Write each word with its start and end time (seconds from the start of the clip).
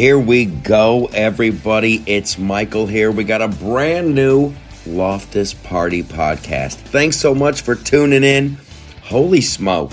Here 0.00 0.18
we 0.18 0.46
go, 0.46 1.10
everybody. 1.12 2.02
It's 2.06 2.38
Michael 2.38 2.86
here. 2.86 3.10
We 3.10 3.22
got 3.22 3.42
a 3.42 3.48
brand 3.48 4.14
new 4.14 4.54
Loftus 4.86 5.52
Party 5.52 6.02
podcast. 6.02 6.76
Thanks 6.76 7.18
so 7.18 7.34
much 7.34 7.60
for 7.60 7.74
tuning 7.74 8.24
in. 8.24 8.56
Holy 9.02 9.42
smoke. 9.42 9.92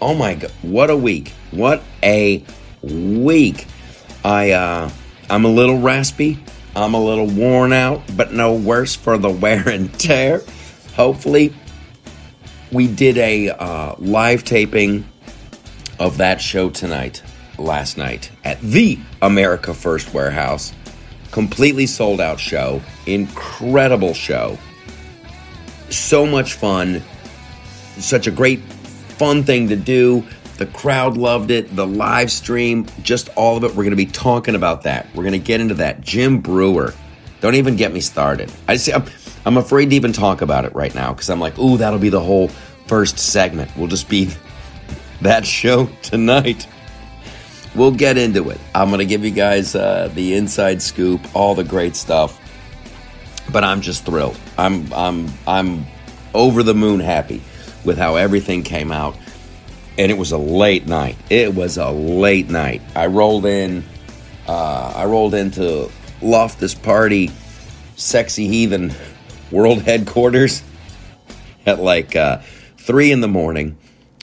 Oh 0.00 0.14
my 0.14 0.36
god, 0.36 0.52
what 0.62 0.88
a 0.88 0.96
week. 0.96 1.34
What 1.50 1.82
a 2.02 2.42
week. 2.80 3.66
I 4.24 4.52
uh 4.52 4.90
I'm 5.28 5.44
a 5.44 5.50
little 5.50 5.80
raspy. 5.80 6.42
I'm 6.74 6.94
a 6.94 7.04
little 7.04 7.26
worn 7.26 7.74
out, 7.74 8.04
but 8.16 8.32
no 8.32 8.54
worse 8.54 8.96
for 8.96 9.18
the 9.18 9.28
wear 9.28 9.68
and 9.68 9.92
tear. 10.00 10.40
Hopefully, 10.94 11.54
we 12.72 12.86
did 12.86 13.18
a 13.18 13.50
uh, 13.50 13.96
live 13.98 14.44
taping 14.44 15.04
of 15.98 16.16
that 16.16 16.40
show 16.40 16.70
tonight, 16.70 17.22
last 17.58 17.96
night, 17.96 18.30
at 18.44 18.60
the 18.60 18.98
America 19.22 19.74
First 19.74 20.12
Warehouse. 20.14 20.72
Completely 21.30 21.86
sold 21.86 22.20
out 22.20 22.40
show. 22.40 22.80
Incredible 23.06 24.14
show. 24.14 24.58
So 25.90 26.26
much 26.26 26.54
fun. 26.54 27.02
Such 27.98 28.26
a 28.26 28.30
great, 28.30 28.60
fun 28.60 29.44
thing 29.44 29.68
to 29.68 29.76
do. 29.76 30.24
The 30.58 30.66
crowd 30.66 31.16
loved 31.16 31.50
it. 31.50 31.74
The 31.74 31.86
live 31.86 32.30
stream, 32.30 32.86
just 33.02 33.28
all 33.36 33.56
of 33.56 33.64
it. 33.64 33.68
We're 33.68 33.84
going 33.84 33.90
to 33.90 33.96
be 33.96 34.06
talking 34.06 34.54
about 34.54 34.82
that. 34.82 35.06
We're 35.14 35.24
going 35.24 35.32
to 35.32 35.38
get 35.38 35.60
into 35.60 35.74
that. 35.74 36.00
Jim 36.00 36.40
Breuer, 36.40 36.94
Don't 37.40 37.56
even 37.56 37.76
get 37.76 37.92
me 37.92 38.00
started. 38.00 38.50
I 38.66 38.76
see. 38.76 38.92
I'm, 38.92 39.04
I'm 39.44 39.58
afraid 39.58 39.90
to 39.90 39.96
even 39.96 40.12
talk 40.12 40.40
about 40.40 40.64
it 40.64 40.74
right 40.74 40.94
now 40.94 41.12
because 41.12 41.28
I'm 41.28 41.40
like, 41.40 41.58
ooh, 41.58 41.76
that'll 41.76 41.98
be 41.98 42.08
the 42.08 42.20
whole 42.20 42.48
first 42.86 43.18
segment. 43.18 43.70
We'll 43.76 43.88
just 43.88 44.08
be 44.08 44.30
that 45.20 45.44
show 45.44 45.86
tonight. 46.02 46.66
We'll 47.76 47.92
get 47.92 48.16
into 48.16 48.50
it. 48.50 48.60
I'm 48.74 48.88
going 48.88 49.00
to 49.00 49.06
give 49.06 49.24
you 49.24 49.30
guys 49.30 49.74
uh, 49.74 50.10
the 50.14 50.34
inside 50.34 50.80
scoop, 50.82 51.20
all 51.34 51.54
the 51.54 51.64
great 51.64 51.94
stuff. 51.94 52.40
But 53.52 53.62
I'm 53.62 53.80
just 53.80 54.04
thrilled. 54.04 54.38
I'm 54.58 54.92
I'm 54.92 55.28
I'm 55.46 55.86
over 56.34 56.62
the 56.62 56.74
moon 56.74 57.00
happy 57.00 57.42
with 57.84 57.98
how 57.98 58.16
everything 58.16 58.62
came 58.62 58.90
out 58.90 59.16
and 59.98 60.10
it 60.10 60.18
was 60.18 60.32
a 60.32 60.38
late 60.38 60.86
night. 60.86 61.16
It 61.30 61.54
was 61.54 61.78
a 61.78 61.90
late 61.90 62.50
night. 62.50 62.82
I 62.94 63.06
rolled 63.06 63.46
in, 63.46 63.84
uh, 64.46 64.92
I 64.94 65.06
rolled 65.06 65.34
into 65.34 65.90
Loftus 66.20 66.74
Party, 66.74 67.30
Sexy 67.96 68.48
Heathen 68.48 68.94
World 69.50 69.82
Headquarters 69.82 70.62
at 71.66 71.80
like 71.80 72.14
uh, 72.14 72.38
three 72.78 73.10
in 73.10 73.20
the 73.20 73.28
morning. 73.28 73.78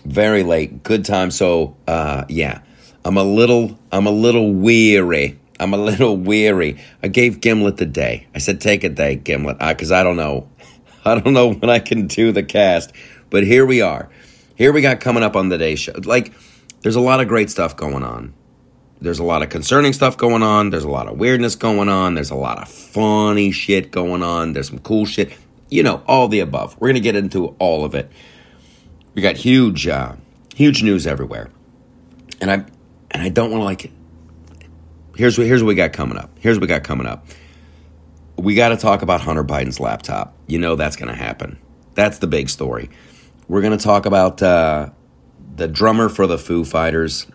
Very 0.05 0.43
late. 0.43 0.83
Good 0.83 1.05
time. 1.05 1.31
So 1.31 1.75
uh, 1.87 2.25
yeah, 2.29 2.59
I'm 3.05 3.17
a 3.17 3.23
little, 3.23 3.77
I'm 3.91 4.07
a 4.07 4.11
little 4.11 4.53
weary. 4.53 5.39
I'm 5.59 5.73
a 5.73 5.77
little 5.77 6.17
weary. 6.17 6.79
I 7.01 7.07
gave 7.07 7.41
Gimlet 7.41 7.77
the 7.77 7.85
day. 7.85 8.27
I 8.33 8.39
said, 8.39 8.61
take 8.61 8.83
a 8.83 8.89
day, 8.89 9.15
Gimlet, 9.15 9.59
because 9.59 9.91
I, 9.91 10.01
I 10.01 10.03
don't 10.03 10.17
know. 10.17 10.49
I 11.05 11.19
don't 11.19 11.33
know 11.33 11.53
when 11.53 11.69
I 11.69 11.79
can 11.79 12.07
do 12.07 12.31
the 12.31 12.43
cast. 12.43 12.93
But 13.29 13.43
here 13.43 13.65
we 13.65 13.81
are. 13.81 14.09
Here 14.55 14.71
we 14.71 14.81
got 14.81 14.99
coming 14.99 15.23
up 15.23 15.35
on 15.35 15.49
the 15.49 15.57
day 15.57 15.75
show. 15.75 15.93
Like, 16.03 16.33
there's 16.81 16.95
a 16.95 17.01
lot 17.01 17.19
of 17.19 17.27
great 17.27 17.49
stuff 17.49 17.75
going 17.75 18.03
on. 18.03 18.33
There's 19.01 19.19
a 19.19 19.23
lot 19.23 19.41
of 19.41 19.49
concerning 19.49 19.91
stuff 19.91 20.15
going 20.15 20.43
on. 20.43 20.69
There's 20.69 20.85
a 20.85 20.89
lot 20.89 21.07
of 21.07 21.17
weirdness 21.17 21.55
going 21.55 21.89
on. 21.89 22.13
There's 22.13 22.29
a 22.29 22.35
lot 22.35 22.61
of 22.61 22.69
funny 22.69 23.51
shit 23.51 23.91
going 23.91 24.23
on. 24.23 24.53
There's 24.53 24.69
some 24.69 24.79
cool 24.79 25.05
shit. 25.05 25.33
You 25.69 25.83
know, 25.83 26.03
all 26.07 26.29
the 26.29 26.39
above. 26.39 26.79
We're 26.79 26.89
going 26.89 26.95
to 26.95 27.01
get 27.01 27.15
into 27.15 27.47
all 27.59 27.83
of 27.83 27.95
it. 27.95 28.09
We 29.13 29.21
got 29.21 29.35
huge, 29.35 29.87
uh, 29.87 30.15
huge 30.55 30.83
news 30.83 31.05
everywhere. 31.05 31.49
And 32.39 32.49
I, 32.49 32.65
and 33.13 33.21
I 33.21 33.29
don't 33.29 33.51
want 33.51 33.61
to 33.61 33.65
like, 33.65 33.91
here's 35.15 35.37
what, 35.37 35.47
here's 35.47 35.61
what 35.61 35.69
we 35.69 35.75
got 35.75 35.93
coming 35.93 36.17
up. 36.17 36.31
Here's 36.39 36.57
what 36.57 36.61
we 36.61 36.67
got 36.67 36.83
coming 36.83 37.07
up. 37.07 37.25
We 38.35 38.55
got 38.55 38.69
to 38.69 38.77
talk 38.77 39.03
about 39.03 39.21
Hunter 39.21 39.43
Biden's 39.43 39.79
laptop. 39.79 40.35
You 40.47 40.57
know 40.57 40.75
that's 40.75 40.95
going 40.95 41.09
to 41.09 41.15
happen. 41.15 41.59
That's 41.93 42.17
the 42.17 42.27
big 42.27 42.49
story. 42.49 42.89
We're 43.47 43.61
going 43.61 43.77
to 43.77 43.83
talk 43.83 44.05
about 44.05 44.41
uh, 44.41 44.89
the 45.55 45.67
drummer 45.67 46.09
for 46.09 46.25
the 46.25 46.39
Foo 46.39 46.65
Fighters, 46.65 47.27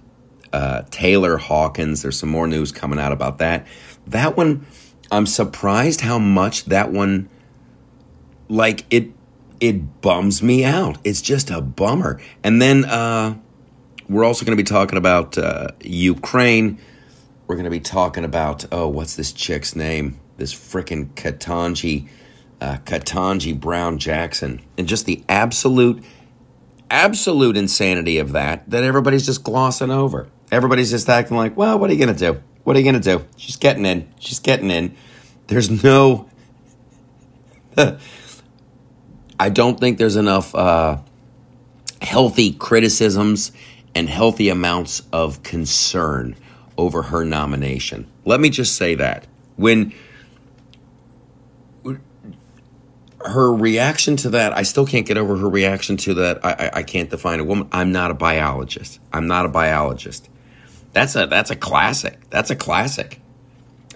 uh, 0.53 0.83
Taylor 0.91 1.37
Hawkins. 1.37 2.03
There's 2.03 2.19
some 2.19 2.31
more 2.31 2.49
news 2.49 2.72
coming 2.72 2.99
out 2.99 3.12
about 3.12 3.38
that. 3.38 3.67
That 4.09 4.37
one, 4.37 4.67
I'm 5.12 5.27
surprised 5.27 6.00
how 6.00 6.19
much 6.19 6.65
that 6.65 6.91
one, 6.91 7.28
like 8.49 8.84
it, 8.91 9.12
it 9.61 10.00
bums 10.00 10.43
me 10.43 10.65
out. 10.65 10.99
It's 11.05 11.22
just 11.22 11.50
a 11.50 11.61
bummer. 11.61 12.21
And 12.43 12.61
then 12.61 12.84
uh, 12.84 13.37
we're 14.09 14.25
also 14.25 14.45
going 14.45 14.57
to 14.57 14.63
be 14.63 14.67
talking 14.67 14.99
about 14.99 15.37
uh, 15.37 15.69
Ukraine. 15.83 16.79
We're 17.47 17.57
going 17.57 17.65
to 17.65 17.71
be 17.71 17.81
talking 17.81 18.25
about 18.25 18.67
oh, 18.73 18.89
what's 18.89 19.17
this 19.17 19.33
chick's 19.33 19.75
name? 19.77 20.19
This 20.37 20.55
freaking 20.55 21.11
Ketanji 21.15 22.09
uh, 22.61 22.79
Ketanji 22.85 23.59
Brown 23.59 23.99
Jackson, 23.99 24.61
and 24.77 24.89
just 24.89 25.07
the 25.07 25.23
absolute, 25.29 26.03
absolute 26.91 27.57
insanity 27.57 28.19
of 28.19 28.33
that 28.33 28.69
that 28.71 28.83
everybody's 28.83 29.27
just 29.27 29.45
glossing 29.45 29.91
over. 29.91 30.29
Everybody's 30.51 30.91
just 30.91 31.09
acting 31.09 31.37
like, 31.37 31.57
well, 31.57 31.79
what 31.79 31.91
are 31.91 31.93
you 31.93 32.05
going 32.05 32.17
to 32.17 32.33
do? 32.33 32.43
What 32.65 32.77
are 32.77 32.81
you 32.81 32.91
going 32.91 33.01
to 33.01 33.19
do? 33.19 33.25
She's 33.37 33.57
getting 33.57 33.87
in. 33.87 34.09
She's 34.19 34.41
getting 34.41 34.71
in. 34.71 34.97
There's 35.47 35.71
no. 35.83 36.29
I 39.41 39.51
don't 39.51 39.79
think 39.79 39.99
there's 39.99 40.17
enough 40.17 40.55
uh, 40.55 40.99
healthy 42.03 42.53
criticisms 42.53 43.53
and 43.99 44.09
healthy 44.09 44.49
amounts 44.49 45.03
of 45.13 45.43
concern 45.43 46.37
over 46.77 47.03
her 47.03 47.25
nomination. 47.25 48.07
Let 48.25 48.39
me 48.39 48.49
just 48.49 48.77
say 48.77 48.95
that. 48.95 49.27
When 49.57 49.93
her 53.23 53.53
reaction 53.53 54.15
to 54.19 54.31
that, 54.31 54.57
I 54.57 54.63
still 54.63 54.87
can't 54.87 55.05
get 55.05 55.19
over 55.19 55.37
her 55.39 55.49
reaction 55.49 55.97
to 55.97 56.15
that. 56.15 56.45
I, 56.45 56.51
I, 56.53 56.71
I, 56.75 56.83
can't 56.85 57.11
define 57.11 57.41
a 57.41 57.45
woman. 57.45 57.69
I'm 57.73 57.91
not 57.91 58.13
a 58.13 58.15
biologist. 58.15 59.01
I'm 59.13 59.27
not 59.27 59.45
a 59.45 59.49
biologist. 59.49 60.31
That's 60.93 61.17
a 61.17 61.27
that's 61.27 61.51
a 61.51 61.57
classic. 61.57 62.21
That's 62.31 62.51
a 62.51 62.57
classic. 62.57 63.21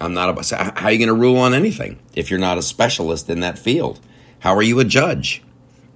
I'm 0.01 0.13
not 0.13 0.37
a. 0.37 0.55
How 0.55 0.87
are 0.87 0.91
you 0.91 0.97
going 0.97 1.07
to 1.07 1.13
rule 1.13 1.37
on 1.37 1.53
anything 1.53 1.97
if 2.13 2.29
you're 2.29 2.41
not 2.41 2.57
a 2.57 2.61
specialist 2.61 3.29
in 3.29 3.39
that 3.39 3.57
field? 3.57 4.01
How 4.39 4.53
are 4.53 4.61
you 4.61 4.81
a 4.81 4.83
judge? 4.83 5.41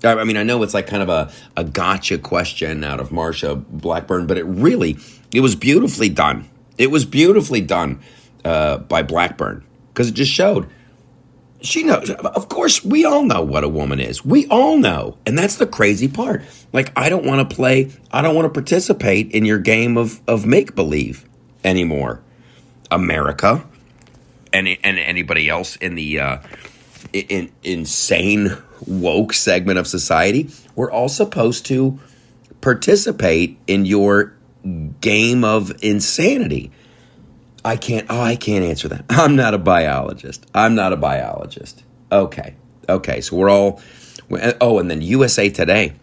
I 0.03 0.23
mean, 0.23 0.37
I 0.37 0.43
know 0.43 0.61
it's 0.63 0.73
like 0.73 0.87
kind 0.87 1.03
of 1.03 1.09
a, 1.09 1.31
a 1.55 1.63
gotcha 1.63 2.17
question 2.17 2.83
out 2.83 2.99
of 2.99 3.09
Marsha 3.09 3.63
Blackburn, 3.67 4.27
but 4.27 4.37
it 4.37 4.43
really 4.43 4.97
it 5.33 5.41
was 5.41 5.55
beautifully 5.55 6.09
done. 6.09 6.49
It 6.77 6.91
was 6.91 7.05
beautifully 7.05 7.61
done 7.61 8.01
uh, 8.45 8.77
by 8.77 9.01
Blackburn 9.01 9.65
because 9.93 10.09
it 10.09 10.13
just 10.13 10.31
showed 10.31 10.69
she 11.61 11.83
knows. 11.83 12.09
Of 12.09 12.49
course, 12.49 12.83
we 12.83 13.05
all 13.05 13.23
know 13.23 13.41
what 13.41 13.63
a 13.63 13.69
woman 13.69 13.99
is. 13.99 14.23
We 14.23 14.47
all 14.47 14.77
know. 14.77 15.17
And 15.25 15.37
that's 15.37 15.55
the 15.55 15.67
crazy 15.67 16.07
part. 16.07 16.43
Like, 16.71 16.91
I 16.95 17.09
don't 17.09 17.25
want 17.25 17.47
to 17.47 17.55
play, 17.55 17.91
I 18.11 18.21
don't 18.21 18.35
want 18.35 18.45
to 18.45 18.53
participate 18.53 19.31
in 19.31 19.45
your 19.45 19.59
game 19.59 19.97
of, 19.97 20.21
of 20.27 20.45
make 20.45 20.75
believe 20.75 21.25
anymore. 21.63 22.21
America 22.89 23.65
and, 24.53 24.67
and 24.67 24.97
anybody 24.97 25.50
else 25.50 25.75
in 25.77 25.95
the 25.95 26.19
uh, 26.19 26.38
in, 27.13 27.51
insane 27.63 28.57
woke 28.86 29.33
segment 29.33 29.80
of 29.80 29.88
society, 29.88 30.50
we're 30.75 30.92
all 30.92 31.09
supposed 31.09 31.65
to 31.68 32.00
participate 32.62 33.57
in 33.68 33.86
your 33.86 34.33
game 35.01 35.44
of 35.44 35.71
insanity. 35.83 36.71
I 37.63 37.75
can't, 37.75 38.06
oh, 38.09 38.21
I 38.21 38.36
can't 38.36 38.63
answer 38.63 38.88
that. 38.89 39.06
I'm 39.09 39.36
not 39.36 39.54
a 39.54 39.57
biologist. 39.57 40.45
I'm 40.54 40.75
not 40.75 40.94
a 40.94 40.98
biologist. 40.98 41.83
Okay. 42.12 42.56
Okay. 42.88 43.21
So 43.21 43.36
we're 43.36 43.50
all, 43.50 43.81
uh, 44.31 44.53
oh, 44.62 44.80
and 44.80 44.89
then 44.89 45.01
USA 45.01 45.50
Today. 45.50 45.94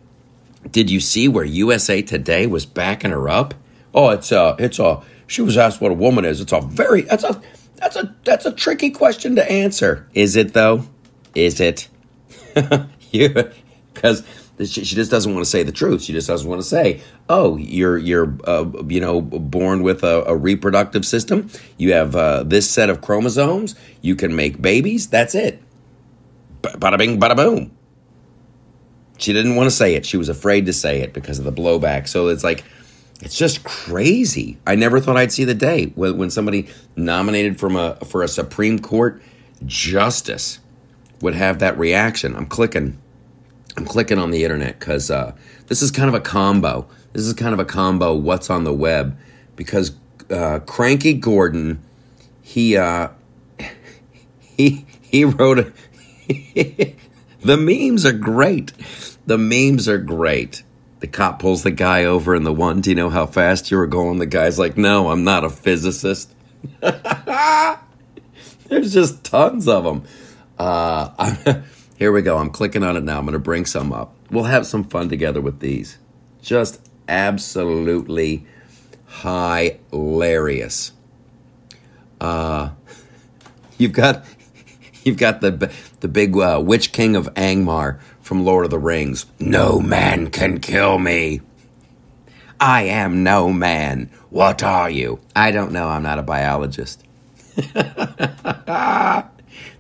Did 0.71 0.91
you 0.91 1.00
see 1.00 1.29
where 1.29 1.45
USA 1.45 2.03
Today 2.03 2.47
was 2.47 2.67
backing 2.67 3.11
her 3.11 3.29
up? 3.29 3.55
Oh, 3.95 4.11
it's 4.11 4.33
a, 4.33 4.57
it's 4.59 4.79
a, 4.79 5.03
she 5.27 5.43
was 5.43 5.57
asked 5.57 5.81
what 5.81 5.91
a 5.91 5.95
woman 5.95 6.25
is. 6.25 6.41
It's 6.41 6.53
a 6.53 6.61
very, 6.61 7.03
that's 7.03 7.25
a, 7.25 7.41
that's 7.77 7.97
a, 7.97 8.15
that's 8.25 8.47
a 8.47 8.53
tricky 8.53 8.91
question 8.91 9.37
to 9.37 9.50
answer. 9.50 10.09
Is 10.15 10.37
it 10.37 10.53
though? 10.53 10.87
Is 11.35 11.61
it? 11.61 11.89
yeah. 13.11 13.49
Because 13.93 14.25
she, 14.59 14.85
she 14.85 14.95
just 14.95 15.11
doesn't 15.11 15.33
want 15.33 15.45
to 15.45 15.51
say 15.51 15.63
the 15.63 15.73
truth. 15.73 16.03
She 16.03 16.13
just 16.13 16.29
doesn't 16.29 16.49
want 16.49 16.61
to 16.61 16.67
say, 16.67 17.01
"Oh, 17.29 17.57
you're 17.57 17.99
you're 17.99 18.37
uh, 18.45 18.71
you 18.87 19.01
know 19.01 19.21
born 19.21 19.83
with 19.83 20.05
a, 20.05 20.25
a 20.27 20.37
reproductive 20.37 21.05
system. 21.05 21.51
You 21.77 21.93
have 21.93 22.15
uh, 22.15 22.45
this 22.45 22.71
set 22.71 22.91
of 22.91 23.01
chromosomes. 23.01 23.75
You 24.01 24.15
can 24.15 24.37
make 24.37 24.61
babies. 24.63 25.09
That's 25.09 25.35
it. 25.35 25.61
Bada 26.63 26.99
bing, 26.99 27.19
bada 27.19 27.37
boom." 27.37 27.77
She 29.19 29.33
didn't 29.33 29.57
want 29.57 29.69
to 29.69 29.75
say 29.75 29.95
it. 29.95 30.05
She 30.07 30.17
was 30.17 30.29
afraid 30.29 30.67
to 30.67 30.73
say 30.73 31.01
it 31.01 31.13
because 31.13 31.39
of 31.39 31.45
the 31.45 31.53
blowback. 31.53 32.09
So 32.09 32.29
it's 32.29 32.43
like, 32.43 32.65
it's 33.21 33.37
just 33.39 33.63
crazy. 33.63 34.59
I 34.67 34.75
never 34.75 34.99
thought 34.99 35.17
I'd 35.17 35.31
see 35.31 35.45
the 35.45 35.55
day 35.55 35.93
when, 35.95 36.19
when 36.19 36.31
somebody 36.31 36.69
nominated 36.97 37.61
from 37.61 37.77
a 37.77 37.95
for 38.05 38.23
a 38.23 38.29
Supreme 38.29 38.81
Court 38.81 39.23
justice 39.65 40.59
would 41.20 41.34
have 41.34 41.61
that 41.61 41.78
reaction. 41.78 42.37
I'm 42.37 42.46
clicking 42.46 42.99
I'm 43.76 43.84
clicking 43.84 44.19
on 44.19 44.31
the 44.31 44.44
internet 44.44 44.78
because 44.78 45.11
uh, 45.11 45.34
this 45.66 45.82
is 45.82 45.90
kind 45.90 46.08
of 46.08 46.14
a 46.14 46.20
combo. 46.20 46.87
This 47.12 47.25
is 47.25 47.32
kind 47.32 47.52
of 47.52 47.58
a 47.58 47.64
combo. 47.64 48.14
What's 48.14 48.50
on 48.50 48.64
the 48.64 48.72
web? 48.72 49.19
Because 49.56 49.93
uh, 50.31 50.61
Cranky 50.61 51.14
Gordon, 51.14 51.82
he 52.40 52.76
uh, 52.76 53.08
he 54.40 54.87
he 55.00 55.25
wrote 55.25 55.58
a. 55.58 55.72
the 57.43 57.56
memes 57.56 58.06
are 58.06 58.12
great. 58.12 58.72
The 59.26 59.38
memes 59.38 59.88
are 59.88 59.99
great. 59.99 60.62
The 61.00 61.08
cop 61.08 61.38
pulls 61.38 61.64
the 61.64 61.70
guy 61.70 62.05
over 62.05 62.34
in 62.34 62.44
the 62.44 62.52
one. 62.52 62.81
Do 62.81 62.90
you 62.90 62.96
know 62.96 63.11
how 63.11 63.26
fast 63.26 63.70
you 63.70 63.76
were 63.76 63.87
going? 63.87 64.19
The 64.19 64.26
guy's 64.26 64.58
like, 64.58 64.76
"No, 64.76 65.11
I'm 65.11 65.25
not 65.25 65.44
a 65.44 65.50
physicist." 65.50 66.32
There's 68.69 68.94
just 68.94 69.25
tons 69.25 69.69
of 69.69 69.84
them. 69.84 70.05
Uh, 70.59 71.62
here 71.97 72.12
we 72.12 72.23
go. 72.23 72.39
I'm 72.39 72.51
clicking 72.51 72.83
on 72.83 72.97
it 72.97 73.05
now. 73.05 73.19
I'm 73.19 73.25
going 73.25 73.33
to 73.35 73.39
bring 73.39 73.67
some 73.67 73.93
up. 73.93 74.15
We'll 74.31 74.45
have 74.45 74.67
some 74.67 74.85
fun 74.85 75.09
together 75.09 75.41
with 75.41 75.61
these. 75.61 75.99
Just 76.43 76.81
absolutely 77.09 78.47
hilarious. 79.23 80.93
Uh, 82.21 82.71
you've 83.79 83.93
got 83.93 84.25
you've 85.05 85.19
got 85.19 85.41
the 85.41 85.73
the 86.01 86.09
big 86.09 86.37
uh, 86.37 86.61
witch 86.65 86.93
king 86.93 87.17
of 87.17 87.33
Angmar 87.35 88.00
from 88.21 88.45
Lord 88.45 88.65
of 88.65 88.71
the 88.71 88.79
Rings. 88.79 89.27
No 89.39 89.81
man 89.81 90.31
can 90.31 90.61
kill 90.61 90.99
me. 90.99 91.41
I 92.61 92.85
am 92.85 93.23
no 93.23 93.53
man. 93.53 94.11
What 94.31 94.62
are 94.62 94.89
you? 94.89 95.21
I 95.37 95.50
don't 95.50 95.73
know. 95.73 95.89
I'm 95.89 96.03
not 96.03 96.19
a 96.19 96.23
biologist. 96.23 97.05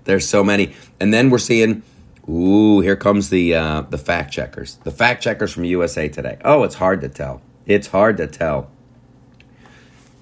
There's 0.04 0.28
so 0.28 0.44
many, 0.44 0.74
and 1.00 1.12
then 1.12 1.30
we're 1.30 1.38
seeing. 1.38 1.82
Ooh, 2.28 2.80
here 2.80 2.96
comes 2.96 3.28
the 3.28 3.54
uh, 3.54 3.82
the 3.82 3.98
fact 3.98 4.32
checkers. 4.32 4.76
The 4.84 4.90
fact 4.90 5.22
checkers 5.22 5.52
from 5.52 5.64
USA 5.64 6.08
Today. 6.08 6.38
Oh, 6.44 6.62
it's 6.62 6.76
hard 6.76 7.02
to 7.02 7.08
tell. 7.08 7.42
It's 7.66 7.88
hard 7.88 8.16
to 8.16 8.26
tell. 8.26 8.70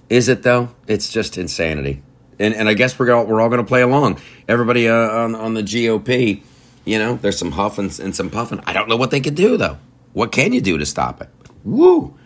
Is 0.08 0.28
it 0.28 0.42
though? 0.42 0.70
It's 0.86 1.10
just 1.10 1.38
insanity. 1.38 2.02
And 2.38 2.54
and 2.54 2.68
I 2.68 2.74
guess 2.74 2.98
we're 2.98 3.12
all, 3.12 3.24
we're 3.24 3.40
all 3.40 3.48
going 3.48 3.62
to 3.62 3.66
play 3.66 3.82
along. 3.82 4.20
Everybody 4.48 4.88
uh, 4.88 4.94
on 4.94 5.34
on 5.34 5.54
the 5.54 5.62
GOP, 5.62 6.42
you 6.84 6.98
know, 6.98 7.14
there's 7.14 7.38
some 7.38 7.52
huffing 7.52 7.90
and 8.02 8.14
some 8.14 8.30
puffing. 8.30 8.60
I 8.66 8.72
don't 8.72 8.88
know 8.88 8.96
what 8.96 9.10
they 9.10 9.20
could 9.20 9.34
do 9.34 9.56
though. 9.56 9.78
What 10.12 10.32
can 10.32 10.52
you 10.52 10.60
do 10.60 10.76
to 10.76 10.84
stop 10.84 11.20
it? 11.22 11.28
Woo! 11.64 12.16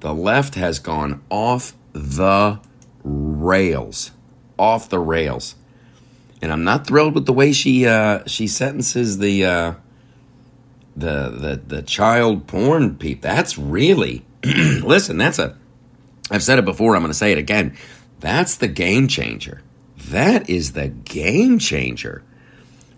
The 0.00 0.14
left 0.14 0.54
has 0.56 0.78
gone 0.78 1.22
off 1.30 1.74
the 1.92 2.58
rails, 3.02 4.10
off 4.58 4.88
the 4.88 4.98
rails, 4.98 5.54
and 6.42 6.52
I'm 6.52 6.64
not 6.64 6.86
thrilled 6.86 7.14
with 7.14 7.26
the 7.26 7.32
way 7.32 7.52
she 7.52 7.86
uh, 7.86 8.24
she 8.26 8.46
sentences 8.46 9.18
the 9.18 9.44
uh, 9.44 9.74
the 10.96 11.30
the 11.30 11.60
the 11.76 11.82
child 11.82 12.46
porn 12.46 12.96
peep. 12.96 13.22
That's 13.22 13.58
really 13.58 14.24
listen. 14.44 15.18
That's 15.18 15.38
a 15.38 15.56
I've 16.30 16.42
said 16.42 16.58
it 16.58 16.64
before. 16.64 16.94
I'm 16.94 17.02
going 17.02 17.10
to 17.10 17.18
say 17.18 17.32
it 17.32 17.38
again. 17.38 17.76
That's 18.20 18.56
the 18.56 18.68
game 18.68 19.08
changer. 19.08 19.62
That 19.96 20.48
is 20.48 20.72
the 20.72 20.88
game 20.88 21.58
changer. 21.58 22.22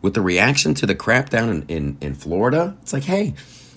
With 0.02 0.14
the 0.14 0.20
reaction 0.20 0.74
to 0.74 0.86
the 0.86 0.96
crackdown 0.96 1.48
in, 1.48 1.62
in, 1.68 1.98
in 2.00 2.14
Florida, 2.14 2.76
it's 2.82 2.92
like, 2.92 3.04
hey, 3.04 3.34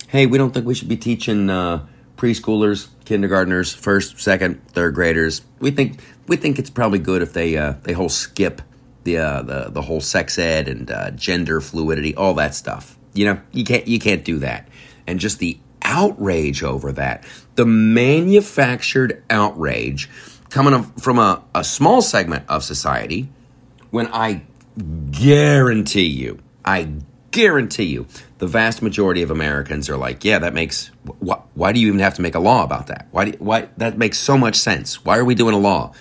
hey, 0.08 0.26
we 0.26 0.38
don't 0.38 0.52
think 0.52 0.66
we 0.66 0.74
should 0.74 0.88
be 0.88 0.96
teaching 0.96 1.48
uh, 1.48 1.86
preschoolers, 2.16 2.88
kindergartners, 3.04 3.72
first, 3.72 4.20
second, 4.20 4.66
third 4.68 4.94
graders. 4.94 5.42
We 5.60 5.70
think 5.70 6.00
we 6.26 6.36
think 6.36 6.58
it's 6.58 6.70
probably 6.70 6.98
good 6.98 7.22
if 7.22 7.32
they 7.32 7.56
uh, 7.56 7.74
they 7.84 7.92
whole 7.92 8.08
skip 8.08 8.60
the 9.06 9.16
uh, 9.16 9.40
the 9.40 9.70
the 9.70 9.80
whole 9.80 10.02
sex 10.02 10.38
ed 10.38 10.68
and 10.68 10.90
uh, 10.90 11.10
gender 11.12 11.62
fluidity, 11.62 12.14
all 12.14 12.34
that 12.34 12.54
stuff. 12.54 12.98
You 13.14 13.24
know, 13.24 13.40
you 13.52 13.64
can't 13.64 13.88
you 13.88 13.98
can't 13.98 14.22
do 14.22 14.38
that. 14.40 14.68
And 15.06 15.18
just 15.18 15.38
the 15.38 15.58
outrage 15.80 16.62
over 16.62 16.92
that, 16.92 17.24
the 17.54 17.64
manufactured 17.64 19.22
outrage 19.30 20.10
coming 20.50 20.82
from 21.00 21.18
a, 21.18 21.42
a 21.54 21.64
small 21.64 22.02
segment 22.02 22.44
of 22.48 22.64
society, 22.64 23.28
when 23.90 24.08
I 24.08 24.42
guarantee 25.10 26.06
you, 26.06 26.40
I 26.64 26.92
guarantee 27.30 27.84
you, 27.84 28.06
the 28.38 28.46
vast 28.46 28.82
majority 28.82 29.22
of 29.22 29.30
Americans 29.30 29.88
are 29.88 29.96
like, 29.96 30.24
yeah, 30.24 30.38
that 30.40 30.52
makes. 30.52 30.90
Wh- 31.26 31.40
why 31.54 31.72
do 31.72 31.80
you 31.80 31.88
even 31.88 32.00
have 32.00 32.14
to 32.14 32.22
make 32.22 32.34
a 32.34 32.40
law 32.40 32.64
about 32.64 32.88
that? 32.88 33.06
Why? 33.12 33.30
Do, 33.30 33.38
why 33.38 33.68
that 33.76 33.96
makes 33.96 34.18
so 34.18 34.36
much 34.36 34.56
sense? 34.56 35.04
Why 35.04 35.16
are 35.16 35.24
we 35.24 35.34
doing 35.34 35.54
a 35.54 35.58
law? 35.58 35.92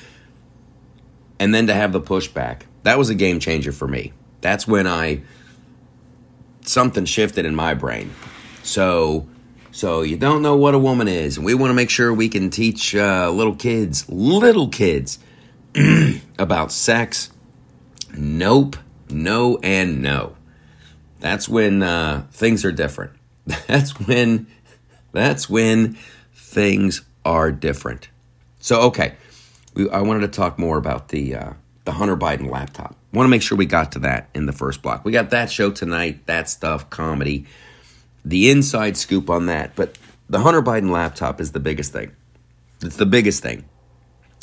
And 1.40 1.54
then 1.54 1.68
to 1.68 1.74
have 1.74 1.92
the 1.92 2.02
pushback, 2.02 2.62
that 2.86 3.00
was 3.00 3.10
a 3.10 3.16
game 3.16 3.40
changer 3.40 3.72
for 3.72 3.88
me. 3.88 4.14
That's 4.42 4.68
when 4.68 4.86
I 4.86 5.24
something 6.62 7.06
shifted 7.06 7.44
in 7.44 7.56
my 7.56 7.74
brain. 7.74 8.14
So, 8.62 9.28
so 9.72 10.04
you 10.04 10.18
don't 10.18 10.44
know 10.44 10.56
what 10.56 10.76
a 10.76 10.80
woman 10.80 11.08
is, 11.08 11.38
and 11.38 11.46
we 11.46 11.56
want 11.56 11.72
to 11.72 11.74
make 11.74 11.90
sure 11.90 12.14
we 12.14 12.30
can 12.30 12.52
teach 12.52 12.96
uh, 12.96 13.32
little 13.32 13.56
kids, 13.56 14.08
little 14.08 14.70
kids, 14.70 15.18
about 16.40 16.72
sex. 16.72 17.32
Nope, 18.16 18.78
no, 19.10 19.58
and 19.64 20.04
no. 20.04 20.38
That's 21.20 21.50
when 21.50 21.82
uh, 21.82 22.28
things 22.32 22.64
are 22.64 22.72
different. 22.72 23.14
That's 23.68 24.00
when 24.00 24.48
that's 25.12 25.50
when 25.50 25.98
things 26.34 27.02
are 27.24 27.52
different. 27.52 28.10
So 28.60 28.82
okay, 28.82 29.16
we, 29.74 29.90
I 29.90 30.02
wanted 30.02 30.22
to 30.22 30.28
talk 30.28 30.60
more 30.60 30.78
about 30.78 31.10
the 31.10 31.36
uh, 31.36 31.54
the 31.86 31.94
Hunter 31.94 32.18
Biden 32.18 32.50
laptop. 32.50 32.96
Want 33.14 33.26
to 33.26 33.30
make 33.30 33.42
sure 33.42 33.58
we 33.58 33.66
got 33.66 33.94
to 33.94 34.00
that 34.00 34.30
in 34.34 34.46
the 34.46 34.52
first 34.52 34.82
block. 34.82 35.06
We 35.06 35.12
got 35.12 35.30
that 35.30 35.50
show 35.50 35.72
tonight, 35.72 36.26
that 36.26 36.50
stuff, 36.50 36.90
comedy, 36.90 37.46
the 38.26 38.50
inside 38.50 38.98
scoop 38.98 39.30
on 39.30 39.46
that. 39.46 39.76
But 39.76 39.98
the 40.28 40.40
Hunter 40.40 40.62
Biden 40.62 40.92
laptop 40.92 41.40
is 41.40 41.52
the 41.52 41.60
biggest 41.60 41.94
thing. 41.94 42.12
It's 42.82 42.98
the 42.98 43.06
biggest 43.06 43.42
thing, 43.42 43.66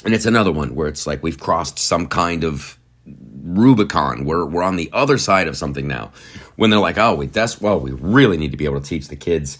and 0.04 0.14
it's 0.14 0.26
another 0.26 0.50
one 0.50 0.74
where 0.74 0.88
it's 0.88 1.06
like 1.06 1.22
we've 1.22 1.38
crossed 1.38 1.78
some 1.78 2.06
kind 2.06 2.44
of 2.44 2.78
Rubicon. 3.06 4.25
We're 4.25 4.46
we're 4.46 4.62
on 4.62 4.76
the 4.76 4.88
other 4.92 5.18
side 5.18 5.49
of 5.49 5.56
something 5.56 5.87
now. 5.87 6.12
When 6.56 6.70
they're 6.70 6.80
like, 6.80 6.99
oh, 6.99 7.16
we 7.16 7.26
that's 7.26 7.61
well, 7.61 7.78
we 7.78 7.90
really 7.92 8.37
need 8.37 8.52
to 8.52 8.56
be 8.56 8.64
able 8.64 8.80
to 8.80 8.88
teach 8.88 9.08
the 9.08 9.16
kids 9.16 9.58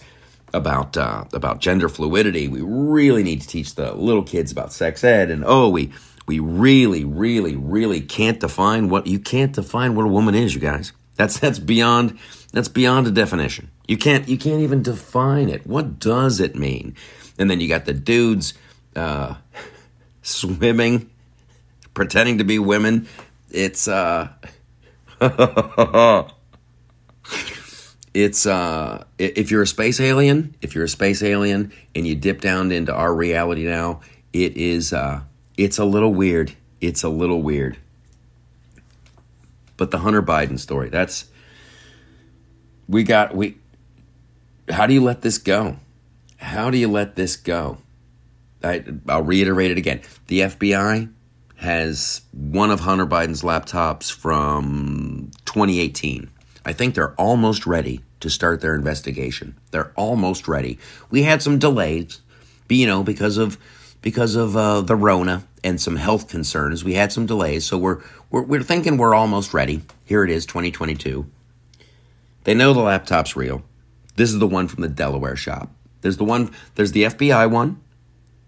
about 0.53 0.97
uh, 0.97 1.25
about 1.33 1.59
gender 1.59 1.89
fluidity. 1.89 2.47
We 2.47 2.61
really 2.61 3.23
need 3.23 3.41
to 3.41 3.47
teach 3.47 3.75
the 3.75 3.93
little 3.93 4.23
kids 4.23 4.51
about 4.51 4.73
sex 4.73 5.03
ed, 5.03 5.29
and 5.29 5.43
oh, 5.45 5.69
we 5.69 5.91
we 6.25 6.39
really, 6.39 7.03
really, 7.03 7.55
really 7.55 8.01
can't 8.01 8.39
define 8.39 8.89
what 8.89 9.07
you 9.07 9.19
can't 9.19 9.53
define 9.53 9.95
what 9.95 10.05
a 10.05 10.09
woman 10.09 10.35
is. 10.35 10.53
You 10.53 10.61
guys, 10.61 10.93
that's 11.15 11.39
that's 11.39 11.59
beyond 11.59 12.17
that's 12.51 12.69
beyond 12.69 13.07
a 13.07 13.11
definition. 13.11 13.71
You 13.87 13.97
can't 13.97 14.27
you 14.27 14.37
can't 14.37 14.61
even 14.61 14.81
define 14.81 15.49
it. 15.49 15.65
What 15.67 15.99
does 15.99 16.39
it 16.39 16.55
mean? 16.55 16.95
And 17.37 17.49
then 17.49 17.59
you 17.59 17.67
got 17.67 17.85
the 17.85 17.93
dudes 17.93 18.53
uh, 18.95 19.35
swimming, 20.21 21.09
pretending 21.93 22.37
to 22.37 22.43
be 22.43 22.59
women 22.59 23.07
it's 23.53 23.87
uh 23.87 24.29
it's 28.13 28.45
uh 28.45 29.03
if 29.17 29.51
you're 29.51 29.61
a 29.61 29.67
space 29.67 30.01
alien 30.01 30.55
if 30.61 30.75
you're 30.75 30.83
a 30.85 30.89
space 30.89 31.23
alien 31.23 31.71
and 31.95 32.05
you 32.07 32.15
dip 32.15 32.41
down 32.41 32.71
into 32.71 32.91
our 32.93 33.13
reality 33.13 33.63
now 33.63 34.01
it 34.33 34.57
is 34.57 34.91
uh 34.91 35.21
it's 35.57 35.77
a 35.77 35.85
little 35.85 36.13
weird 36.13 36.55
it's 36.81 37.03
a 37.03 37.09
little 37.09 37.41
weird 37.41 37.77
but 39.77 39.91
the 39.91 39.99
hunter 39.99 40.21
biden 40.21 40.59
story 40.59 40.89
that's 40.89 41.25
we 42.87 43.03
got 43.03 43.35
we 43.35 43.57
how 44.69 44.85
do 44.85 44.93
you 44.93 45.03
let 45.03 45.21
this 45.21 45.37
go 45.37 45.77
how 46.37 46.69
do 46.69 46.77
you 46.77 46.87
let 46.87 47.15
this 47.15 47.35
go 47.35 47.77
I, 48.63 48.83
i'll 49.09 49.23
reiterate 49.23 49.71
it 49.71 49.77
again 49.77 50.01
the 50.27 50.41
fbi 50.41 51.09
has 51.63 52.21
one 52.33 52.71
of 52.71 52.81
Hunter 52.81 53.05
Biden's 53.05 53.41
laptops 53.41 54.11
from 54.11 55.31
2018. 55.45 56.29
I 56.65 56.73
think 56.73 56.93
they're 56.93 57.13
almost 57.13 57.65
ready 57.65 58.01
to 58.19 58.29
start 58.29 58.59
their 58.59 58.75
investigation. 58.75 59.55
They're 59.71 59.93
almost 59.95 60.49
ready. 60.49 60.77
We 61.09 61.23
had 61.23 61.41
some 61.41 61.59
delays, 61.59 62.19
but 62.67 62.75
you 62.75 62.85
know, 62.85 63.01
because 63.01 63.37
of 63.37 63.57
because 64.03 64.35
of 64.35 64.55
uh, 64.55 64.81
the 64.81 64.95
Rona 64.95 65.47
and 65.63 65.81
some 65.81 65.95
health 65.95 66.27
concerns. 66.27 66.83
We 66.83 66.93
had 66.93 67.11
some 67.11 67.25
delays, 67.25 67.65
so 67.65 67.79
we're, 67.79 68.03
we're 68.29 68.43
we're 68.43 68.61
thinking 68.61 68.97
we're 68.97 69.15
almost 69.15 69.55
ready. 69.55 69.81
Here 70.05 70.23
it 70.23 70.29
is, 70.29 70.45
2022. 70.45 71.25
They 72.43 72.53
know 72.53 72.73
the 72.73 72.81
laptop's 72.81 73.35
real. 73.35 73.63
This 74.15 74.31
is 74.31 74.37
the 74.37 74.47
one 74.47 74.67
from 74.67 74.83
the 74.83 74.89
Delaware 74.89 75.35
shop. 75.35 75.71
There's 76.01 76.17
the 76.17 76.25
one. 76.25 76.51
There's 76.75 76.91
the 76.91 77.05
FBI 77.05 77.49
one 77.49 77.81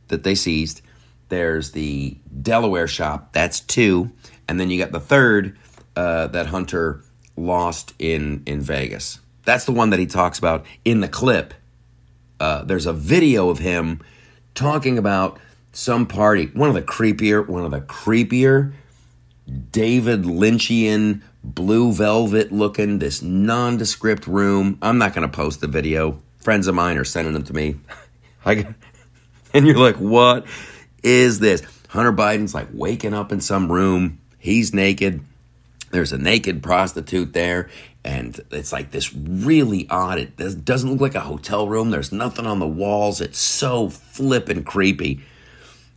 that 0.10 0.24
they 0.24 0.36
seized. 0.36 0.82
There's 1.30 1.72
the 1.72 2.18
Delaware 2.42 2.88
shop. 2.88 3.34
That's 3.34 3.60
two. 3.60 4.12
And 4.48 4.60
then 4.60 4.70
you 4.70 4.78
got 4.78 4.92
the 4.92 5.00
third 5.00 5.58
uh, 5.96 6.28
that 6.28 6.48
Hunter 6.48 7.02
lost 7.36 7.94
in, 7.98 8.44
in 8.46 8.62
Vegas. 8.62 9.20
That's 9.44 9.66
the 9.66 9.72
one 9.72 9.90
that 9.90 10.00
he 10.00 10.06
talks 10.06 10.38
about 10.38 10.66
in 10.84 11.00
the 11.00 11.08
clip. 11.08 11.54
Uh, 12.40 12.64
there's 12.64 12.86
a 12.86 12.94
video 12.94 13.50
of 13.50 13.60
him 13.60 14.02
talking 14.56 14.98
about 14.98 15.40
some 15.72 16.08
party. 16.08 16.48
One 16.48 16.70
of 16.70 16.76
the 16.76 16.82
creepier, 16.82 17.48
one 17.48 17.64
of 17.64 17.72
the 17.72 17.82
creepier 17.82 18.74
David 19.72 20.24
Lynchian 20.24 21.22
blue 21.44 21.94
velvet 21.94 22.52
looking, 22.52 22.98
this 22.98 23.22
nondescript 23.22 24.26
room. 24.26 24.80
I'm 24.82 24.98
not 24.98 25.14
going 25.14 25.30
to 25.30 25.36
post 25.36 25.62
the 25.62 25.68
video. 25.68 26.20
Friends 26.40 26.66
of 26.66 26.74
mine 26.74 26.98
are 26.98 27.04
sending 27.04 27.34
them 27.34 27.44
to 27.44 27.54
me. 27.54 27.76
I, 28.46 28.74
and 29.54 29.68
you're 29.68 29.78
like, 29.78 29.98
what? 29.98 30.48
is 31.06 31.40
this? 31.40 31.62
Hunter 31.90 32.12
Biden's 32.12 32.54
like 32.54 32.68
waking 32.74 33.14
up 33.14 33.32
in 33.32 33.40
some 33.40 33.72
room. 33.72 34.20
He's 34.40 34.74
naked. 34.74 35.24
There's 35.92 36.12
a 36.12 36.18
naked 36.18 36.64
prostitute 36.64 37.32
there. 37.32 37.70
And 38.06 38.40
it's 38.52 38.72
like 38.72 38.92
this 38.92 39.14
really 39.16 39.88
odd. 39.90 40.20
It 40.20 40.64
doesn't 40.64 40.92
look 40.92 41.02
like 41.02 41.16
a 41.16 41.22
hotel 41.22 41.68
room. 41.68 41.90
There's 41.90 42.12
nothing 42.12 42.46
on 42.46 42.60
the 42.60 42.68
walls. 42.68 43.20
It's 43.20 43.40
so 43.40 43.90
flippin' 43.90 44.64
creepy. 44.64 45.22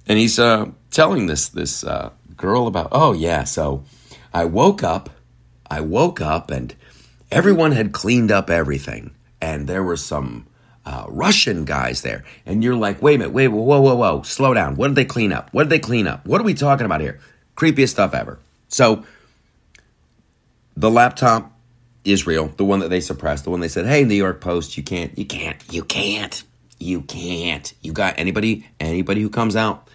And 0.07 0.19
he's 0.19 0.39
uh, 0.39 0.71
telling 0.91 1.27
this 1.27 1.51
this 1.51 1.85
uh, 1.85 2.13
girl 2.35 2.67
about, 2.67 2.89
oh 2.93 3.13
yeah, 3.13 3.45
so 3.45 3.85
I 4.33 4.47
woke 4.47 4.83
up. 4.83 5.11
I 5.71 5.83
woke 5.83 6.23
up 6.23 6.51
and 6.51 6.75
everyone 7.31 7.73
had 7.73 7.93
cleaned 7.93 8.33
up 8.33 8.49
everything. 8.49 9.15
And 9.39 9.67
there 9.69 9.83
were 9.83 9.99
some 9.99 10.47
uh, 10.87 11.05
Russian 11.09 11.67
guys 11.67 12.01
there. 12.01 12.25
And 12.47 12.65
you're 12.65 12.75
like, 12.75 13.03
wait 13.03 13.17
a 13.17 13.19
minute, 13.19 13.35
wait, 13.35 13.49
whoa, 13.49 13.81
whoa, 13.81 13.95
whoa, 13.95 14.23
slow 14.23 14.55
down. 14.55 14.77
What 14.77 14.89
did 14.89 14.97
they 14.97 15.05
clean 15.05 15.31
up? 15.31 15.53
What 15.53 15.65
did 15.65 15.71
they 15.71 15.79
clean 15.79 16.07
up? 16.07 16.27
What 16.27 16.41
are 16.41 16.45
we 16.45 16.55
talking 16.55 16.87
about 16.87 17.03
here? 17.03 17.21
Creepiest 17.55 17.91
stuff 17.91 18.15
ever. 18.15 18.39
So 18.69 19.05
the 20.75 20.91
laptop, 20.91 21.53
Israel, 22.05 22.53
the 22.57 22.65
one 22.65 22.81
that 22.81 22.89
they 22.89 23.01
suppressed, 23.01 23.45
the 23.45 23.51
one 23.51 23.61
they 23.61 23.69
said, 23.69 23.87
hey, 23.87 24.05
New 24.05 24.15
York 24.15 24.41
Post, 24.41 24.77
you 24.77 24.83
can't, 24.83 25.17
you 25.19 25.25
can't, 25.25 25.57
you 25.73 25.83
can't, 25.83 26.43
you 26.79 27.03
can't. 27.03 27.75
You 27.83 27.93
got 27.93 28.19
anybody, 28.19 28.67
anybody 28.81 29.21
who 29.21 29.31
comes 29.31 29.57
out 29.57 29.89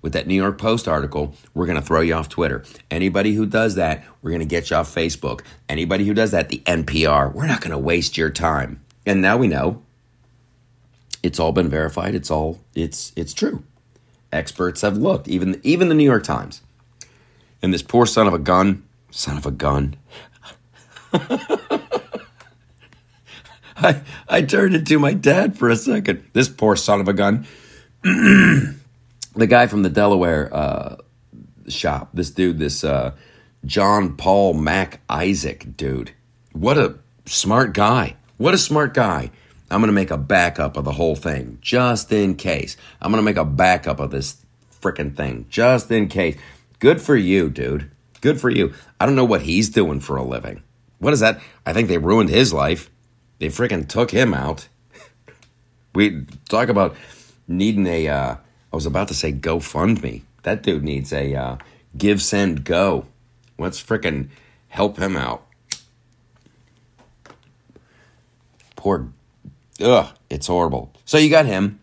with 0.00 0.12
that 0.14 0.26
New 0.26 0.34
York 0.34 0.58
Post 0.58 0.88
article, 0.88 1.34
we're 1.54 1.66
going 1.66 1.80
to 1.80 1.86
throw 1.86 2.00
you 2.00 2.14
off 2.14 2.28
Twitter. 2.28 2.64
Anybody 2.90 3.34
who 3.34 3.46
does 3.46 3.76
that, 3.76 4.04
we're 4.20 4.30
going 4.30 4.40
to 4.40 4.46
get 4.46 4.70
you 4.70 4.76
off 4.76 4.92
Facebook. 4.92 5.42
Anybody 5.68 6.04
who 6.04 6.14
does 6.14 6.32
that, 6.32 6.48
the 6.48 6.58
NPR, 6.66 7.32
we're 7.32 7.46
not 7.46 7.60
going 7.60 7.70
to 7.70 7.78
waste 7.78 8.16
your 8.16 8.30
time. 8.30 8.82
And 9.06 9.22
now 9.22 9.36
we 9.36 9.46
know 9.46 9.82
it's 11.22 11.38
all 11.38 11.52
been 11.52 11.68
verified. 11.68 12.14
It's 12.14 12.30
all 12.30 12.60
it's 12.74 13.12
it's 13.16 13.32
true. 13.32 13.62
Experts 14.32 14.80
have 14.80 14.96
looked, 14.96 15.28
even 15.28 15.60
even 15.62 15.88
the 15.88 15.94
New 15.94 16.04
York 16.04 16.24
Times. 16.24 16.62
And 17.62 17.72
this 17.72 17.82
poor 17.82 18.06
son 18.06 18.26
of 18.26 18.34
a 18.34 18.38
gun, 18.38 18.82
son 19.10 19.36
of 19.36 19.46
a 19.46 19.50
gun. 19.50 19.96
I 23.76 24.00
I 24.28 24.42
turned 24.42 24.74
into 24.74 24.98
my 24.98 25.14
dad 25.14 25.56
for 25.56 25.68
a 25.68 25.76
second. 25.76 26.24
This 26.32 26.48
poor 26.48 26.76
son 26.76 27.00
of 27.00 27.08
a 27.08 27.12
gun. 27.12 27.46
the 28.02 29.46
guy 29.46 29.66
from 29.66 29.82
the 29.82 29.90
Delaware 29.90 30.54
uh, 30.54 30.96
shop, 31.68 32.10
this 32.14 32.30
dude, 32.30 32.58
this 32.58 32.84
uh, 32.84 33.12
John 33.64 34.16
Paul 34.16 34.54
Mac 34.54 35.00
Isaac 35.08 35.76
dude. 35.76 36.12
What 36.52 36.78
a 36.78 36.96
smart 37.26 37.74
guy. 37.74 38.16
What 38.38 38.54
a 38.54 38.58
smart 38.58 38.94
guy. 38.94 39.30
I'm 39.70 39.80
going 39.80 39.88
to 39.88 39.92
make 39.92 40.10
a 40.10 40.18
backup 40.18 40.76
of 40.76 40.84
the 40.84 40.92
whole 40.92 41.16
thing 41.16 41.58
just 41.62 42.12
in 42.12 42.34
case. 42.34 42.76
I'm 43.00 43.10
going 43.10 43.22
to 43.22 43.24
make 43.24 43.36
a 43.38 43.44
backup 43.44 44.00
of 44.00 44.10
this 44.10 44.36
freaking 44.82 45.16
thing 45.16 45.46
just 45.48 45.90
in 45.90 46.08
case. 46.08 46.36
Good 46.78 47.00
for 47.00 47.16
you, 47.16 47.48
dude. 47.48 47.90
Good 48.20 48.40
for 48.40 48.50
you. 48.50 48.74
I 49.00 49.06
don't 49.06 49.14
know 49.14 49.24
what 49.24 49.42
he's 49.42 49.70
doing 49.70 50.00
for 50.00 50.16
a 50.16 50.22
living. 50.22 50.62
What 51.02 51.12
is 51.12 51.18
that? 51.18 51.40
I 51.66 51.72
think 51.72 51.88
they 51.88 51.98
ruined 51.98 52.30
his 52.30 52.52
life. 52.52 52.88
They 53.40 53.48
freaking 53.48 53.88
took 53.88 54.12
him 54.12 54.32
out. 54.32 54.68
we 55.96 56.26
talk 56.48 56.68
about 56.68 56.94
needing 57.48 57.88
a. 57.88 58.06
Uh, 58.06 58.36
I 58.72 58.76
was 58.76 58.86
about 58.86 59.08
to 59.08 59.14
say 59.14 59.32
GoFundMe. 59.32 60.22
That 60.44 60.62
dude 60.62 60.84
needs 60.84 61.12
a 61.12 61.34
uh, 61.34 61.56
give, 61.98 62.22
send, 62.22 62.64
go. 62.64 63.06
Let's 63.58 63.82
freaking 63.82 64.28
help 64.68 64.96
him 64.96 65.16
out. 65.16 65.44
Poor 68.76 69.12
ugh, 69.80 70.16
it's 70.30 70.46
horrible. 70.46 70.92
So 71.04 71.18
you 71.18 71.30
got 71.30 71.46
him. 71.46 71.80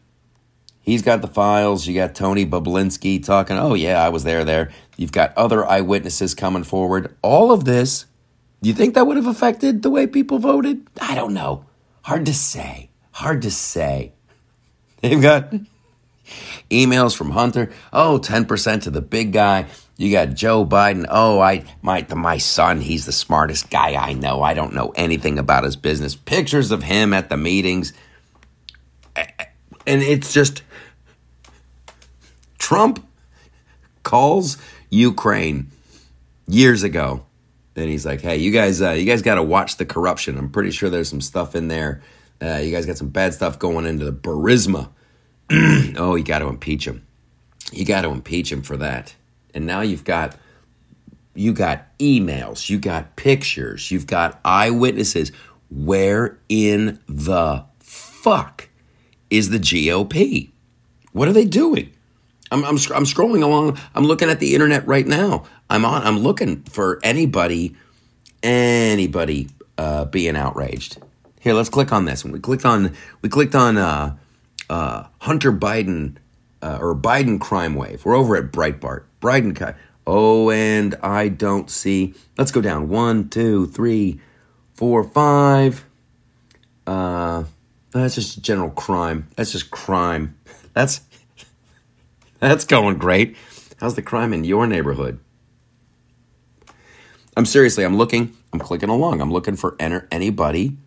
He's 0.79 1.01
got 1.01 1.21
the 1.21 1.27
files. 1.27 1.87
You 1.87 1.93
got 1.93 2.15
Tony 2.15 2.45
Bobulinski 2.45 3.21
talking, 3.21 3.57
oh, 3.57 3.73
yeah, 3.73 4.01
I 4.01 4.07
was 4.07 4.23
there, 4.23 4.45
there. 4.45 4.71
You've 4.95 5.11
got 5.11 5.37
other 5.37 5.65
eyewitnesses 5.65 6.33
coming 6.33 6.63
forward. 6.63 7.17
All 7.21 7.51
of 7.51 7.65
this, 7.65 8.05
do 8.61 8.69
you 8.69 8.75
think 8.75 8.95
that 8.95 9.07
would 9.07 9.17
have 9.17 9.27
affected 9.27 9.81
the 9.81 9.89
way 9.89 10.07
people 10.07 10.39
voted? 10.39 10.87
I 11.01 11.15
don't 11.15 11.33
know. 11.33 11.65
Hard 12.01 12.25
to 12.25 12.33
say. 12.33 12.89
Hard 13.11 13.41
to 13.43 13.51
say. 13.51 14.13
They've 15.01 15.21
got 15.21 15.53
emails 16.69 17.15
from 17.15 17.31
Hunter. 17.31 17.71
Oh, 17.93 18.19
10% 18.21 18.83
to 18.83 18.89
the 18.91 19.01
big 19.01 19.31
guy. 19.31 19.67
You 19.97 20.11
got 20.11 20.33
Joe 20.33 20.65
Biden. 20.65 21.05
Oh, 21.09 21.39
I 21.41 21.65
my 21.81 22.05
my 22.15 22.37
son, 22.37 22.79
he's 22.79 23.05
the 23.05 23.11
smartest 23.11 23.69
guy 23.69 23.95
I 23.95 24.13
know. 24.13 24.41
I 24.41 24.53
don't 24.53 24.73
know 24.73 24.93
anything 24.95 25.37
about 25.37 25.65
his 25.65 25.75
business. 25.75 26.15
Pictures 26.15 26.71
of 26.71 26.83
him 26.83 27.13
at 27.13 27.27
the 27.27 27.35
meetings. 27.35 27.91
And 29.15 30.01
it's 30.01 30.31
just 30.31 30.63
Trump 32.59 33.05
calls 34.03 34.57
Ukraine 34.89 35.71
years 36.47 36.83
ago. 36.83 37.25
And 37.79 37.89
he's 37.89 38.05
like, 38.05 38.21
"Hey, 38.21 38.37
you 38.37 38.51
guys 38.51 38.81
uh, 38.81 38.91
you 38.91 39.05
guys 39.05 39.21
got 39.21 39.35
to 39.35 39.43
watch 39.43 39.77
the 39.77 39.85
corruption. 39.85 40.37
I'm 40.37 40.49
pretty 40.49 40.71
sure 40.71 40.89
there's 40.89 41.09
some 41.09 41.21
stuff 41.21 41.55
in 41.55 41.67
there. 41.67 42.01
Uh, 42.41 42.57
you 42.57 42.71
guys 42.71 42.85
got 42.85 42.97
some 42.97 43.09
bad 43.09 43.33
stuff 43.33 43.59
going 43.59 43.85
into 43.85 44.05
the 44.05 44.13
Burisma. 44.13 44.89
oh, 45.97 46.15
you 46.15 46.23
got 46.23 46.39
to 46.39 46.47
impeach 46.47 46.85
him. 46.85 47.05
You 47.71 47.85
got 47.85 48.01
to 48.01 48.09
impeach 48.09 48.51
him 48.51 48.61
for 48.61 48.77
that." 48.77 49.15
and 49.53 49.65
now 49.65 49.81
you've 49.81 50.03
got 50.03 50.35
you 51.35 51.53
got 51.53 51.97
emails, 51.99 52.69
you 52.69 52.79
got 52.79 53.15
pictures, 53.15 53.91
you've 53.91 54.07
got 54.07 54.39
eyewitnesses. 54.43 55.31
Where 55.69 56.39
in 56.49 56.99
the 57.07 57.63
fuck 57.79 58.67
is 59.29 59.49
the 59.49 59.59
GOP? 59.59 60.49
What 61.13 61.27
are 61.27 61.33
they 61.33 61.45
doing? 61.45 61.93
I'm, 62.51 62.65
I'm, 62.65 62.75
I'm 62.75 63.05
scrolling 63.05 63.43
along. 63.43 63.77
I'm 63.93 64.03
looking 64.03 64.29
at 64.29 64.39
the 64.39 64.55
internet 64.55 64.85
right 64.87 65.05
now. 65.05 65.45
I'm 65.69 65.85
on. 65.85 66.03
I'm 66.03 66.19
looking 66.19 66.63
for 66.63 66.99
anybody, 67.03 67.75
anybody 68.41 69.49
uh, 69.77 70.05
being 70.05 70.35
outraged. 70.35 70.97
Here, 71.39 71.53
let's 71.53 71.69
click 71.69 71.93
on 71.93 72.05
this. 72.05 72.25
we 72.25 72.39
clicked 72.39 72.65
on, 72.65 72.95
we 73.21 73.29
clicked 73.29 73.55
on 73.55 73.77
uh, 73.77 74.17
uh, 74.69 75.05
Hunter 75.19 75.51
Biden 75.51 76.17
uh, 76.61 76.77
or 76.81 76.95
Biden 76.95 77.39
crime 77.39 77.75
wave. 77.75 78.03
We're 78.03 78.15
over 78.15 78.35
at 78.35 78.51
Breitbart. 78.51 79.03
Biden. 79.21 79.75
Oh, 80.07 80.49
and 80.49 80.95
I 81.03 81.29
don't 81.29 81.69
see. 81.69 82.15
Let's 82.37 82.51
go 82.51 82.61
down. 82.61 82.89
One, 82.89 83.29
two, 83.29 83.67
three, 83.67 84.19
four, 84.73 85.03
five. 85.03 85.85
Uh, 86.87 87.43
that's 87.91 88.15
just 88.15 88.41
general 88.41 88.71
crime. 88.71 89.27
That's 89.35 89.51
just 89.51 89.71
crime. 89.71 90.35
That's 90.73 91.01
that's 92.39 92.63
going 92.63 92.99
great. 92.99 93.35
How's 93.79 93.95
the 93.95 94.01
crime 94.01 94.33
in 94.33 94.43
your 94.43 94.67
neighborhood? 94.67 95.19
I'm 97.37 97.45
seriously. 97.45 97.83
I'm 97.83 97.97
looking. 97.97 98.35
I'm 98.51 98.59
clicking 98.59 98.89
along. 98.89 99.21
I'm 99.21 99.31
looking 99.31 99.55
for 99.55 99.75
enter 99.79 100.07
anybody. 100.11 100.77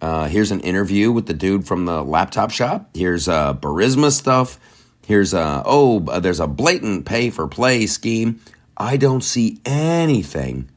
Uh, 0.00 0.28
here's 0.28 0.50
an 0.50 0.60
interview 0.60 1.10
with 1.10 1.26
the 1.26 1.34
dude 1.34 1.66
from 1.66 1.86
the 1.86 2.02
laptop 2.02 2.50
shop. 2.50 2.90
Here's 2.94 3.28
uh, 3.28 3.54
Burisma 3.54 4.10
stuff. 4.10 4.58
Here's 5.06 5.34
a, 5.34 5.62
oh, 5.64 6.04
uh, 6.06 6.20
there's 6.20 6.40
a 6.40 6.46
blatant 6.46 7.06
pay 7.06 7.30
for 7.30 7.46
play 7.46 7.86
scheme. 7.86 8.40
I 8.76 8.96
don't 8.96 9.22
see 9.22 9.60
anything 9.64 10.70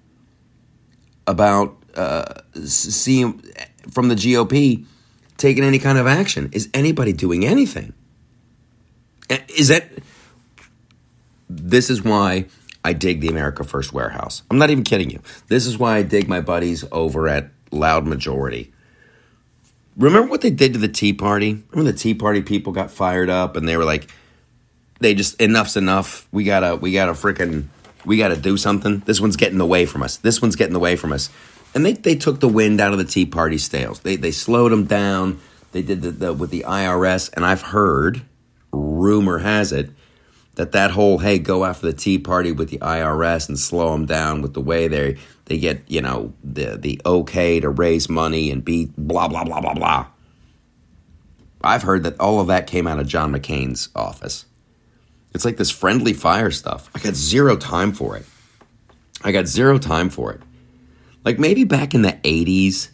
about 1.25 1.77
uh, 1.95 2.41
seeing 2.65 3.41
from 3.91 4.07
the 4.07 4.15
GOP 4.15 4.85
taking 5.37 5.63
any 5.63 5.79
kind 5.79 5.97
of 5.97 6.07
action. 6.07 6.49
Is 6.53 6.69
anybody 6.73 7.13
doing 7.13 7.45
anything? 7.45 7.93
Is 9.57 9.69
that. 9.69 9.89
This 11.49 11.89
is 11.89 12.03
why 12.03 12.45
I 12.87 12.93
dig 12.93 13.19
the 13.19 13.27
America 13.27 13.65
First 13.65 13.91
warehouse. 13.91 14.43
I'm 14.49 14.57
not 14.57 14.69
even 14.69 14.85
kidding 14.85 15.09
you. 15.09 15.19
This 15.49 15.65
is 15.65 15.77
why 15.77 15.97
I 15.97 16.03
dig 16.03 16.29
my 16.29 16.39
buddies 16.39 16.85
over 16.89 17.27
at 17.27 17.49
Loud 17.69 18.07
Majority. 18.07 18.71
Remember 19.97 20.29
what 20.29 20.39
they 20.39 20.51
did 20.51 20.71
to 20.71 20.79
the 20.79 20.87
Tea 20.87 21.11
Party? 21.11 21.63
Remember 21.71 21.91
the 21.91 21.97
Tea 21.97 22.13
Party 22.13 22.41
people 22.41 22.71
got 22.71 22.89
fired 22.89 23.29
up 23.29 23.57
and 23.57 23.67
they 23.67 23.75
were 23.75 23.83
like, 23.83 24.09
they 25.01 25.13
just 25.13 25.41
enough's 25.41 25.75
enough. 25.75 26.29
We 26.31 26.45
gotta 26.45 26.77
we 26.77 26.93
gotta 26.93 27.11
freaking 27.11 27.65
we 28.05 28.17
gotta 28.17 28.37
do 28.37 28.55
something. 28.55 28.99
This 28.99 29.19
one's 29.19 29.35
getting 29.35 29.59
away 29.59 29.85
from 29.85 30.01
us. 30.01 30.15
This 30.15 30.41
one's 30.41 30.55
getting 30.55 30.75
away 30.75 30.95
from 30.95 31.11
us. 31.11 31.29
And 31.75 31.85
they, 31.85 31.91
they 31.91 32.15
took 32.15 32.39
the 32.39 32.47
wind 32.47 32.79
out 32.79 32.93
of 32.93 32.99
the 32.99 33.05
Tea 33.05 33.25
Party 33.25 33.57
sails. 33.57 33.99
They 33.99 34.15
they 34.15 34.31
slowed 34.31 34.71
them 34.71 34.85
down. 34.85 35.41
They 35.73 35.81
did 35.81 36.03
the, 36.03 36.11
the 36.11 36.33
with 36.33 36.51
the 36.51 36.63
IRS, 36.65 37.33
and 37.33 37.45
I've 37.45 37.63
heard, 37.63 38.21
rumor 38.71 39.39
has 39.39 39.73
it, 39.73 39.89
that 40.57 40.71
that 40.71 40.91
whole 40.91 41.19
hey 41.19 41.37
go 41.39 41.65
after 41.65 41.85
the 41.85 41.93
Tea 41.93 42.17
Party 42.17 42.51
with 42.51 42.69
the 42.69 42.79
IRS 42.79 43.47
and 43.47 43.57
slow 43.57 43.91
them 43.91 44.05
down 44.05 44.41
with 44.41 44.53
the 44.53 44.61
way 44.61 44.87
they 44.87 45.17
they 45.45 45.57
get 45.57 45.83
you 45.87 46.01
know 46.01 46.33
the 46.43 46.77
the 46.77 46.99
okay 47.05 47.59
to 47.59 47.69
raise 47.69 48.09
money 48.09 48.51
and 48.51 48.65
be 48.65 48.91
blah 48.97 49.27
blah 49.27 49.43
blah 49.43 49.61
blah 49.61 49.73
blah. 49.73 50.07
I've 51.63 51.83
heard 51.83 52.03
that 52.03 52.19
all 52.19 52.39
of 52.39 52.47
that 52.47 52.67
came 52.67 52.87
out 52.87 52.99
of 52.99 53.07
John 53.07 53.31
McCain's 53.31 53.89
office. 53.95 54.45
It's 55.33 55.45
like 55.45 55.57
this 55.57 55.71
friendly 55.71 56.13
fire 56.13 56.51
stuff. 56.51 56.89
I 56.95 56.99
got 56.99 57.13
zero 57.13 57.55
time 57.55 57.91
for 57.91 58.17
it. 58.17 58.25
I 59.23 59.31
got 59.31 59.45
zero 59.45 59.77
time 59.77 60.09
for 60.09 60.31
it. 60.33 60.41
Like 61.23 61.37
maybe 61.37 61.65
back 61.65 61.93
in 61.93 62.01
the 62.01 62.13
80s 62.13 62.89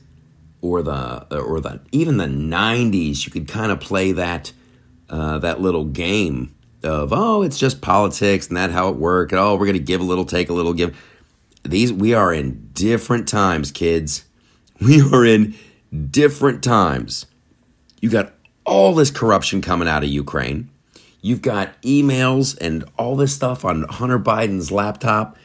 or 0.61 0.81
the 0.81 1.37
or 1.37 1.61
the 1.61 1.79
even 1.91 2.17
the 2.17 2.25
90s 2.25 3.25
you 3.25 3.31
could 3.31 3.47
kind 3.47 3.71
of 3.71 3.79
play 3.79 4.11
that 4.13 4.51
uh, 5.09 5.37
that 5.39 5.61
little 5.61 5.85
game 5.85 6.53
of 6.83 7.13
oh, 7.13 7.41
it's 7.43 7.57
just 7.57 7.81
politics 7.81 8.47
and 8.47 8.57
that 8.57 8.71
how 8.71 8.89
it 8.89 8.95
work 8.95 9.31
and 9.31 9.39
oh, 9.39 9.55
we're 9.55 9.65
gonna 9.65 9.79
give 9.79 10.01
a 10.01 10.05
little, 10.05 10.25
take 10.25 10.49
a 10.49 10.53
little, 10.53 10.73
give. 10.73 10.97
These 11.63 11.93
we 11.93 12.13
are 12.13 12.33
in 12.33 12.69
different 12.73 13.27
times, 13.27 13.71
kids. 13.71 14.25
We 14.81 15.01
are 15.01 15.23
in 15.23 15.55
different 16.09 16.61
times. 16.61 17.27
You 18.01 18.09
got 18.09 18.33
all 18.65 18.93
this 18.93 19.11
corruption 19.11 19.61
coming 19.61 19.87
out 19.87 20.03
of 20.03 20.09
Ukraine. 20.09 20.69
You've 21.21 21.41
got 21.41 21.81
emails 21.83 22.57
and 22.59 22.83
all 22.97 23.15
this 23.15 23.33
stuff 23.33 23.63
on 23.63 23.83
Hunter 23.83 24.19
Biden's 24.19 24.71
laptop 24.71 25.37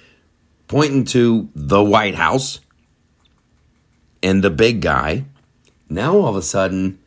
pointing 0.66 1.04
to 1.04 1.49
the 1.54 1.83
White 1.83 2.16
House 2.16 2.59
and 4.23 4.42
the 4.42 4.50
big 4.50 4.80
guy. 4.80 5.25
Now 5.88 6.16
all 6.16 6.28
of 6.28 6.37
a 6.37 6.42
sudden, 6.42 6.99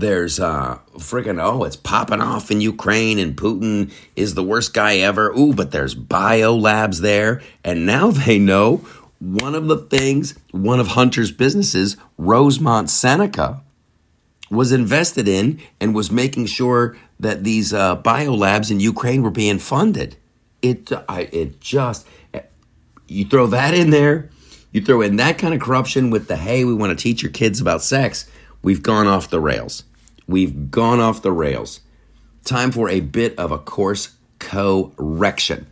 there's 0.00 0.38
uh 0.38 0.78
freaking 0.96 1.42
oh 1.42 1.64
it's 1.64 1.76
popping 1.76 2.20
off 2.20 2.50
in 2.50 2.60
Ukraine 2.60 3.18
and 3.18 3.36
Putin 3.36 3.92
is 4.14 4.34
the 4.34 4.44
worst 4.44 4.72
guy 4.72 4.98
ever. 4.98 5.30
Ooh, 5.30 5.52
but 5.52 5.70
there's 5.70 5.94
bio 5.94 6.54
labs 6.54 7.00
there 7.00 7.42
and 7.64 7.84
now 7.84 8.10
they 8.12 8.38
know 8.38 8.86
one 9.18 9.54
of 9.54 9.66
the 9.66 9.76
things 9.78 10.38
one 10.52 10.78
of 10.78 10.88
Hunter's 10.88 11.32
businesses, 11.32 11.96
Rosemont 12.16 12.88
Seneca, 12.88 13.62
was 14.50 14.70
invested 14.70 15.26
in 15.26 15.60
and 15.80 15.94
was 15.94 16.10
making 16.10 16.46
sure 16.46 16.96
that 17.18 17.42
these 17.42 17.72
uh, 17.74 17.96
bio 17.96 18.34
labs 18.34 18.70
in 18.70 18.80
Ukraine 18.80 19.22
were 19.22 19.30
being 19.30 19.58
funded. 19.58 20.16
It 20.62 20.90
I, 21.08 21.22
it 21.32 21.60
just 21.60 22.06
you 23.08 23.24
throw 23.24 23.46
that 23.48 23.74
in 23.74 23.90
there, 23.90 24.30
you 24.70 24.80
throw 24.80 25.00
in 25.00 25.16
that 25.16 25.38
kind 25.38 25.54
of 25.54 25.60
corruption 25.60 26.10
with 26.10 26.28
the 26.28 26.36
hey, 26.36 26.64
we 26.64 26.74
want 26.74 26.96
to 26.96 27.02
teach 27.02 27.22
your 27.22 27.32
kids 27.32 27.60
about 27.60 27.82
sex. 27.82 28.30
We've 28.62 28.82
gone 28.82 29.06
off 29.06 29.30
the 29.30 29.40
rails. 29.40 29.84
We've 30.28 30.70
gone 30.70 31.00
off 31.00 31.22
the 31.22 31.32
rails. 31.32 31.80
Time 32.44 32.70
for 32.70 32.88
a 32.88 33.00
bit 33.00 33.36
of 33.38 33.50
a 33.50 33.58
course 33.58 34.10
correction. 34.38 35.66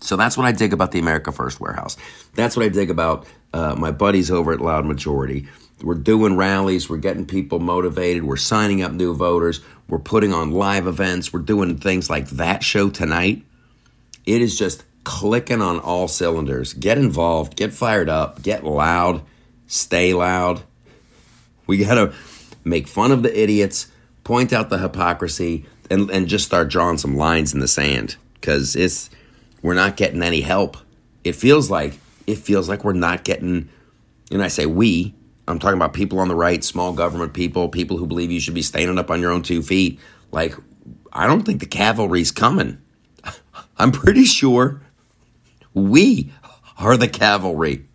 So 0.00 0.16
that's 0.16 0.36
what 0.36 0.46
I 0.46 0.52
dig 0.52 0.72
about 0.72 0.92
the 0.92 0.98
America 0.98 1.32
First 1.32 1.60
Warehouse. 1.60 1.96
That's 2.34 2.56
what 2.56 2.64
I 2.64 2.68
dig 2.68 2.90
about 2.90 3.26
uh, 3.52 3.74
my 3.74 3.90
buddies 3.90 4.30
over 4.30 4.52
at 4.52 4.60
Loud 4.60 4.86
Majority. 4.86 5.48
We're 5.82 5.94
doing 5.94 6.36
rallies, 6.36 6.90
we're 6.90 6.98
getting 6.98 7.26
people 7.26 7.58
motivated, 7.58 8.24
we're 8.24 8.36
signing 8.36 8.82
up 8.82 8.92
new 8.92 9.14
voters, 9.14 9.60
we're 9.88 9.98
putting 9.98 10.34
on 10.34 10.52
live 10.52 10.86
events, 10.86 11.32
we're 11.32 11.40
doing 11.40 11.78
things 11.78 12.10
like 12.10 12.28
that 12.30 12.62
show 12.62 12.90
tonight. 12.90 13.42
It 14.26 14.42
is 14.42 14.58
just 14.58 14.84
clicking 15.04 15.62
on 15.62 15.80
all 15.80 16.06
cylinders. 16.06 16.74
Get 16.74 16.98
involved, 16.98 17.56
get 17.56 17.72
fired 17.72 18.10
up, 18.10 18.42
get 18.42 18.64
loud, 18.64 19.22
stay 19.66 20.12
loud. 20.12 20.62
We 21.66 21.78
got 21.78 21.94
to 21.94 22.12
make 22.64 22.88
fun 22.88 23.12
of 23.12 23.22
the 23.22 23.38
idiots, 23.38 23.88
point 24.24 24.52
out 24.52 24.70
the 24.70 24.78
hypocrisy, 24.78 25.66
and, 25.90 26.10
and 26.10 26.28
just 26.28 26.44
start 26.44 26.68
drawing 26.68 26.98
some 26.98 27.16
lines 27.16 27.52
in 27.52 27.60
the 27.60 27.68
sand 27.68 28.16
because 28.34 28.76
it's 28.76 29.10
we're 29.62 29.74
not 29.74 29.96
getting 29.96 30.22
any 30.22 30.40
help. 30.40 30.76
It 31.24 31.34
feels 31.34 31.70
like 31.70 31.98
it 32.26 32.38
feels 32.38 32.68
like 32.68 32.84
we're 32.84 32.92
not 32.92 33.24
getting, 33.24 33.68
and 34.30 34.42
I 34.42 34.48
say 34.48 34.66
we, 34.66 35.14
I'm 35.48 35.58
talking 35.58 35.76
about 35.76 35.92
people 35.92 36.20
on 36.20 36.28
the 36.28 36.34
right, 36.34 36.62
small 36.62 36.92
government 36.92 37.34
people, 37.34 37.68
people 37.68 37.96
who 37.96 38.06
believe 38.06 38.30
you 38.30 38.40
should 38.40 38.54
be 38.54 38.62
standing 38.62 38.98
up 38.98 39.10
on 39.10 39.20
your 39.20 39.32
own 39.32 39.42
two 39.42 39.62
feet. 39.62 39.98
Like, 40.30 40.54
I 41.12 41.26
don't 41.26 41.42
think 41.42 41.60
the 41.60 41.66
cavalry's 41.66 42.30
coming. 42.30 42.80
I'm 43.78 43.90
pretty 43.90 44.24
sure 44.24 44.80
we 45.74 46.32
are 46.78 46.96
the 46.96 47.08
cavalry. 47.08 47.86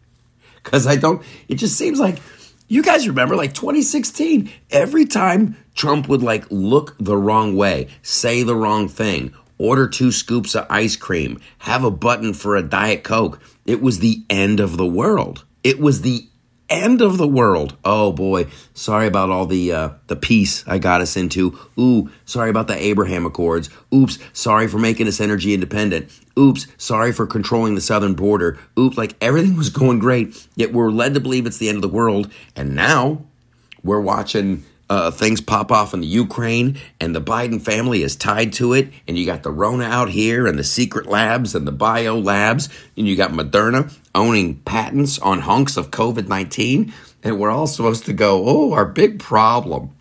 Because 0.64 0.86
I 0.86 0.96
don't, 0.98 1.24
it 1.48 1.56
just 1.56 1.78
seems 1.78 2.00
like, 2.00 2.20
you 2.68 2.82
guys 2.82 3.08
remember 3.08 3.36
like 3.36 3.54
2016, 3.54 4.50
every 4.72 5.06
time 5.06 5.58
Trump 5.76 6.08
would 6.08 6.24
like 6.24 6.46
look 6.50 6.96
the 7.00 7.18
wrong 7.18 7.56
way, 7.56 7.88
say 8.02 8.44
the 8.44 8.56
wrong 8.56 8.88
thing, 8.88 9.34
order 9.58 9.88
two 9.88 10.12
scoops 10.12 10.56
of 10.56 10.66
ice 10.70 10.96
cream, 10.96 11.40
have 11.60 11.84
a 11.84 11.92
button 11.92 12.34
for 12.34 12.56
a 12.56 12.64
Diet 12.64 13.04
Coke, 13.04 13.40
it 13.66 13.82
was 13.82 14.00
the 14.00 14.24
end 14.30 14.60
of 14.60 14.78
the 14.78 14.86
world. 14.86 15.46
It 15.64 15.80
was 15.80 16.02
the 16.02 16.28
end 16.70 17.02
of 17.02 17.18
the 17.18 17.28
world. 17.28 17.78
Oh 17.84 18.12
boy, 18.12 18.48
sorry 18.74 19.08
about 19.08 19.30
all 19.30 19.46
the 19.46 19.72
uh, 19.72 19.90
the 20.08 20.16
peace 20.16 20.64
I 20.68 20.78
got 20.78 21.02
us 21.02 21.16
into. 21.18 21.58
Ooh, 21.80 22.10
sorry 22.26 22.50
about 22.50 22.68
the 22.68 22.76
Abraham 22.76 23.26
Accords. 23.26 23.70
Oops, 23.94 24.18
sorry 24.34 24.68
for 24.68 24.78
making 24.78 25.08
us 25.08 25.22
energy 25.22 25.54
independent. 25.54 26.10
Oops, 26.38 26.68
sorry 26.78 27.12
for 27.12 27.26
controlling 27.26 27.76
the 27.76 27.82
southern 27.82 28.14
border. 28.14 28.58
Oops, 28.78 28.98
like 28.98 29.16
everything 29.22 29.56
was 29.56 29.70
going 29.70 30.00
great, 30.00 30.48
yet 30.56 30.74
we're 30.74 30.92
led 30.92 31.14
to 31.14 31.20
believe 31.20 31.46
it's 31.46 31.58
the 31.58 31.70
end 31.70 31.78
of 31.78 31.82
the 31.82 31.88
world, 31.88 32.32
and 32.56 32.76
now 32.76 33.24
we're 33.84 34.02
watching 34.02 34.66
uh, 34.90 35.12
things 35.12 35.42
pop 35.42 35.72
off 35.72 35.94
in 35.94 36.02
the 36.02 36.08
Ukraine, 36.08 36.78
and 37.00 37.16
the 37.16 37.22
Biden 37.22 37.62
family 37.62 38.04
is 38.04 38.16
tied 38.16 38.54
to 38.54 38.74
it. 38.74 38.90
And 39.08 39.18
you 39.18 39.26
got 39.26 39.44
the 39.44 39.52
Rona 39.52 39.86
out 39.86 40.10
here, 40.10 40.46
and 40.46 40.60
the 40.60 40.64
secret 40.64 41.08
labs, 41.08 41.56
and 41.56 41.68
the 41.68 41.72
bio 41.72 42.18
labs, 42.18 42.70
and 42.96 43.08
you 43.08 43.16
got 43.16 43.32
Moderna 43.32 43.92
owning 44.14 44.56
patents 44.60 45.18
on 45.20 45.40
hunks 45.42 45.78
of 45.78 45.92
COVID 45.92 46.28
19. 46.28 46.94
And 47.24 47.40
we're 47.40 47.50
all 47.50 47.68
supposed 47.68 48.06
to 48.06 48.14
go, 48.14 48.44
oh, 48.46 48.74
our 48.74 48.86
big 48.86 49.20
problem. 49.20 49.92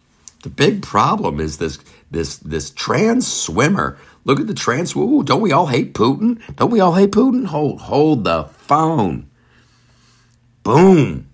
The 0.43 0.51
big 0.51 0.83
problem 0.83 1.41
is 1.41 1.57
this 1.57 1.79
this 2.11 2.37
this 2.37 2.71
trans 2.71 3.27
swimmer. 3.27 3.97
Look 4.25 4.41
at 4.41 4.47
the 4.47 4.55
trans. 4.55 4.95
Ooh, 4.95 5.23
don't 5.23 5.41
we 5.41 5.53
all 5.53 5.67
hate 5.67 5.95
Putin? 5.95 6.41
Don't 6.57 6.71
we 6.71 6.81
all 6.81 6.95
hate 6.95 7.13
Putin? 7.13 7.47
Hold 7.47 7.81
hold 7.81 8.25
the 8.25 8.45
phone. 8.45 9.31
Boom. 10.63 11.29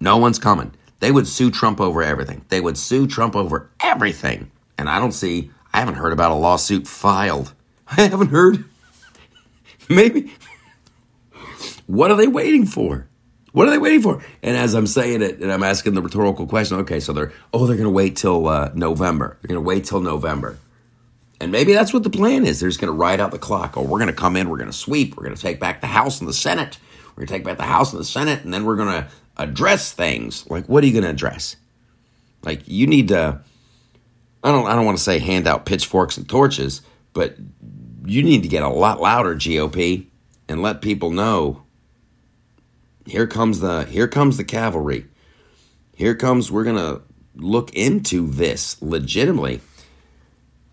No 0.00 0.16
one's 0.16 0.38
coming. 0.38 0.72
They 1.00 1.12
would 1.12 1.26
sue 1.26 1.50
Trump 1.50 1.80
over 1.80 2.02
everything. 2.02 2.44
They 2.48 2.60
would 2.60 2.78
sue 2.78 3.06
Trump 3.06 3.36
over 3.36 3.70
everything. 3.80 4.50
And 4.78 4.88
I 4.88 4.98
don't 4.98 5.12
see, 5.12 5.50
I 5.72 5.80
haven't 5.80 5.96
heard 5.96 6.12
about 6.12 6.32
a 6.32 6.34
lawsuit 6.34 6.86
filed. 6.86 7.52
I 7.88 8.02
haven't 8.02 8.28
heard. 8.28 8.64
Maybe. 9.88 10.32
What 11.86 12.10
are 12.10 12.16
they 12.16 12.26
waiting 12.26 12.66
for? 12.66 13.06
What 13.52 13.68
are 13.68 13.70
they 13.70 13.78
waiting 13.78 14.02
for? 14.02 14.22
And 14.42 14.56
as 14.56 14.74
I'm 14.74 14.86
saying 14.86 15.22
it, 15.22 15.40
and 15.40 15.50
I'm 15.50 15.62
asking 15.62 15.94
the 15.94 16.02
rhetorical 16.02 16.46
question, 16.46 16.78
okay, 16.80 17.00
so 17.00 17.12
they're, 17.12 17.32
oh, 17.54 17.66
they're 17.66 17.76
going 17.76 17.84
to 17.84 17.90
wait 17.90 18.16
till 18.16 18.48
uh, 18.48 18.70
November. 18.74 19.38
They're 19.40 19.48
going 19.48 19.62
to 19.62 19.66
wait 19.66 19.84
till 19.84 20.00
November. 20.00 20.58
And 21.40 21.52
maybe 21.52 21.72
that's 21.72 21.92
what 21.92 22.02
the 22.02 22.10
plan 22.10 22.44
is. 22.44 22.60
They're 22.60 22.68
just 22.68 22.80
going 22.80 22.92
to 22.92 22.98
ride 22.98 23.20
out 23.20 23.30
the 23.30 23.38
clock. 23.38 23.76
Oh, 23.76 23.82
we're 23.82 23.98
going 23.98 24.08
to 24.08 24.14
come 24.14 24.36
in, 24.36 24.48
we're 24.48 24.58
going 24.58 24.70
to 24.70 24.76
sweep, 24.76 25.16
we're 25.16 25.24
going 25.24 25.36
to 25.36 25.40
take 25.40 25.60
back 25.60 25.80
the 25.80 25.86
House 25.86 26.20
and 26.20 26.28
the 26.28 26.34
Senate. 26.34 26.78
We're 27.10 27.22
going 27.22 27.28
to 27.28 27.32
take 27.34 27.44
back 27.44 27.56
the 27.56 27.62
House 27.64 27.92
and 27.92 28.00
the 28.00 28.04
Senate, 28.04 28.44
and 28.44 28.52
then 28.52 28.64
we're 28.64 28.76
going 28.76 28.92
to 28.92 29.08
address 29.36 29.92
things. 29.92 30.48
Like, 30.50 30.66
what 30.66 30.82
are 30.82 30.86
you 30.86 30.92
going 30.92 31.04
to 31.04 31.10
address? 31.10 31.56
Like, 32.42 32.62
you 32.66 32.86
need 32.86 33.08
to. 33.08 33.40
I 34.42 34.52
don't. 34.52 34.66
I 34.66 34.74
don't 34.74 34.84
want 34.84 34.98
to 34.98 35.04
say 35.04 35.18
hand 35.18 35.46
out 35.46 35.66
pitchforks 35.66 36.16
and 36.16 36.28
torches, 36.28 36.82
but 37.12 37.36
you 38.04 38.22
need 38.22 38.42
to 38.42 38.48
get 38.48 38.62
a 38.62 38.68
lot 38.68 39.00
louder, 39.00 39.34
GOP, 39.34 40.06
and 40.48 40.62
let 40.62 40.82
people 40.82 41.10
know. 41.10 41.62
Here 43.04 43.26
comes 43.26 43.60
the. 43.60 43.84
Here 43.84 44.06
comes 44.06 44.36
the 44.36 44.44
cavalry. 44.44 45.06
Here 45.96 46.14
comes. 46.14 46.52
We're 46.52 46.64
gonna 46.64 47.00
look 47.34 47.74
into 47.74 48.28
this 48.28 48.80
legitimately. 48.80 49.60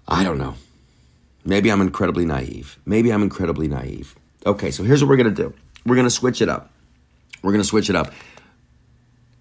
I 0.08 0.24
don't 0.24 0.38
know. 0.38 0.56
Maybe 1.46 1.72
I'm 1.72 1.82
incredibly 1.82 2.26
naive. 2.26 2.78
Maybe 2.86 3.12
I'm 3.12 3.24
incredibly 3.24 3.68
naive. 3.68 4.16
Okay, 4.46 4.72
so 4.72 4.84
here's 4.84 5.04
what 5.04 5.10
we're 5.10 5.18
gonna 5.18 5.32
do. 5.32 5.54
We're 5.86 5.96
gonna 5.96 6.10
switch 6.10 6.42
it 6.42 6.50
up. 6.50 6.72
We're 7.42 7.52
gonna 7.52 7.64
switch 7.64 7.90
it 7.90 7.96
up. 7.96 8.14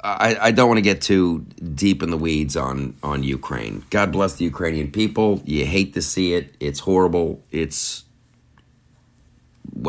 I, 0.05 0.37
I 0.41 0.51
don't 0.51 0.69
want 0.69 0.79
to 0.79 0.83
get 0.83 1.01
too 1.01 1.47
deep 1.75 2.03
in 2.03 2.11
the 2.11 2.17
weeds 2.17 2.57
on 2.57 2.97
on 3.03 3.23
Ukraine. 3.23 3.85
God 3.91 4.11
bless 4.11 4.35
the 4.35 4.45
Ukrainian 4.45 4.91
people. 4.91 5.41
You 5.45 5.65
hate 5.65 5.95
to 5.95 6.03
see 6.03 6.35
it. 6.35 6.55
It's 6.59 6.81
horrible. 6.81 7.43
It's 7.53 8.05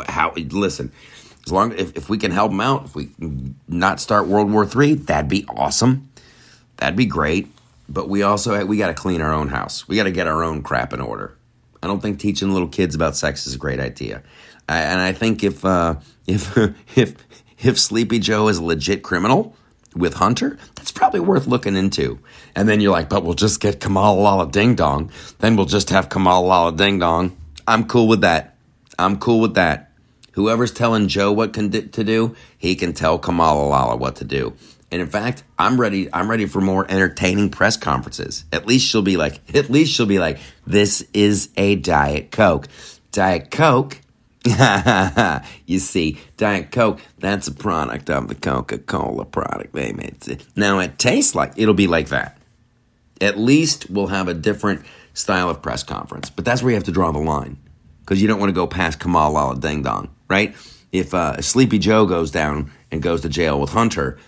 how 0.08 0.34
listen. 0.36 0.92
As 1.46 1.52
long 1.52 1.74
if, 1.74 1.98
if 1.98 2.10
we 2.10 2.18
can 2.18 2.32
help 2.32 2.52
them 2.52 2.62
out, 2.62 2.86
if 2.86 2.96
we 2.96 3.10
not 3.68 4.00
start 4.00 4.28
World 4.28 4.52
War 4.52 4.66
Three, 4.66 4.94
that'd 4.94 5.30
be 5.30 5.46
awesome. 5.50 6.10
That'd 6.78 6.96
be 6.96 7.08
great. 7.08 7.50
But 7.90 8.08
we 8.08 8.22
also 8.22 8.64
we 8.66 8.78
got 8.78 8.88
to 8.88 8.94
clean 8.94 9.20
our 9.20 9.34
own 9.34 9.48
house. 9.48 9.88
We 9.88 9.96
got 9.96 10.04
to 10.04 10.12
get 10.12 10.28
our 10.28 10.44
own 10.44 10.62
crap 10.62 10.94
in 10.94 11.02
order. 11.02 11.36
I 11.82 11.88
don't 11.88 12.02
think 12.02 12.20
teaching 12.20 12.54
little 12.54 12.70
kids 12.70 12.94
about 12.94 13.16
sex 13.16 13.48
is 13.48 13.56
a 13.56 13.58
great 13.58 13.80
idea. 13.80 14.22
I, 14.70 14.80
and 14.80 15.02
I 15.02 15.12
think 15.12 15.44
if 15.44 15.66
uh, 15.66 15.96
if 16.28 16.56
if 16.96 17.16
if 17.60 17.80
Sleepy 17.80 18.20
Joe 18.20 18.48
is 18.48 18.58
a 18.58 18.64
legit 18.64 19.02
criminal 19.02 19.56
with 19.96 20.16
Hunter, 20.16 20.58
that's 20.76 20.92
probably 20.92 21.20
worth 21.20 21.48
looking 21.48 21.76
into. 21.76 22.20
And 22.56 22.68
then 22.68 22.82
you're 22.82 22.92
like, 22.92 23.10
but 23.10 23.24
we'll 23.24 23.34
just 23.34 23.60
get 23.60 23.80
Kamala 23.80 24.20
Lala 24.20 24.52
Ding 24.52 24.76
Dong. 24.76 25.12
Then 25.40 25.56
we'll 25.56 25.66
just 25.66 25.90
have 25.90 26.10
Kamala 26.10 26.46
Lala 26.46 26.76
Ding 26.76 27.00
Dong. 27.00 27.38
I'm 27.68 27.86
cool 27.86 28.08
with 28.08 28.22
that. 28.22 28.56
I'm 28.98 29.18
cool 29.18 29.40
with 29.40 29.56
that. 29.56 29.92
Whoever's 30.34 30.72
telling 30.72 31.08
Joe 31.08 31.32
what 31.32 31.54
can 31.54 31.72
to 31.72 32.04
do, 32.04 32.36
he 32.58 32.76
can 32.76 32.94
tell 32.94 33.20
Kamala 33.20 33.68
Lala 33.68 33.96
what 33.96 34.16
to 34.18 34.26
do. 34.26 34.54
And 34.92 35.02
in 35.02 35.08
fact, 35.08 35.44
I'm 35.58 35.82
ready. 35.82 36.08
I'm 36.14 36.30
ready 36.30 36.46
for 36.46 36.62
more 36.62 36.86
entertaining 36.90 37.50
press 37.50 37.78
conferences. 37.78 38.46
At 38.52 38.68
least 38.68 38.88
she'll 38.88 39.02
be 39.02 39.18
like, 39.18 39.40
at 39.56 39.70
least 39.70 39.94
she'll 39.94 40.06
be 40.06 40.20
like, 40.20 40.40
this 40.68 41.08
is 41.14 41.50
a 41.58 41.76
Diet 41.76 42.32
Coke. 42.32 42.68
Diet 43.12 43.50
Coke 43.50 44.02
you 45.66 45.80
see, 45.80 46.20
Diet 46.38 46.72
Coke, 46.72 47.00
that's 47.20 47.48
a 47.48 47.54
product 47.54 48.10
of 48.10 48.28
the 48.28 48.36
Coca 48.36 48.78
Cola 48.78 49.26
product. 49.26 49.74
They 49.74 49.94
made. 49.94 50.44
Now 50.56 50.80
it 50.80 51.00
tastes 51.00 51.34
like 51.34 51.54
it'll 51.56 51.74
be 51.74 51.88
like 51.88 52.10
that. 52.10 52.38
At 53.22 53.38
least 53.38 53.90
we'll 53.90 54.08
have 54.08 54.28
a 54.28 54.34
different 54.34 54.86
style 55.14 55.50
of 55.50 55.62
press 55.62 55.84
conference. 55.84 56.30
But 56.30 56.44
that's 56.46 56.62
where 56.62 56.72
you 56.72 56.76
have 56.76 56.84
to 56.86 56.92
draw 56.92 57.12
the 57.12 57.20
line 57.20 57.58
because 58.02 58.22
you 58.22 58.28
don't 58.28 58.40
want 58.40 58.50
to 58.50 58.54
go 58.54 58.68
past 58.68 59.00
Kamal 59.00 59.32
Lala 59.32 59.58
Ding 59.58 59.82
Dong, 59.82 60.10
right? 60.30 60.56
If 60.92 61.14
uh, 61.14 61.42
Sleepy 61.42 61.80
Joe 61.80 62.06
goes 62.06 62.30
down 62.30 62.72
and 62.92 63.02
goes 63.02 63.22
to 63.22 63.30
jail 63.30 63.60
with 63.60 63.72
Hunter, 63.72 64.20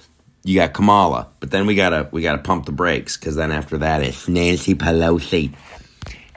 you 0.45 0.55
got 0.55 0.73
Kamala, 0.73 1.27
but 1.39 1.51
then 1.51 1.65
we 1.65 1.75
gotta 1.75 2.07
we 2.11 2.21
gotta 2.21 2.41
pump 2.41 2.65
the 2.65 2.71
brakes 2.71 3.17
because 3.17 3.35
then 3.35 3.51
after 3.51 3.79
that 3.79 4.03
it's 4.03 4.27
Nancy 4.27 4.75
Pelosi. 4.75 5.53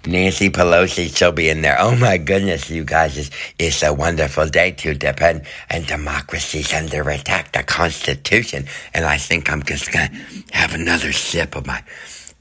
Nancy 0.09 0.49
Pelosi, 0.49 1.15
she'll 1.15 1.33
be 1.33 1.51
in 1.51 1.61
there. 1.61 1.77
Oh 1.79 1.95
my 1.95 2.17
goodness, 2.17 2.71
you 2.71 2.83
guys, 2.83 3.19
it's, 3.19 3.31
it's 3.59 3.83
a 3.83 3.93
wonderful 3.93 4.49
day 4.49 4.71
to 4.73 4.95
depend, 4.95 5.43
and 5.69 5.87
democracy's 5.87 6.73
under 6.73 7.09
attack, 7.11 7.53
the 7.53 7.63
Constitution. 7.63 8.65
And 8.95 9.05
I 9.05 9.19
think 9.19 9.53
I'm 9.53 9.63
just 9.63 9.93
gonna 9.93 10.11
have 10.53 10.75
another 10.75 11.13
sip 11.13 11.55
of 11.55 11.67
my 11.67 11.85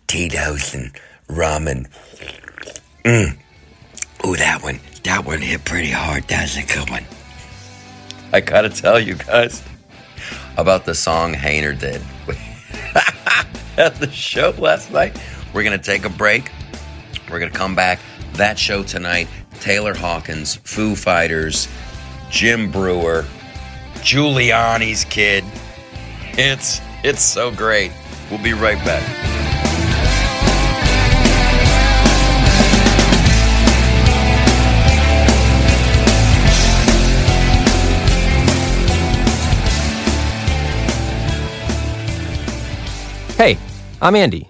Tito's 0.07 0.73
and 0.73 0.91
rum 1.27 1.67
and. 1.67 1.89
Mm. 3.03 3.37
Ooh, 4.25 4.35
that 4.37 4.63
one, 4.63 4.79
that 5.03 5.25
one 5.25 5.41
hit 5.41 5.65
pretty 5.65 5.91
hard. 5.91 6.23
That's 6.23 6.55
a 6.55 6.63
good 6.63 6.89
one. 6.89 7.03
I 8.31 8.39
gotta 8.39 8.69
tell 8.69 8.97
you 8.97 9.15
guys 9.15 9.61
about 10.55 10.85
the 10.85 10.95
song 10.95 11.33
Hainer 11.33 11.77
did 11.77 12.01
at 13.77 13.95
the 13.99 14.09
show 14.09 14.53
last 14.57 14.89
night. 14.89 15.19
We're 15.53 15.63
gonna 15.63 15.77
take 15.77 16.05
a 16.05 16.09
break. 16.09 16.49
We're 17.29 17.39
going 17.39 17.51
to 17.51 17.57
come 17.57 17.75
back. 17.75 17.99
That 18.33 18.57
show 18.57 18.83
tonight 18.83 19.27
Taylor 19.59 19.93
Hawkins, 19.93 20.55
Foo 20.57 20.95
Fighters, 20.95 21.67
Jim 22.29 22.71
Breuer, 22.71 23.25
Giuliani's 23.95 25.05
kid. 25.05 25.43
It's 26.33 26.81
it's 27.03 27.21
so 27.21 27.51
great. 27.51 27.91
We'll 28.29 28.43
be 28.43 28.53
right 28.53 28.77
back. 28.85 29.03
Hey, 43.37 43.57
I'm 44.01 44.15
Andy. 44.15 44.49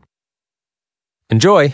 Enjoy! 1.31 1.73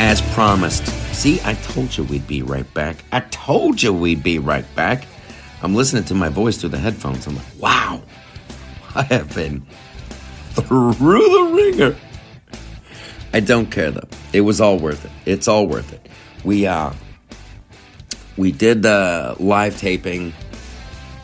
As 0.00 0.20
promised. 0.34 0.84
See, 1.14 1.40
I 1.44 1.54
told 1.54 1.96
you 1.96 2.02
we'd 2.02 2.26
be 2.26 2.42
right 2.42 2.74
back. 2.74 2.96
I 3.12 3.20
told 3.20 3.80
you 3.80 3.92
we'd 3.92 4.24
be 4.24 4.40
right 4.40 4.64
back. 4.74 5.06
I'm 5.62 5.76
listening 5.76 6.02
to 6.06 6.14
my 6.14 6.28
voice 6.28 6.56
through 6.56 6.70
the 6.70 6.78
headphones. 6.78 7.28
I'm 7.28 7.36
like, 7.36 7.44
wow, 7.60 8.02
I 8.96 9.02
have 9.04 9.32
been 9.32 9.64
through 10.54 10.94
the 10.94 11.52
ringer. 11.54 11.96
I 13.32 13.40
don't 13.40 13.70
care 13.70 13.90
though. 13.90 14.08
It 14.32 14.42
was 14.42 14.60
all 14.60 14.78
worth 14.78 15.04
it. 15.04 15.10
It's 15.24 15.48
all 15.48 15.66
worth 15.66 15.92
it. 15.92 16.08
We 16.44 16.66
uh 16.66 16.92
we 18.36 18.52
did 18.52 18.82
the 18.82 19.36
live 19.38 19.78
taping 19.78 20.32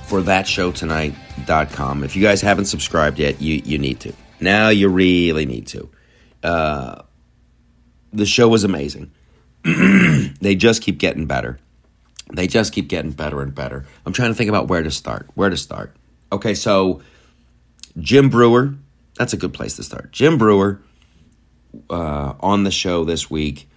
for 0.07 0.23
that 0.23 0.47
show 0.47 0.73
tonight.com. 0.73 2.05
If 2.05 2.17
you 2.17 2.23
guys 2.23 2.41
haven't 2.41 2.67
subscribed 2.67 3.19
yet, 3.19 3.43
you 3.43 3.61
you 3.65 3.79
need 3.79 4.01
to. 4.01 4.13
Now 4.41 4.69
you 4.69 4.89
really 4.89 5.45
need 5.45 5.67
to. 5.69 5.91
Uh 6.43 7.03
the 8.13 8.27
show 8.27 8.49
was 8.49 8.65
amazing. 8.65 9.11
they 9.65 10.55
just 10.57 10.83
keep 10.83 10.99
getting 10.99 11.27
better. 11.27 11.59
They 12.33 12.47
just 12.47 12.73
keep 12.73 12.89
getting 12.89 13.11
better 13.13 13.43
and 13.43 13.55
better. 13.55 13.85
I'm 14.07 14.13
trying 14.13 14.31
to 14.31 14.35
think 14.35 14.49
about 14.49 14.69
where 14.69 14.83
to 14.83 14.91
start. 14.91 15.29
Where 15.35 15.51
to 15.51 15.57
start. 15.57 15.95
Okay, 16.33 16.55
so 16.55 17.03
Jim 17.99 18.29
Breuer, 18.31 18.75
that's 19.17 19.33
a 19.33 19.37
good 19.37 19.53
place 19.53 19.77
to 19.77 19.83
start. 19.83 20.13
Jim 20.13 20.39
Breuer 20.39 20.81
uh, 21.91 22.35
on 22.41 22.65
the 22.65 22.71
show 22.71 23.05
this 23.05 23.31
week. 23.31 23.69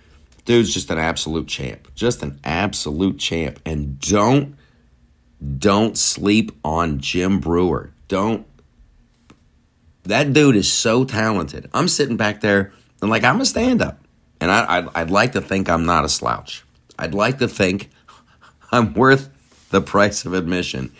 Dude's 0.46 0.74
just 0.74 0.90
an 0.90 0.98
absolute 0.98 1.48
champ. 1.48 1.88
Just 1.96 2.24
an 2.24 2.40
absolute 2.44 3.20
champ. 3.20 3.60
And 3.66 4.00
don't 4.00 4.56
don't 5.58 5.98
sleep 5.98 6.52
on 6.64 7.00
Jim 7.00 7.40
Breuer. 7.40 7.92
Don't 8.08 8.46
that 10.04 10.34
dude 10.34 10.56
is 10.56 10.72
so 10.72 11.04
talented. 11.04 11.70
I'm 11.74 11.88
sitting 11.88 12.18
back 12.18 12.42
there 12.42 12.74
and 13.02 13.10
like 13.10 13.24
I'm 13.24 13.42
a 13.42 13.46
stand 13.46 13.82
up. 13.82 14.00
And 14.40 14.50
I, 14.50 14.78
I'd, 14.78 14.88
I'd 14.96 15.12
like 15.12 15.34
to 15.34 15.42
think 15.42 15.70
I'm 15.70 15.86
not 15.86 16.04
a 16.04 16.10
slouch. 16.10 16.64
I'd 16.98 17.14
like 17.14 17.38
to 17.40 17.48
think 17.48 17.90
I'm 18.72 18.94
worth 18.94 19.30
the 19.70 19.82
price 19.82 20.26
of 20.26 20.34
admission. 20.34 20.92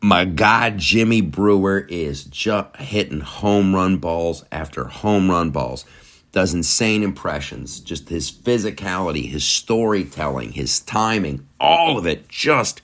My 0.00 0.24
God, 0.24 0.78
Jimmy 0.78 1.20
Breuer 1.20 1.80
is 1.88 2.24
just 2.24 2.76
hitting 2.76 3.20
home 3.20 3.74
run 3.74 3.96
balls 3.96 4.44
after 4.52 4.84
home 4.84 5.30
run 5.30 5.50
balls. 5.50 5.84
Does 6.32 6.52
insane 6.52 7.02
impressions. 7.02 7.80
Just 7.80 8.10
his 8.10 8.30
physicality, 8.30 9.28
his 9.28 9.44
storytelling, 9.44 10.52
his 10.52 10.80
timing, 10.80 11.48
all 11.58 11.96
of 11.96 12.06
it 12.06 12.28
just 12.28 12.82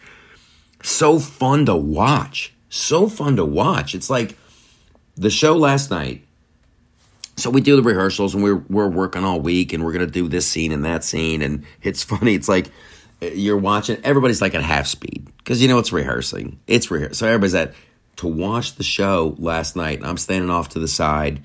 so 0.83 1.19
fun 1.19 1.67
to 1.67 1.77
watch. 1.77 2.55
So 2.71 3.09
fun 3.09 3.37
to 3.37 3.45
watch. 3.45 3.95
It's 3.95 4.09
like 4.09 4.37
the 5.15 5.31
show 5.31 5.57
last 5.57 5.91
night. 5.91 6.25
So 7.37 7.51
we 7.51 7.61
do 7.61 7.77
the 7.77 7.83
rehearsals 7.83 8.35
and 8.35 8.43
we're 8.43 8.65
we're 8.69 8.89
working 8.89 9.25
all 9.25 9.41
week 9.41 9.73
and 9.73 9.85
we're 9.85 9.93
gonna 9.93 10.07
do 10.07 10.29
this 10.29 10.47
scene 10.47 10.73
and 10.73 10.85
that 10.85 11.05
scene 11.05 11.43
and 11.43 11.65
it's 11.83 12.03
funny. 12.03 12.35
It's 12.35 12.49
like 12.49 12.71
you're 13.23 13.57
watching. 13.57 13.99
Everybody's 14.05 14.41
like 14.41 14.55
at 14.55 14.63
half 14.63 14.87
speed 14.87 15.29
because 15.39 15.63
you 15.63 15.69
know 15.69 15.79
it's 15.79 15.93
rehearsing. 15.93 16.59
It's 16.67 16.91
rehearsing. 16.91 17.15
So 17.15 17.27
everybody's 17.27 17.55
at 17.55 17.75
to 18.17 18.27
watch 18.27 18.75
the 18.77 18.83
show 18.83 19.35
last 19.39 19.77
night. 19.77 19.99
And 19.99 20.07
I'm 20.07 20.19
standing 20.19 20.51
off 20.51 20.71
to 20.71 20.79
the 20.79 20.89
side 20.89 21.43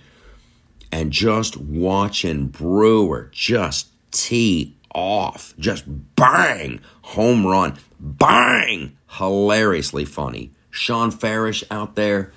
and 0.91 1.11
just 1.11 1.57
watching 1.57 2.47
Breuer 2.47 3.29
just 3.31 3.89
tee 4.11 4.75
off, 4.93 5.53
just 5.59 5.85
bang, 6.15 6.81
home 7.01 7.45
run, 7.45 7.77
bang, 7.99 8.97
hilariously 9.07 10.05
funny. 10.05 10.51
Shawn 10.69 11.11
Farash 11.11 11.63
out 11.71 11.95
there 11.95 12.31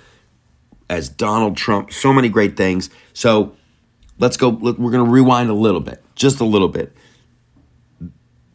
as 0.89 1.09
Donald 1.09 1.55
Trump, 1.55 1.91
so 1.91 2.11
many 2.11 2.29
great 2.29 2.57
things. 2.57 2.89
So 3.13 3.55
let's 4.19 4.37
go. 4.37 4.49
We're 4.49 4.73
going 4.73 5.05
to 5.05 5.11
rewind 5.11 5.49
a 5.49 5.53
little 5.53 5.81
bit, 5.81 6.03
just 6.15 6.39
a 6.39 6.45
little 6.45 6.67
bit. 6.67 6.95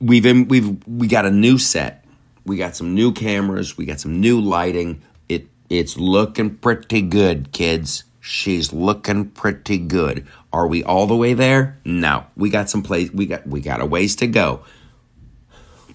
We've 0.00 0.26
in, 0.26 0.48
we've 0.48 0.86
we 0.86 1.06
got 1.06 1.26
a 1.26 1.30
new 1.30 1.58
set. 1.58 2.04
We 2.44 2.56
got 2.56 2.76
some 2.76 2.94
new 2.94 3.12
cameras. 3.12 3.76
We 3.76 3.86
got 3.86 4.00
some 4.00 4.20
new 4.20 4.40
lighting. 4.40 5.02
It 5.28 5.48
it's 5.68 5.96
looking 5.96 6.56
pretty 6.56 7.02
good, 7.02 7.52
kids. 7.52 8.04
She's 8.20 8.72
looking 8.72 9.30
pretty 9.30 9.78
good. 9.78 10.26
Are 10.52 10.66
we 10.66 10.82
all 10.82 11.06
the 11.06 11.16
way 11.16 11.34
there? 11.34 11.78
No. 11.84 12.26
We 12.36 12.50
got 12.50 12.68
some 12.68 12.82
place 12.82 13.10
we 13.10 13.26
got 13.26 13.46
we 13.46 13.60
got 13.60 13.80
a 13.80 13.86
ways 13.86 14.16
to 14.16 14.26
go. 14.26 14.62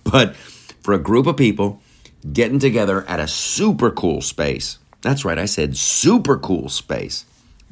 But 0.04 0.36
for 0.36 0.94
a 0.94 1.00
group 1.00 1.28
of 1.28 1.38
people 1.38 1.82
getting 2.32 2.60
together 2.60 3.04
at 3.08 3.20
a 3.20 3.28
super 3.28 3.92
cool 3.92 4.22
space. 4.22 4.80
That's 5.02 5.26
right, 5.26 5.40
I 5.40 5.46
said 5.46 5.78
super 5.78 6.38
cool 6.38 6.70
space. 6.70 7.26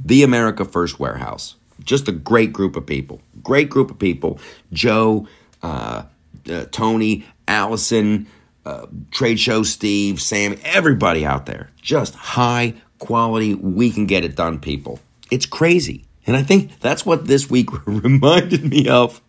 The 0.04 0.24
America 0.24 0.66
First 0.66 1.00
Warehouse. 1.00 1.56
Just 1.84 2.08
a 2.08 2.12
great 2.12 2.52
group 2.52 2.76
of 2.76 2.86
people. 2.86 3.22
Great 3.44 3.70
group 3.70 3.92
of 3.92 4.00
people. 4.00 4.40
Joe, 4.74 5.28
uh, 5.62 6.04
uh, 6.50 6.66
Tony, 6.72 7.26
Allison, 7.48 8.28
uh, 8.66 8.88
Trade 9.12 9.40
Show 9.40 9.64
Steve, 9.64 10.22
Sam, 10.22 10.58
everybody 10.64 11.26
out 11.26 11.46
there. 11.46 11.72
Just 11.82 12.16
high 12.16 12.76
quality, 13.00 13.56
we 13.56 13.92
can 13.92 14.06
get 14.06 14.24
it 14.24 14.36
done, 14.36 14.60
people. 14.60 15.00
It's 15.32 15.46
crazy. 15.46 16.06
And 16.28 16.36
I 16.38 16.44
think 16.44 16.80
that's 16.80 17.06
what 17.06 17.26
this 17.26 17.50
week 17.50 17.70
reminded 17.88 18.64
me 18.64 18.88
of. 18.88 19.22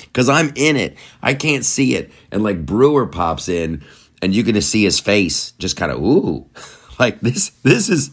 Because 0.00 0.28
I'm 0.28 0.52
in 0.54 0.76
it. 0.76 0.96
I 1.20 1.34
can't 1.34 1.64
see 1.64 1.96
it. 1.96 2.10
And 2.30 2.42
like 2.42 2.64
Breuer 2.64 3.06
pops 3.06 3.48
in, 3.48 3.84
and 4.22 4.34
you're 4.34 4.44
gonna 4.44 4.62
see 4.62 4.84
his 4.84 5.00
face 5.00 5.50
just 5.52 5.76
kind 5.76 5.92
of, 5.92 6.00
ooh. 6.00 6.48
Like 6.96 7.20
this, 7.20 7.48
this 7.64 7.88
is 7.88 8.12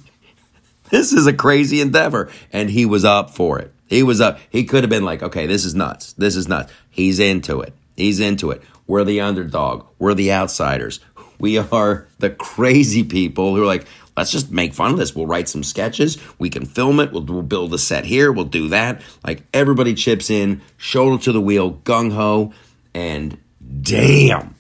this 0.90 1.14
is 1.14 1.28
a 1.28 1.34
crazy 1.34 1.82
endeavor. 1.82 2.32
And 2.52 2.72
he 2.72 2.84
was 2.84 3.06
up 3.06 3.30
for 3.30 3.60
it. 3.60 3.72
He 3.86 4.02
was 4.02 4.20
up. 4.20 4.40
He 4.50 4.64
could 4.64 4.84
have 4.84 4.90
been 4.90 5.06
like, 5.06 5.22
okay, 5.22 5.46
this 5.46 5.66
is 5.66 5.76
nuts. 5.76 6.14
This 6.14 6.36
is 6.36 6.48
nuts. 6.48 6.74
He's 6.90 7.20
into 7.20 7.62
it. 7.62 7.76
He's 8.02 8.20
into 8.20 8.52
it. 8.52 8.62
We're 8.88 9.04
the 9.04 9.22
underdog. 9.22 9.86
We're 10.00 10.14
the 10.14 10.34
outsiders. 10.34 11.00
We 11.40 11.58
are 11.58 12.08
the 12.20 12.30
crazy 12.30 13.04
people 13.04 13.56
who 13.56 13.64
are 13.64 13.66
like, 13.66 13.86
let's 14.16 14.32
just 14.32 14.52
make 14.52 14.74
fun 14.74 14.92
of 14.92 14.98
this. 14.98 15.16
We'll 15.16 15.28
write 15.28 15.50
some 15.50 15.64
sketches. 15.64 16.18
We 16.38 16.50
can 16.50 16.66
film 16.66 17.00
it. 17.00 17.12
We'll, 17.12 17.24
we'll 17.24 17.42
build 17.42 17.74
a 17.74 17.78
set 17.78 18.06
here. 18.06 18.32
We'll 18.32 18.46
do 18.46 18.68
that. 18.70 19.02
Like 19.26 19.44
everybody 19.54 19.94
chips 19.94 20.30
in, 20.30 20.62
shoulder 20.78 21.24
to 21.24 21.32
the 21.32 21.42
wheel, 21.42 21.80
gung 21.84 22.12
ho, 22.12 22.54
and 22.94 23.38
damn, 23.82 24.56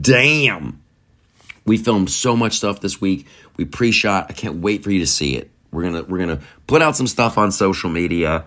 damn. 0.00 0.80
We 1.64 1.76
filmed 1.76 2.10
so 2.10 2.36
much 2.36 2.54
stuff 2.54 2.80
this 2.80 3.00
week. 3.00 3.26
We 3.56 3.64
pre-shot. 3.64 4.26
I 4.28 4.32
can't 4.32 4.56
wait 4.56 4.82
for 4.82 4.90
you 4.90 4.98
to 5.00 5.06
see 5.06 5.36
it. 5.36 5.50
We're 5.70 5.84
gonna 5.84 6.02
we're 6.02 6.18
gonna 6.18 6.40
put 6.66 6.82
out 6.82 6.96
some 6.96 7.06
stuff 7.06 7.38
on 7.38 7.52
social 7.52 7.90
media. 7.90 8.44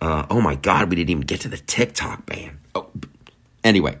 Uh, 0.00 0.26
oh 0.30 0.40
my 0.40 0.54
god, 0.54 0.90
we 0.90 0.96
didn't 0.96 1.10
even 1.10 1.22
get 1.22 1.40
to 1.42 1.48
the 1.48 1.56
TikTok 1.56 2.26
ban. 2.26 2.58
Oh, 2.74 2.90
anyway, 3.64 3.98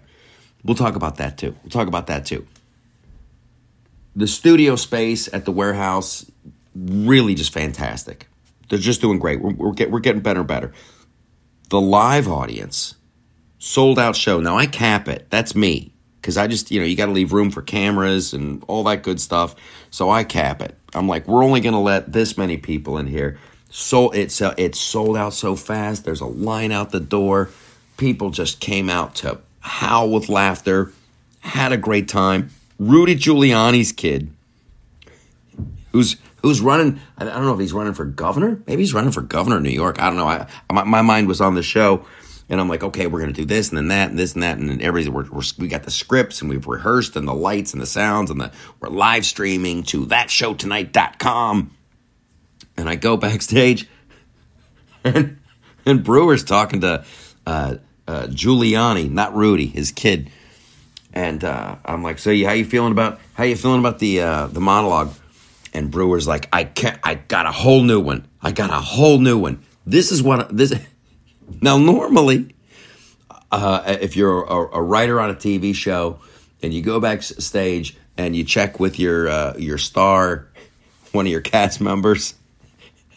we'll 0.64 0.76
talk 0.76 0.96
about 0.96 1.16
that 1.16 1.38
too. 1.38 1.54
We'll 1.62 1.70
talk 1.70 1.88
about 1.88 2.06
that 2.08 2.26
too 2.26 2.46
the 4.18 4.26
studio 4.26 4.74
space 4.74 5.32
at 5.32 5.44
the 5.44 5.52
warehouse 5.52 6.28
really 6.74 7.36
just 7.36 7.52
fantastic. 7.52 8.28
They're 8.68 8.78
just 8.78 9.00
doing 9.00 9.20
great. 9.20 9.40
We're, 9.40 9.52
we're, 9.52 9.72
get, 9.72 9.92
we're 9.92 10.00
getting 10.00 10.22
better 10.22 10.40
and 10.40 10.48
better. 10.48 10.72
The 11.68 11.80
live 11.80 12.26
audience, 12.26 12.96
sold 13.60 13.98
out 13.98 14.16
show. 14.16 14.40
Now 14.40 14.58
I 14.58 14.66
cap 14.66 15.06
it. 15.06 15.28
That's 15.30 15.54
me 15.54 15.92
because 16.16 16.36
I 16.36 16.48
just 16.48 16.70
you 16.70 16.80
know 16.80 16.86
you 16.86 16.96
got 16.96 17.06
to 17.06 17.12
leave 17.12 17.32
room 17.32 17.50
for 17.50 17.62
cameras 17.62 18.32
and 18.32 18.64
all 18.66 18.82
that 18.84 19.04
good 19.04 19.20
stuff. 19.20 19.54
So 19.90 20.10
I 20.10 20.24
cap 20.24 20.62
it. 20.62 20.76
I'm 20.94 21.06
like 21.06 21.28
we're 21.28 21.44
only 21.44 21.60
going 21.60 21.74
to 21.74 21.78
let 21.78 22.12
this 22.12 22.36
many 22.36 22.56
people 22.56 22.98
in 22.98 23.06
here. 23.06 23.38
So 23.70 24.10
it's 24.10 24.40
uh, 24.40 24.54
it's 24.56 24.80
sold 24.80 25.16
out 25.16 25.34
so 25.34 25.54
fast. 25.54 26.04
There's 26.04 26.22
a 26.22 26.26
line 26.26 26.72
out 26.72 26.90
the 26.90 27.00
door. 27.00 27.50
People 27.98 28.30
just 28.30 28.60
came 28.60 28.88
out 28.88 29.14
to 29.16 29.40
howl 29.68 30.10
with 30.10 30.28
laughter. 30.28 30.92
Had 31.40 31.72
a 31.72 31.76
great 31.76 32.08
time. 32.08 32.50
Rudy 32.78 33.14
Giuliani's 33.14 33.92
kid, 33.92 34.30
who's 35.92 36.16
who's 36.42 36.60
running. 36.60 37.00
I 37.16 37.24
don't 37.24 37.44
know 37.44 37.54
if 37.54 37.60
he's 37.60 37.72
running 37.72 37.94
for 37.94 38.04
governor. 38.04 38.60
Maybe 38.66 38.82
he's 38.82 38.94
running 38.94 39.12
for 39.12 39.22
governor 39.22 39.56
of 39.56 39.62
New 39.62 39.70
York. 39.70 40.00
I 40.00 40.06
don't 40.08 40.16
know. 40.16 40.28
I, 40.28 40.46
my, 40.72 40.84
my 40.84 41.02
mind 41.02 41.28
was 41.28 41.40
on 41.40 41.54
the 41.54 41.62
show, 41.62 42.04
and 42.48 42.60
I'm 42.60 42.68
like, 42.68 42.82
okay, 42.82 43.06
we're 43.06 43.20
gonna 43.20 43.32
do 43.32 43.44
this 43.44 43.68
and 43.68 43.78
then 43.78 43.88
that 43.88 44.10
and 44.10 44.18
this 44.18 44.34
and 44.34 44.42
that, 44.42 44.58
and 44.58 44.68
then 44.68 44.80
everybody's 44.80 45.10
we're, 45.10 45.30
we're, 45.30 45.42
we 45.58 45.68
got 45.68 45.82
the 45.84 45.90
scripts 45.90 46.40
and 46.40 46.48
we've 46.50 46.66
rehearsed 46.66 47.16
and 47.16 47.26
the 47.26 47.34
lights 47.34 47.72
and 47.72 47.82
the 47.82 47.86
sounds 47.86 48.30
and 48.30 48.40
the 48.40 48.52
we're 48.80 48.88
live 48.88 49.26
streaming 49.26 49.82
to 49.84 50.06
thatshowtonight.com. 50.06 51.70
And 52.76 52.88
I 52.88 52.94
go 52.94 53.16
backstage, 53.16 53.88
and 55.04 55.38
and 55.84 56.04
Breuer's 56.04 56.44
talking 56.44 56.80
to 56.82 57.04
uh, 57.46 57.76
uh, 58.08 58.26
Giuliani, 58.26 59.08
not 59.08 59.36
Rudy, 59.36 59.66
his 59.66 59.92
kid 59.92 60.30
and 61.12 61.42
uh, 61.42 61.76
I'm 61.84 62.02
like, 62.02 62.18
so 62.18 62.30
how 62.30 62.52
you 62.52 62.64
feeling 62.64 62.92
about 62.92 63.20
how 63.34 63.44
you 63.44 63.56
feeling 63.56 63.80
about 63.80 63.98
the 63.98 64.20
uh, 64.20 64.46
the 64.48 64.60
monologue? 64.60 65.12
And 65.74 65.90
Breuer's 65.90 66.26
like, 66.26 66.48
I 66.52 66.64
can't. 66.64 66.98
I 67.02 67.14
got 67.14 67.46
a 67.46 67.52
whole 67.52 67.82
new 67.82 68.00
one. 68.00 68.26
I 68.42 68.52
got 68.52 68.70
a 68.70 68.80
whole 68.80 69.18
new 69.18 69.38
one. 69.38 69.62
This 69.86 70.12
is 70.12 70.22
what 70.22 70.56
this. 70.56 70.72
Now, 71.62 71.78
normally, 71.78 72.54
uh, 73.50 73.96
if 74.02 74.16
you're 74.16 74.42
a, 74.44 74.76
a, 74.76 74.82
writer 74.82 75.18
on 75.18 75.30
a 75.30 75.34
TV 75.34 75.74
show 75.74 76.20
and 76.60 76.74
you 76.74 76.82
go 76.82 77.00
backstage 77.00 77.96
and 78.18 78.36
you 78.36 78.44
check 78.44 78.78
with 78.78 78.98
your 78.98 79.30
uh, 79.30 79.54
your 79.56 79.78
star, 79.78 80.46
one 81.12 81.24
of 81.24 81.32
your 81.32 81.40
cast 81.40 81.80
members, 81.80 82.34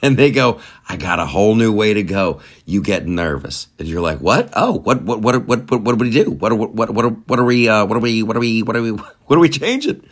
and 0.04 0.18
they 0.18 0.32
go, 0.32 0.60
I 0.88 0.98
got 0.98 1.20
a 1.20 1.26
whole 1.26 1.56
new 1.56 1.72
way 1.72 1.94
to 1.94 2.04
go. 2.04 2.42
You 2.66 2.82
get 2.82 3.06
nervous. 3.08 3.68
And 3.80 3.88
you're 3.88 4.02
like, 4.02 4.20
what? 4.20 4.50
Oh, 4.56 4.80
what, 4.80 5.04
what, 5.04 5.22
what, 5.22 5.46
what, 5.46 5.70
what, 5.70 5.82
what 5.82 5.98
do 5.98 6.04
we 6.04 6.12
do? 6.12 6.32
What, 6.32 6.54
what, 6.54 6.74
what, 6.74 6.90
what, 6.92 7.28
what 7.28 7.40
are 7.40 7.46
we, 7.46 7.70
uh, 7.70 7.86
what 7.86 7.98
are 7.98 8.02
we, 8.02 8.24
what 8.24 8.36
are 8.36 8.40
we, 8.40 8.64
what 8.64 8.76
are 8.76 8.82
we, 8.82 8.92
what 9.28 9.36
are 9.36 9.40
we 9.40 9.50
changing? 9.50 10.06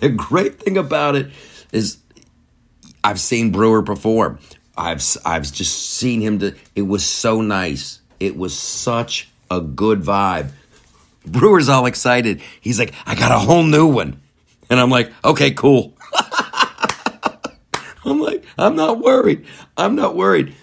The 0.00 0.08
great 0.08 0.60
thing 0.60 0.76
about 0.76 1.16
it 1.16 1.30
is 1.72 1.98
I've 3.04 3.20
seen 3.20 3.52
Breuer 3.52 3.82
perform. 3.82 4.38
I've, 4.76 5.04
I've 5.24 5.50
just 5.52 5.90
seen 5.90 6.20
him. 6.20 6.38
To, 6.38 6.54
it 6.74 6.82
was 6.82 7.04
so 7.04 7.40
nice. 7.40 8.00
It 8.18 8.36
was 8.36 8.58
such 8.58 9.28
a 9.50 9.60
good 9.60 10.00
vibe. 10.00 10.50
Breuer's 11.26 11.68
all 11.68 11.86
excited. 11.86 12.40
He's 12.60 12.78
like, 12.78 12.94
I 13.06 13.14
got 13.14 13.30
a 13.30 13.38
whole 13.38 13.62
new 13.62 13.86
one. 13.86 14.20
And 14.70 14.80
I'm 14.80 14.90
like, 14.90 15.12
okay, 15.24 15.50
cool. 15.50 15.94
I'm 18.10 18.20
like, 18.20 18.44
I'm 18.58 18.76
not 18.76 18.98
worried. 18.98 19.46
I'm 19.76 19.94
not 19.94 20.16
worried. 20.16 20.54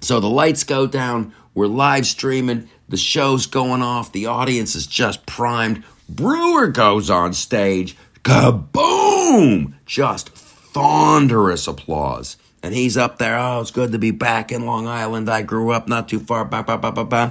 So 0.00 0.20
the 0.20 0.28
lights 0.28 0.64
go 0.64 0.86
down. 0.86 1.34
We're 1.54 1.66
live 1.66 2.06
streaming. 2.06 2.68
The 2.88 2.96
show's 2.96 3.46
going 3.46 3.82
off. 3.82 4.12
The 4.12 4.26
audience 4.26 4.74
is 4.74 4.86
just 4.86 5.26
primed. 5.26 5.84
Breuer 6.08 6.68
goes 6.68 7.10
on 7.10 7.32
stage. 7.32 7.96
Kaboom! 8.22 9.74
Just 9.86 10.30
thunderous 10.30 11.66
applause. 11.66 12.36
And 12.62 12.74
he's 12.74 12.96
up 12.96 13.18
there. 13.18 13.38
Oh, 13.38 13.60
it's 13.60 13.70
good 13.70 13.92
to 13.92 13.98
be 13.98 14.10
back 14.10 14.50
in 14.50 14.66
Long 14.66 14.86
Island. 14.86 15.28
I 15.28 15.42
grew 15.42 15.70
up 15.70 15.88
not 15.88 16.08
too 16.08 16.20
far. 16.20 16.44
Bah, 16.44 16.62
bah, 16.62 16.76
bah, 16.76 16.90
bah, 16.90 17.04
bah. 17.04 17.30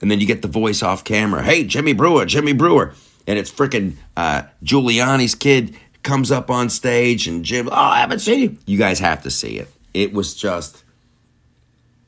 And 0.00 0.10
then 0.10 0.20
you 0.20 0.26
get 0.26 0.42
the 0.42 0.48
voice 0.48 0.82
off 0.82 1.04
camera. 1.04 1.42
Hey, 1.42 1.64
Jimmy 1.64 1.92
Breuer, 1.92 2.24
Jimmy 2.26 2.52
Breuer. 2.52 2.94
And 3.26 3.38
it's 3.38 3.50
freaking 3.50 3.96
uh, 4.16 4.42
Giuliani's 4.64 5.34
kid 5.34 5.76
comes 6.02 6.30
up 6.30 6.50
on 6.50 6.70
stage 6.70 7.26
and 7.26 7.44
Jim, 7.44 7.68
oh, 7.68 7.74
I 7.74 8.00
haven't 8.00 8.20
seen 8.20 8.40
you. 8.40 8.58
You 8.66 8.78
guys 8.78 8.98
have 9.00 9.22
to 9.22 9.30
see 9.30 9.58
it. 9.58 9.68
It 9.94 10.12
was 10.12 10.34
just. 10.34 10.84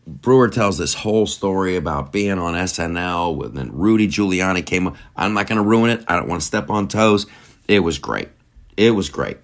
Breuer 0.06 0.48
tells 0.48 0.76
this 0.76 0.94
whole 0.94 1.26
story 1.26 1.76
about 1.76 2.10
being 2.10 2.38
on 2.38 2.54
SNL 2.54 3.36
with 3.36 3.54
then 3.54 3.70
Rudy 3.72 4.08
Giuliani 4.08 4.64
came 4.64 4.88
up. 4.88 4.96
I'm 5.16 5.34
not 5.34 5.46
going 5.46 5.58
to 5.58 5.68
ruin 5.68 5.90
it. 5.90 6.04
I 6.08 6.16
don't 6.16 6.28
want 6.28 6.40
to 6.40 6.46
step 6.46 6.68
on 6.68 6.88
toes. 6.88 7.26
It 7.68 7.80
was 7.80 7.98
great. 7.98 8.28
It 8.76 8.92
was 8.92 9.08
great. 9.08 9.36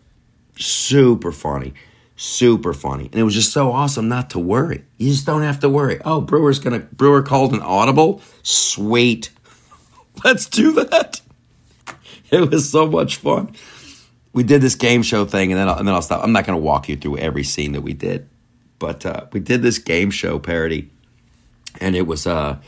Super 0.56 1.30
funny. 1.30 1.74
Super 2.16 2.72
funny. 2.72 3.04
And 3.04 3.14
it 3.14 3.22
was 3.22 3.34
just 3.34 3.52
so 3.52 3.70
awesome 3.70 4.08
not 4.08 4.30
to 4.30 4.38
worry. 4.38 4.84
You 4.96 5.12
just 5.12 5.26
don't 5.26 5.42
have 5.42 5.60
to 5.60 5.68
worry. 5.68 6.00
Oh, 6.04 6.20
Breuer's 6.20 6.58
going 6.58 6.80
to, 6.80 6.86
Breuer 6.86 7.22
called 7.22 7.52
an 7.52 7.60
audible? 7.60 8.22
Sweet. 8.42 9.30
Let's 10.24 10.46
do 10.46 10.72
that. 10.72 11.20
It 12.28 12.50
was 12.50 12.68
so 12.68 12.88
much 12.88 13.18
fun 13.18 13.54
we 14.36 14.42
did 14.42 14.60
this 14.60 14.74
game 14.74 15.02
show 15.02 15.24
thing, 15.24 15.50
and 15.50 15.58
then 15.58 15.66
I'll, 15.66 15.78
and 15.78 15.88
then 15.88 15.94
I'll 15.94 16.02
stop. 16.02 16.22
I'm 16.22 16.30
not 16.30 16.46
going 16.46 16.58
to 16.58 16.62
walk 16.62 16.90
you 16.90 16.96
through 16.96 17.16
every 17.16 17.42
scene 17.42 17.72
that 17.72 17.80
we 17.80 17.94
did, 17.94 18.28
but 18.78 19.06
uh, 19.06 19.24
we 19.32 19.40
did 19.40 19.62
this 19.62 19.78
game 19.78 20.10
show 20.10 20.38
parody, 20.38 20.90
and 21.80 21.96
it 21.96 22.06
was 22.06 22.26
uh, 22.26 22.58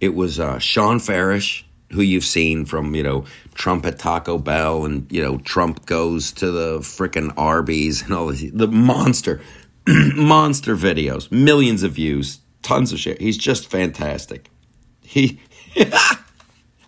it 0.00 0.14
was 0.14 0.40
uh, 0.40 0.58
Shawn 0.58 0.98
Farash, 0.98 1.64
who 1.92 2.00
you've 2.00 2.24
seen 2.24 2.64
from 2.64 2.94
you 2.94 3.02
know 3.02 3.26
Trump 3.54 3.84
at 3.84 3.98
Taco 3.98 4.38
Bell, 4.38 4.86
and 4.86 5.06
you 5.12 5.22
know 5.22 5.36
Trump 5.36 5.84
goes 5.84 6.32
to 6.32 6.50
the 6.50 6.78
frickin' 6.78 7.34
Arby's 7.36 8.00
and 8.00 8.14
all 8.14 8.28
this, 8.28 8.50
the 8.50 8.66
monster, 8.66 9.42
monster 9.86 10.74
videos, 10.76 11.30
millions 11.30 11.82
of 11.82 11.92
views, 11.92 12.40
tons 12.62 12.90
of 12.90 12.98
shit. 12.98 13.20
He's 13.20 13.36
just 13.36 13.70
fantastic. 13.70 14.48
He, 15.02 15.42
I, 15.76 16.16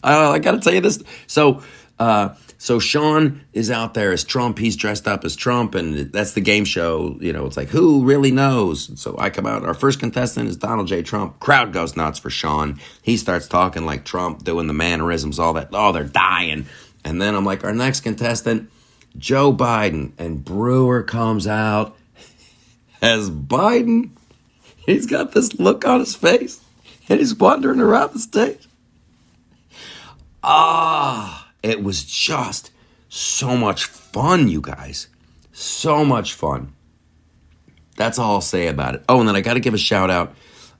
I 0.02 0.38
got 0.38 0.52
to 0.52 0.60
tell 0.60 0.72
you 0.72 0.80
this. 0.80 1.02
So. 1.26 1.62
Uh, 1.98 2.34
so 2.60 2.78
Sean 2.78 3.40
is 3.54 3.70
out 3.70 3.94
there 3.94 4.12
as 4.12 4.22
Trump. 4.22 4.58
He's 4.58 4.76
dressed 4.76 5.08
up 5.08 5.24
as 5.24 5.34
Trump, 5.34 5.74
and 5.74 6.12
that's 6.12 6.34
the 6.34 6.42
game 6.42 6.66
show. 6.66 7.16
You 7.18 7.32
know, 7.32 7.46
it's 7.46 7.56
like 7.56 7.68
who 7.68 8.04
really 8.04 8.30
knows? 8.30 9.00
So 9.00 9.16
I 9.18 9.30
come 9.30 9.46
out. 9.46 9.64
Our 9.64 9.72
first 9.72 9.98
contestant 9.98 10.46
is 10.46 10.58
Donald 10.58 10.86
J. 10.86 11.02
Trump. 11.02 11.40
Crowd 11.40 11.72
goes 11.72 11.96
nuts 11.96 12.18
for 12.18 12.28
Sean. 12.28 12.78
He 13.00 13.16
starts 13.16 13.48
talking 13.48 13.86
like 13.86 14.04
Trump, 14.04 14.44
doing 14.44 14.66
the 14.66 14.74
mannerisms, 14.74 15.38
all 15.38 15.54
that. 15.54 15.70
Oh, 15.72 15.90
they're 15.92 16.04
dying. 16.04 16.66
And 17.02 17.20
then 17.20 17.34
I'm 17.34 17.46
like, 17.46 17.64
our 17.64 17.72
next 17.72 18.02
contestant, 18.02 18.70
Joe 19.16 19.54
Biden, 19.54 20.12
and 20.18 20.44
Breuer 20.44 21.02
comes 21.02 21.46
out 21.46 21.96
as 23.00 23.30
Biden. 23.30 24.10
He's 24.84 25.06
got 25.06 25.32
this 25.32 25.58
look 25.58 25.86
on 25.86 26.00
his 26.00 26.14
face, 26.14 26.62
and 27.08 27.20
he's 27.20 27.34
wandering 27.34 27.80
around 27.80 28.12
the 28.12 28.18
stage. 28.18 28.68
Ah. 30.42 31.39
It 31.62 31.82
was 31.82 32.04
just 32.04 32.70
so 33.08 33.56
much 33.56 33.84
fun, 33.86 34.48
you 34.48 34.60
guys. 34.60 35.08
So 35.52 36.04
much 36.04 36.34
fun. 36.34 36.72
That's 37.96 38.18
all 38.18 38.34
I'll 38.34 38.40
say 38.40 38.68
about 38.68 38.94
it. 38.94 39.04
Oh, 39.08 39.20
and 39.20 39.28
then 39.28 39.36
I 39.36 39.40
got 39.42 39.54
to 39.54 39.60
give 39.60 39.74
a 39.74 39.78
shout 39.78 40.10
out 40.10 40.34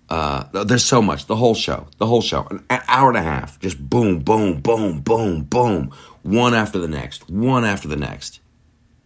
Uh, 0.09 0.65
there's 0.65 0.85
so 0.85 1.01
much. 1.01 1.27
The 1.27 1.37
whole 1.37 1.55
show, 1.55 1.87
the 1.99 2.07
whole 2.07 2.21
show, 2.23 2.47
an 2.51 2.65
hour 2.89 3.09
and 3.09 3.17
a 3.17 3.23
half, 3.23 3.61
just 3.61 3.79
boom, 3.89 4.19
boom, 4.21 4.61
boom, 4.61 5.01
boom, 5.03 5.45
boom, 5.45 5.93
one 6.23 6.53
after 6.53 6.81
the 6.81 6.89
next, 6.89 7.31
one 7.31 7.65
after 7.65 7.87
the 7.89 7.97
next. 7.97 8.41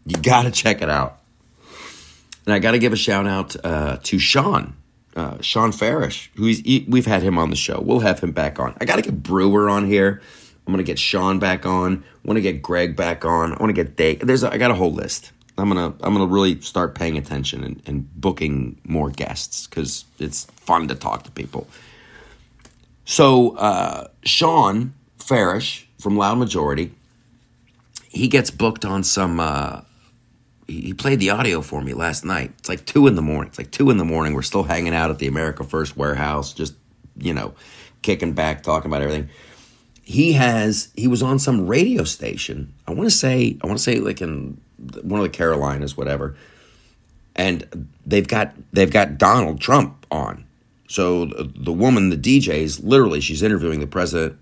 You 0.06 0.16
got 0.16 0.44
to 0.44 0.50
check 0.50 0.80
it 0.80 0.88
out. 0.88 1.20
And 2.46 2.54
I 2.54 2.58
got 2.58 2.72
to 2.72 2.78
give 2.78 2.94
a 2.94 2.96
shout 2.96 3.26
out 3.26 3.54
uh, 3.64 3.98
to 4.02 4.18
Shawn, 4.18 4.76
uh, 5.14 5.42
Shawn 5.42 5.72
Farash, 5.72 6.28
who 6.36 6.46
he, 6.46 6.86
we've 6.88 7.06
had 7.06 7.22
him 7.22 7.36
on 7.38 7.50
the 7.50 7.56
show. 7.56 7.80
We'll 7.80 8.00
have 8.00 8.20
him 8.20 8.32
back 8.32 8.58
on. 8.58 8.74
I 8.80 8.86
got 8.86 8.96
to 8.96 9.02
get 9.02 9.22
Breuer 9.22 9.68
on 9.68 9.86
here. 9.86 10.22
I'm 10.66 10.72
gonna 10.72 10.82
get 10.82 10.98
Shawn 10.98 11.38
back 11.38 11.66
on. 11.66 12.02
I 12.02 12.26
want 12.26 12.38
to 12.38 12.42
get 12.42 12.62
Greg 12.62 12.96
back 12.96 13.24
on. 13.24 13.52
I 13.52 13.56
want 13.58 13.68
to 13.68 13.74
get 13.74 13.96
Dave. 13.96 14.20
There's 14.20 14.42
a, 14.42 14.52
I 14.52 14.58
got 14.58 14.70
a 14.70 14.74
whole 14.74 14.92
list. 14.92 15.32
I'm 15.58 15.68
gonna 15.68 15.94
I'm 16.00 16.14
gonna 16.14 16.26
really 16.26 16.60
start 16.60 16.94
paying 16.94 17.18
attention 17.18 17.62
and, 17.62 17.82
and 17.86 18.20
booking 18.20 18.80
more 18.84 19.10
guests 19.10 19.66
because 19.66 20.04
it's 20.18 20.44
fun 20.56 20.88
to 20.88 20.94
talk 20.94 21.24
to 21.24 21.30
people. 21.30 21.68
So 23.04 23.56
uh, 23.56 24.08
Shawn 24.24 24.94
Farash 25.18 25.84
from 25.98 26.16
Loud 26.16 26.38
Majority, 26.38 26.92
he 28.08 28.28
gets 28.28 28.50
booked 28.50 28.84
on 28.84 29.04
some. 29.04 29.38
Uh, 29.38 29.82
he 30.66 30.94
played 30.94 31.20
the 31.20 31.28
audio 31.28 31.60
for 31.60 31.82
me 31.82 31.92
last 31.92 32.24
night. 32.24 32.52
It's 32.58 32.70
like 32.70 32.86
two 32.86 33.06
in 33.06 33.16
the 33.16 33.22
morning. 33.22 33.50
It's 33.50 33.58
like 33.58 33.70
two 33.70 33.90
in 33.90 33.98
the 33.98 34.04
morning. 34.04 34.32
We're 34.32 34.40
still 34.40 34.62
hanging 34.62 34.94
out 34.94 35.10
at 35.10 35.18
the 35.18 35.26
America 35.26 35.62
First 35.62 35.94
warehouse, 35.94 36.54
just 36.54 36.74
you 37.18 37.34
know, 37.34 37.54
kicking 38.00 38.32
back, 38.32 38.62
talking 38.62 38.90
about 38.90 39.02
everything 39.02 39.28
he 40.04 40.32
has 40.32 40.88
he 40.94 41.08
was 41.08 41.22
on 41.22 41.38
some 41.38 41.66
radio 41.66 42.04
station. 42.04 42.72
I 42.86 42.92
want 42.92 43.08
to 43.08 43.16
say 43.16 43.56
I 43.62 43.66
want 43.66 43.78
to 43.78 43.82
say 43.82 43.98
like 43.98 44.20
in 44.20 44.60
one 45.02 45.20
of 45.20 45.24
the 45.24 45.30
Carolinas, 45.30 45.96
whatever. 45.96 46.36
And 47.34 47.88
they've 48.06 48.28
got 48.28 48.54
they've 48.72 48.90
got 48.90 49.18
Donald 49.18 49.60
Trump 49.60 50.06
on. 50.10 50.44
So 50.88 51.24
the, 51.26 51.50
the 51.56 51.72
woman, 51.72 52.10
the 52.10 52.16
DJ, 52.18 52.58
is 52.58 52.80
literally 52.84 53.20
she's 53.20 53.42
interviewing 53.42 53.80
the 53.80 53.86
president. 53.86 54.38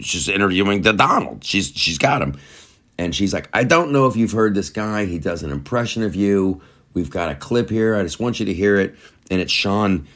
She's 0.00 0.28
interviewing 0.28 0.82
the 0.82 0.92
Donald. 0.92 1.44
She's 1.44 1.72
she's 1.74 1.98
got 1.98 2.22
him, 2.22 2.38
and 2.96 3.14
she's 3.14 3.34
like, 3.34 3.48
I 3.52 3.64
don't 3.64 3.90
know 3.90 4.06
if 4.06 4.16
you've 4.16 4.32
heard 4.32 4.54
this 4.54 4.70
guy. 4.70 5.06
He 5.06 5.18
does 5.18 5.42
an 5.42 5.50
impression 5.50 6.04
of 6.04 6.14
you. 6.14 6.62
We've 6.94 7.10
got 7.10 7.30
a 7.30 7.34
clip 7.34 7.68
here. 7.68 7.96
I 7.96 8.02
just 8.02 8.20
want 8.20 8.38
you 8.38 8.46
to 8.46 8.54
hear 8.54 8.78
it. 8.78 8.94
And 9.30 9.40
it's 9.40 9.52
Shawn 9.52 10.06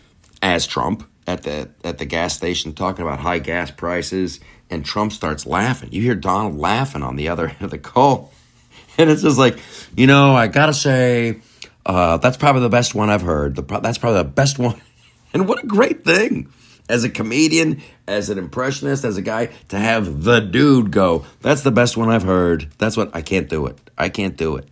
as 0.40 0.66
Trump 0.66 1.08
at 1.26 1.42
the 1.42 1.70
at 1.84 1.98
the 1.98 2.04
gas 2.04 2.34
station 2.34 2.72
talking 2.72 3.04
about 3.04 3.18
high 3.18 3.38
gas 3.38 3.70
prices, 3.70 4.40
and 4.70 4.84
Trump 4.84 5.12
starts 5.12 5.46
laughing. 5.46 5.90
You 5.92 6.02
hear 6.02 6.14
Donald 6.14 6.58
laughing 6.58 7.02
on 7.02 7.16
the 7.16 7.28
other 7.28 7.48
end 7.48 7.62
of 7.62 7.70
the 7.70 7.78
call, 7.78 8.32
and 8.98 9.10
it's 9.10 9.22
just 9.22 9.38
like, 9.38 9.58
you 9.96 10.06
know, 10.06 10.34
I 10.34 10.46
gotta 10.48 10.74
say, 10.74 11.40
uh, 11.84 12.18
that's 12.18 12.36
probably 12.36 12.62
the 12.62 12.68
best 12.68 12.94
one 12.94 13.10
I've 13.10 13.22
heard. 13.22 13.56
The, 13.56 13.62
that's 13.80 13.98
probably 13.98 14.22
the 14.22 14.28
best 14.28 14.58
one, 14.58 14.80
and 15.34 15.48
what 15.48 15.62
a 15.62 15.66
great 15.66 16.04
thing 16.04 16.52
as 16.88 17.02
a 17.02 17.10
comedian, 17.10 17.82
as 18.06 18.30
an 18.30 18.38
impressionist, 18.38 19.04
as 19.04 19.16
a 19.16 19.22
guy 19.22 19.46
to 19.68 19.78
have 19.78 20.22
the 20.22 20.40
dude 20.40 20.92
go. 20.92 21.26
That's 21.42 21.62
the 21.62 21.72
best 21.72 21.96
one 21.96 22.08
I've 22.08 22.22
heard. 22.22 22.68
That's 22.78 22.96
what 22.96 23.14
I 23.14 23.22
can't 23.22 23.48
do 23.48 23.66
it. 23.66 23.78
I 23.98 24.08
can't 24.08 24.36
do 24.36 24.56
it. 24.56 24.68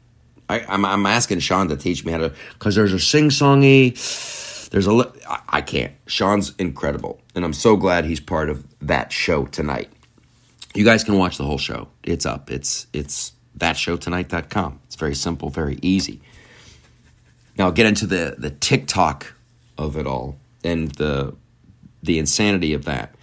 I, 0.48 0.60
I'm, 0.68 0.84
I'm 0.84 1.06
asking 1.06 1.40
Shawn 1.40 1.68
to 1.68 1.76
teach 1.76 2.04
me 2.04 2.12
how 2.12 2.18
to 2.18 2.34
because 2.52 2.74
there's 2.74 2.92
a 2.92 3.00
sing 3.00 3.30
songy 3.30 3.96
there's 4.74 4.88
a 4.88 5.12
I 5.48 5.60
can't. 5.60 5.92
Shawn's 6.08 6.52
incredible, 6.58 7.20
and 7.36 7.44
I'm 7.44 7.52
so 7.52 7.76
glad 7.76 8.06
he's 8.06 8.18
part 8.18 8.50
of 8.50 8.66
that 8.80 9.12
show 9.12 9.44
tonight. 9.44 9.88
You 10.74 10.84
guys 10.84 11.04
can 11.04 11.16
watch 11.16 11.38
the 11.38 11.44
whole 11.44 11.58
show. 11.58 11.86
It's 12.02 12.26
up. 12.26 12.50
It's 12.50 12.88
it's 12.92 13.34
thatshowtonight.com. 13.56 14.80
It's 14.86 14.96
very 14.96 15.14
simple, 15.14 15.48
very 15.48 15.78
easy. 15.80 16.20
Now 17.56 17.66
I'll 17.66 17.72
get 17.72 17.86
into 17.86 18.04
the 18.04 18.34
the 18.36 18.50
TikTok 18.50 19.34
of 19.78 19.96
it 19.96 20.08
all 20.08 20.38
and 20.64 20.90
the 20.96 21.36
the 22.02 22.18
insanity 22.18 22.74
of 22.74 22.84
that. 22.84 23.14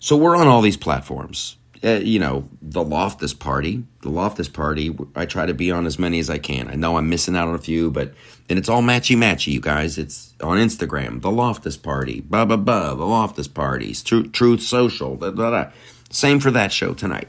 So 0.00 0.16
we're 0.16 0.34
on 0.34 0.48
all 0.48 0.60
these 0.60 0.76
platforms. 0.76 1.56
Uh, 1.82 1.92
you 2.02 2.18
know, 2.18 2.46
the 2.60 2.84
Loftus 2.84 3.32
Party. 3.32 3.84
The 4.02 4.10
Loftus 4.10 4.48
Party, 4.48 4.94
I 5.14 5.24
try 5.24 5.46
to 5.46 5.54
be 5.54 5.70
on 5.70 5.86
as 5.86 5.98
many 5.98 6.18
as 6.18 6.28
I 6.28 6.36
can. 6.36 6.68
I 6.68 6.74
know 6.74 6.98
I'm 6.98 7.08
missing 7.08 7.36
out 7.36 7.48
on 7.48 7.54
a 7.54 7.58
few, 7.58 7.90
but, 7.90 8.12
and 8.50 8.58
it's 8.58 8.68
all 8.68 8.82
matchy 8.82 9.16
matchy, 9.16 9.52
you 9.52 9.60
guys. 9.60 9.96
It's 9.96 10.34
on 10.42 10.58
Instagram, 10.58 11.22
The 11.22 11.30
Loftus 11.30 11.78
Party, 11.78 12.20
blah, 12.20 12.44
blah, 12.44 12.58
blah, 12.58 12.94
The 12.94 13.06
Loftus 13.06 13.48
Parties, 13.48 14.02
Truth, 14.02 14.32
Truth 14.32 14.62
Social, 14.62 15.16
blah, 15.16 15.30
blah, 15.30 15.50
blah. 15.50 15.72
Same 16.10 16.38
for 16.38 16.50
that 16.50 16.70
show 16.70 16.92
tonight. 16.92 17.28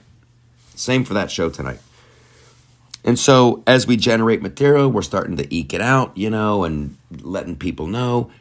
Same 0.76 1.06
for 1.06 1.14
that 1.14 1.32
show 1.32 1.50
tonight. 1.50 1.80
And 3.04 3.18
so 3.18 3.64
as 3.66 3.88
we 3.88 3.98
generate 3.98 4.42
material, 4.42 4.90
we're 4.90 5.02
starting 5.02 5.38
to 5.38 5.56
eke 5.56 5.74
it 5.74 5.82
out, 5.82 6.16
you 6.18 6.30
know, 6.30 6.64
and 6.64 6.98
letting 7.22 7.56
people 7.56 7.88
know 7.88 8.32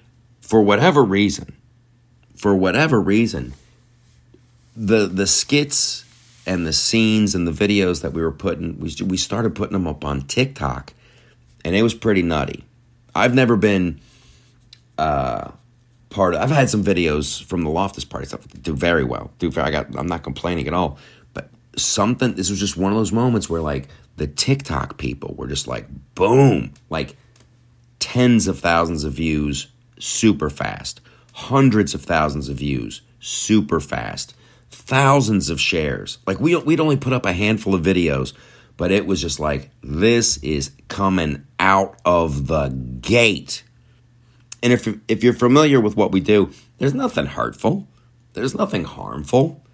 for 0.41 0.61
whatever 0.61 1.03
reason, 1.05 1.57
for 2.37 2.55
whatever 2.55 3.01
reason, 3.01 3.55
the 4.77 5.07
the 5.07 5.27
skits 5.27 6.05
and 6.47 6.67
the 6.67 6.73
scenes 6.73 7.35
and 7.35 7.47
the 7.47 7.53
videos 7.53 8.03
that 8.03 8.13
we 8.13 8.23
were 8.23 8.33
putting 8.33 8.79
we 8.81 8.95
we 9.05 9.17
started 9.17 9.55
putting 9.55 9.73
them 9.73 9.87
up 9.87 10.05
on 10.05 10.23
TikTok 10.23 10.93
and 11.65 11.77
it 11.77 11.83
was 11.83 11.95
pretty 11.95 12.23
nutty. 12.23 12.65
I've 13.15 13.35
never 13.35 13.57
been 13.57 14.01
uh, 14.99 15.51
part 16.11 16.35
of 16.35 16.43
I've 16.43 16.51
had 16.51 16.71
some 16.71 16.85
videos 16.85 17.43
from 17.43 17.63
the 17.63 17.71
Loftus 17.71 18.05
party 18.05 18.27
stuff 18.27 18.47
do 18.63 18.75
very 18.75 19.05
well. 19.05 19.31
Do 19.39 19.51
very, 19.51 19.67
I 19.67 19.71
got 19.71 19.99
I'm 19.99 20.07
not 20.07 20.23
complaining 20.23 20.67
at 20.69 20.75
all. 20.75 20.99
But 21.35 21.51
something 21.77 22.35
this 22.35 22.51
was 22.51 22.61
just 22.61 22.77
one 22.77 22.93
of 22.93 22.99
those 22.99 23.13
moments 23.13 23.49
where 23.51 23.61
like 23.61 23.89
the 24.17 24.27
TikTok 24.27 24.99
people 24.99 25.35
were 25.37 25.47
just 25.47 25.67
like 25.67 25.87
boom, 26.15 26.73
like 26.89 27.17
tens 27.99 28.47
of 28.47 28.59
thousands 28.59 29.05
of 29.05 29.13
views 29.13 29.69
super 29.99 30.51
fast. 30.51 31.01
Hundreds 31.33 31.95
of 31.95 32.03
thousands 32.03 32.49
of 32.49 32.57
views 32.57 33.03
super 33.21 33.81
fast 33.81 34.35
thousands 34.71 35.51
of 35.51 35.61
shares. 35.61 36.19
Like 36.27 36.41
we 36.41 36.57
we'd 36.57 36.81
only 36.81 36.97
put 36.97 37.13
up 37.13 37.27
a 37.27 37.33
handful 37.33 37.75
of 37.75 37.83
videos, 37.83 38.33
but 38.77 38.91
it 38.91 39.07
was 39.07 39.21
just 39.21 39.41
like 39.41 39.71
this 39.83 40.37
is 40.39 40.73
coming 40.89 41.47
out 41.59 42.01
of 42.05 42.47
the 42.47 42.69
gate. 43.01 43.63
And 44.63 44.73
if 44.73 44.89
if 45.09 45.25
you're 45.25 45.33
familiar 45.33 45.81
with 45.81 45.97
what 45.97 46.13
we 46.13 46.21
do, 46.21 46.51
there's 46.79 46.95
nothing 46.95 47.27
hurtful. 47.27 47.89
There's 48.33 48.55
nothing 48.55 48.85
harmful. 48.85 49.65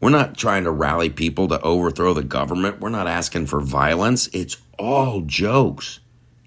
We're 0.00 0.10
not 0.10 0.36
trying 0.36 0.64
to 0.64 0.70
rally 0.70 1.10
people 1.10 1.48
to 1.48 1.60
overthrow 1.60 2.14
the 2.14 2.22
government. 2.22 2.80
We're 2.80 2.88
not 2.88 3.08
asking 3.08 3.46
for 3.46 3.60
violence. 3.60 4.28
It's 4.32 4.56
all 4.78 5.22
jokes. 5.22 5.98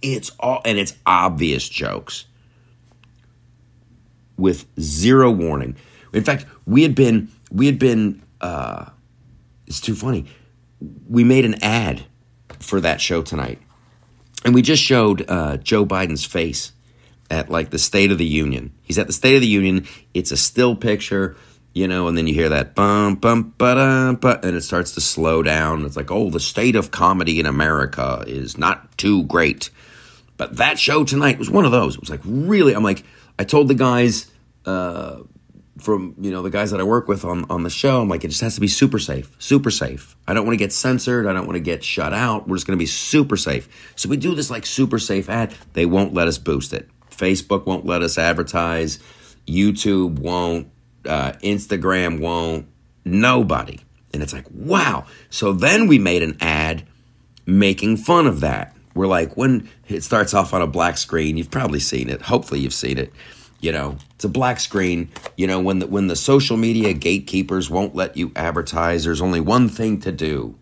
It's 0.02 0.32
all 0.40 0.62
and 0.64 0.78
it's 0.78 0.96
obvious 1.06 1.68
jokes 1.68 2.26
with 4.38 4.66
zero 4.80 5.30
warning. 5.30 5.76
In 6.14 6.24
fact, 6.24 6.46
we 6.66 6.84
had 6.84 6.96
been 6.96 7.30
we 7.52 7.66
had 7.66 7.78
been 7.78 8.24
uh, 8.40 8.86
it's 9.68 9.82
too 9.82 9.96
funny. 9.96 10.26
We 11.08 11.24
made 11.24 11.46
an 11.46 11.64
ad 11.64 12.04
for 12.60 12.82
that 12.82 13.00
show 13.02 13.22
tonight. 13.22 13.60
And 14.44 14.56
we 14.56 14.62
just 14.62 14.82
showed 14.82 15.30
uh, 15.30 15.58
joe 15.58 15.86
biden's 15.86 16.26
face 16.26 16.72
at 17.30 17.50
like 17.50 17.70
the 17.70 17.80
state 17.80 18.12
of 18.12 18.18
the 18.18 18.26
union. 18.26 18.74
He's 18.82 18.98
at 18.98 19.08
the 19.08 19.14
state 19.14 19.36
of 19.36 19.42
the 19.42 19.48
union. 19.48 19.88
It's 20.14 20.32
a 20.32 20.38
still 20.38 20.76
picture 20.76 21.36
you 21.74 21.88
know 21.88 22.10
and 22.10 22.18
then 22.18 22.28
you 22.28 22.34
hear 22.34 22.50
that 22.50 22.76
bum 22.76 23.16
bum 23.16 23.54
ba 23.58 24.40
and 24.44 24.56
it 24.58 24.62
starts 24.64 24.94
to 24.96 25.02
slow 25.02 25.44
down. 25.44 25.86
It's 25.86 25.96
like 25.96 26.12
oh 26.12 26.30
the 26.30 26.40
state 26.40 26.76
of 26.76 26.92
comedy 26.92 27.40
in 27.40 27.46
america 27.46 28.24
is 28.28 28.58
not 28.58 28.98
too 28.98 29.24
great. 29.24 29.70
But 30.38 30.58
that 30.58 30.80
show 30.80 31.04
tonight 31.04 31.38
was 31.38 31.52
one 31.52 31.66
of 31.66 31.72
those. 31.72 31.96
It 31.96 32.02
was 32.02 32.10
like 32.10 32.22
really 32.26 32.74
i'm 32.74 32.84
like 32.84 33.04
i 33.38 33.44
told 33.44 33.68
the 33.68 33.76
guys 33.76 34.30
uh, 34.66 35.20
from 35.78 36.16
you 36.20 36.32
know 36.32 36.42
the 36.42 36.50
guys 36.50 36.72
that 36.72 36.80
I 36.80 36.84
work 36.84 37.08
with 37.08 37.24
on 37.26 37.46
on 37.50 37.64
the 37.64 37.70
show. 37.70 38.02
I'm 38.02 38.10
like, 38.10 38.24
it 38.24 38.30
just 38.30 38.42
has 38.42 38.56
to 38.56 38.62
be 38.62 38.68
super 38.68 39.00
safe, 39.00 39.36
super 39.40 39.72
safe. 39.72 40.16
I 40.28 40.34
don't 40.34 40.46
want 40.46 40.54
to 40.54 40.64
get 40.64 40.74
censored. 40.74 41.28
I 41.28 41.34
don't 41.34 41.46
want 41.46 41.56
to 41.56 41.62
get 41.62 41.84
shut 41.84 42.14
out. 42.14 42.48
We're 42.48 42.58
just 42.58 42.68
going 42.68 42.78
to 42.78 42.82
be 42.82 42.88
super 42.88 43.38
safe. 43.38 43.94
So 43.96 44.10
we 44.10 44.18
do 44.18 44.36
this 44.36 44.50
like 44.50 44.66
super 44.66 45.00
safe 45.00 45.30
ad. 45.30 45.54
They 45.74 45.86
won't 45.86 46.14
let 46.14 46.28
us 46.28 46.38
boost 46.38 46.74
it. 46.74 46.90
Facebook 47.10 47.66
won't 47.66 47.86
let 47.86 48.02
us 48.02 48.18
advertise. 48.18 49.00
YouTube 49.48 50.20
won't. 50.20 50.70
Uh, 51.06 51.34
Instagram 51.44 52.20
won't. 52.20 52.68
Nobody. 53.06 53.80
And 54.14 54.22
it's 54.22 54.34
like, 54.34 54.46
wow. 54.52 55.06
So 55.30 55.54
then 55.54 55.88
we 55.88 55.98
made 55.98 56.22
an 56.22 56.38
ad 56.42 56.86
making 57.46 57.98
fun 57.98 58.28
of 58.28 58.42
that. 58.42 58.76
We're 58.94 59.08
like, 59.08 59.38
when 59.38 59.70
it 59.88 60.04
starts 60.04 60.34
off 60.34 60.54
on 60.54 60.62
a 60.62 60.68
black 60.68 60.98
screen, 60.98 61.38
you've 61.38 61.50
probably 61.50 61.80
seen 61.80 62.10
it. 62.10 62.24
Hopefully, 62.24 62.60
you've 62.60 62.74
seen 62.74 62.98
it 62.98 63.14
you 63.62 63.72
know 63.72 63.98
it's 64.16 64.26
a 64.26 64.30
black 64.30 64.60
screen. 64.60 65.10
You 65.38 65.48
know 65.48 65.60
when 65.60 65.80
the 65.80 65.88
when 65.88 66.08
the 66.08 66.16
social 66.16 66.58
media 66.58 66.94
gatekeepers 66.94 67.70
won't 67.70 67.96
let 67.96 68.18
you 68.18 68.32
advertise 68.36 69.06
there's 69.06 69.22
only 69.22 69.40
one 69.40 69.70
thing 69.70 70.00
to 70.02 70.12
do. 70.12 70.56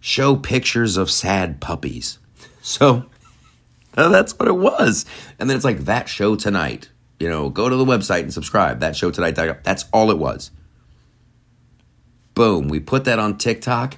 Show 0.00 0.36
pictures 0.36 0.96
of 0.96 1.10
sad 1.10 1.60
puppies. 1.60 2.18
So 2.60 3.06
that's 3.94 4.38
what 4.38 4.48
it 4.48 4.56
was. 4.56 5.06
And 5.38 5.48
then 5.48 5.56
it's 5.56 5.64
like 5.64 5.84
that 5.84 6.08
show 6.08 6.36
tonight 6.36 6.90
you 7.18 7.28
know 7.28 7.48
go 7.48 7.68
to 7.68 7.76
the 7.76 7.84
website 7.84 8.22
and 8.22 8.34
subscribe 8.34 8.80
that 8.80 8.96
show 8.96 9.10
tonight 9.10 9.32
that's 9.62 9.84
all 9.92 10.10
it 10.10 10.18
was. 10.18 10.50
Boom 12.34 12.68
we 12.68 12.80
put 12.80 13.04
that 13.04 13.18
on 13.18 13.38
tiktok 13.38 13.96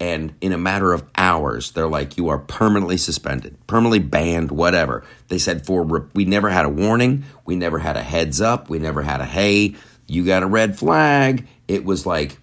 And 0.00 0.34
in 0.40 0.52
a 0.52 0.58
matter 0.58 0.92
of 0.92 1.04
hours, 1.16 1.70
they're 1.70 1.88
like, 1.88 2.16
you 2.16 2.28
are 2.28 2.38
permanently 2.38 2.96
suspended, 2.96 3.56
permanently 3.66 4.00
banned, 4.00 4.50
whatever. 4.50 5.04
They 5.28 5.38
said 5.38 5.64
for, 5.64 6.08
we 6.14 6.24
never 6.24 6.50
had 6.50 6.66
a 6.66 6.68
warning. 6.68 7.24
We 7.46 7.56
never 7.56 7.78
had 7.78 7.96
a 7.96 8.02
heads 8.02 8.40
up. 8.40 8.68
We 8.68 8.78
never 8.80 9.02
had 9.02 9.20
a, 9.20 9.24
hey, 9.24 9.76
you 10.06 10.26
got 10.26 10.42
a 10.42 10.46
red 10.46 10.78
flag. 10.78 11.46
It 11.68 11.84
was 11.84 12.04
like, 12.06 12.38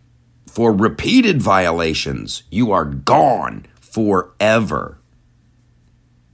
for 0.48 0.74
repeated 0.74 1.42
violations, 1.42 2.44
you 2.50 2.72
are 2.72 2.86
gone 2.86 3.68
forever. 3.76 4.98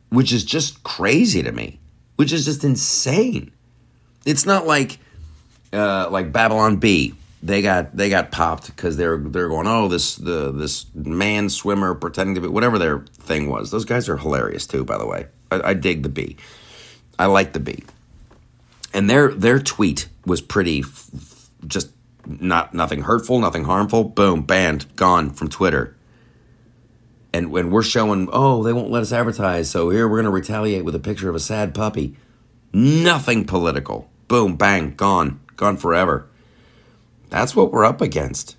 Which 0.09 0.31
is 0.31 0.45
just 0.45 0.83
crazy 0.83 1.43
to 1.43 1.51
me, 1.51 1.79
which 2.15 2.31
is 2.31 2.45
just 2.45 2.63
insane. 2.63 3.51
It's 4.25 4.45
not 4.45 4.65
like, 4.65 4.99
uh, 5.73 6.09
like 6.09 6.31
Babylon 6.31 6.77
Bee 6.77 7.15
they 7.41 7.61
got 7.61 7.95
they 7.95 8.09
got 8.09 8.31
popped 8.31 8.67
because 8.67 8.97
they're 8.97 9.17
they're 9.17 9.49
going 9.49 9.67
oh 9.67 9.87
this 9.87 10.15
the 10.15 10.51
this 10.51 10.85
man 10.93 11.49
swimmer 11.49 11.93
pretending 11.93 12.35
to 12.35 12.41
be 12.41 12.47
whatever 12.47 12.79
their 12.79 12.99
thing 12.99 13.49
was. 13.49 13.71
Those 13.71 13.85
guys 13.85 14.09
are 14.09 14.17
hilarious 14.17 14.65
too, 14.65 14.83
by 14.83 14.97
the 14.97 15.05
way. 15.05 15.27
I, 15.51 15.69
I 15.69 15.73
dig 15.73 16.03
the 16.03 16.09
bee. 16.09 16.37
I 17.19 17.27
like 17.27 17.53
the 17.53 17.59
bee, 17.59 17.83
and 18.93 19.09
their 19.09 19.29
their 19.29 19.59
tweet 19.59 20.07
was 20.25 20.41
pretty 20.41 20.79
f- 20.79 21.49
just 21.67 21.91
not 22.25 22.73
nothing 22.73 23.03
hurtful, 23.03 23.39
nothing 23.39 23.65
harmful. 23.65 24.03
Boom, 24.03 24.41
banned, 24.43 24.95
gone 24.95 25.29
from 25.29 25.47
Twitter. 25.47 25.95
And 27.33 27.51
when 27.51 27.69
we're 27.69 27.83
showing, 27.83 28.29
oh, 28.31 28.63
they 28.63 28.73
won't 28.73 28.89
let 28.89 29.01
us 29.01 29.11
advertise, 29.11 29.69
so 29.69 29.89
here 29.89 30.07
we're 30.07 30.15
going 30.15 30.25
to 30.25 30.31
retaliate 30.31 30.85
with 30.85 30.95
a 30.95 30.99
picture 30.99 31.29
of 31.29 31.35
a 31.35 31.39
sad 31.39 31.75
puppy. 31.75 32.15
Nothing 32.73 33.45
political. 33.45 34.09
Boom, 34.27 34.55
bang, 34.55 34.95
gone, 34.95 35.39
gone 35.55 35.77
forever 35.77 36.27
that's 37.29 37.55
what 37.55 37.71
we're 37.71 37.85
up 37.85 38.01
against. 38.01 38.55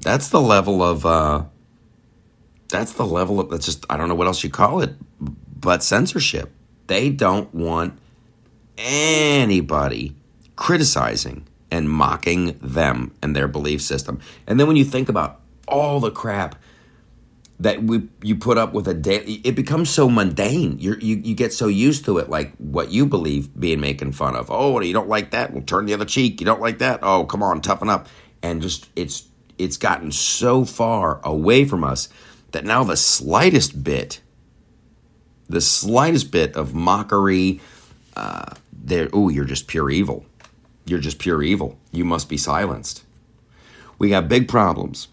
That's 0.00 0.28
the 0.28 0.40
level 0.40 0.82
of 0.82 1.04
uh 1.04 1.44
that's 2.68 2.92
the 2.92 3.06
level 3.06 3.40
of 3.40 3.50
that's 3.50 3.66
just 3.66 3.84
I 3.90 3.96
don't 3.96 4.08
know 4.08 4.14
what 4.14 4.26
else 4.26 4.44
you 4.44 4.50
call 4.50 4.80
it, 4.80 4.94
but 5.20 5.82
censorship. 5.82 6.52
They 6.86 7.10
don't 7.10 7.52
want 7.54 7.98
anybody 8.78 10.14
criticizing 10.56 11.46
and 11.70 11.90
mocking 11.90 12.58
them 12.62 13.14
and 13.22 13.36
their 13.36 13.48
belief 13.48 13.82
system. 13.82 14.20
And 14.46 14.58
then 14.58 14.66
when 14.66 14.76
you 14.76 14.84
think 14.84 15.08
about 15.08 15.40
all 15.66 16.00
the 16.00 16.10
crap 16.10 16.56
that 17.60 17.82
we 17.82 18.08
you 18.22 18.36
put 18.36 18.56
up 18.56 18.72
with 18.72 18.86
a 18.86 18.94
day 18.94 19.18
it 19.18 19.54
becomes 19.54 19.90
so 19.90 20.08
mundane. 20.08 20.78
You 20.78 20.96
you 21.00 21.16
you 21.16 21.34
get 21.34 21.52
so 21.52 21.66
used 21.66 22.04
to 22.04 22.18
it 22.18 22.28
like 22.28 22.54
what 22.56 22.90
you 22.90 23.04
believe 23.06 23.58
being 23.58 23.80
making 23.80 24.12
fun 24.12 24.36
of. 24.36 24.50
Oh 24.50 24.80
you 24.80 24.92
don't 24.92 25.08
like 25.08 25.30
that? 25.32 25.52
Well 25.52 25.62
turn 25.62 25.86
the 25.86 25.94
other 25.94 26.04
cheek. 26.04 26.40
You 26.40 26.46
don't 26.46 26.60
like 26.60 26.78
that? 26.78 27.00
Oh 27.02 27.24
come 27.24 27.42
on 27.42 27.60
toughen 27.60 27.88
up. 27.88 28.06
And 28.42 28.62
just 28.62 28.88
it's 28.94 29.24
it's 29.58 29.76
gotten 29.76 30.12
so 30.12 30.64
far 30.64 31.20
away 31.24 31.64
from 31.64 31.82
us 31.82 32.08
that 32.52 32.64
now 32.64 32.84
the 32.84 32.96
slightest 32.96 33.82
bit 33.82 34.20
the 35.48 35.60
slightest 35.60 36.30
bit 36.30 36.54
of 36.56 36.74
mockery 36.74 37.60
uh 38.14 38.54
there 38.72 39.08
oh 39.12 39.28
you're 39.28 39.44
just 39.44 39.66
pure 39.66 39.90
evil. 39.90 40.24
You're 40.86 41.00
just 41.00 41.18
pure 41.18 41.42
evil. 41.42 41.76
You 41.90 42.04
must 42.04 42.28
be 42.28 42.38
silenced. 42.38 43.04
We 43.98 44.10
got 44.10 44.28
big 44.28 44.46
problems 44.46 45.08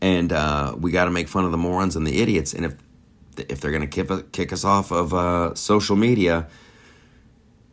and 0.00 0.32
uh, 0.32 0.74
we 0.78 0.90
got 0.90 1.06
to 1.06 1.10
make 1.10 1.28
fun 1.28 1.44
of 1.44 1.50
the 1.50 1.58
morons 1.58 1.96
and 1.96 2.06
the 2.06 2.20
idiots. 2.20 2.52
And 2.52 2.64
if 2.64 2.74
if 3.36 3.60
they're 3.60 3.70
to 3.78 3.86
kick 3.86 4.32
kick 4.32 4.52
us 4.52 4.64
off 4.64 4.90
of 4.90 5.12
uh, 5.12 5.54
social 5.54 5.96
media, 5.96 6.48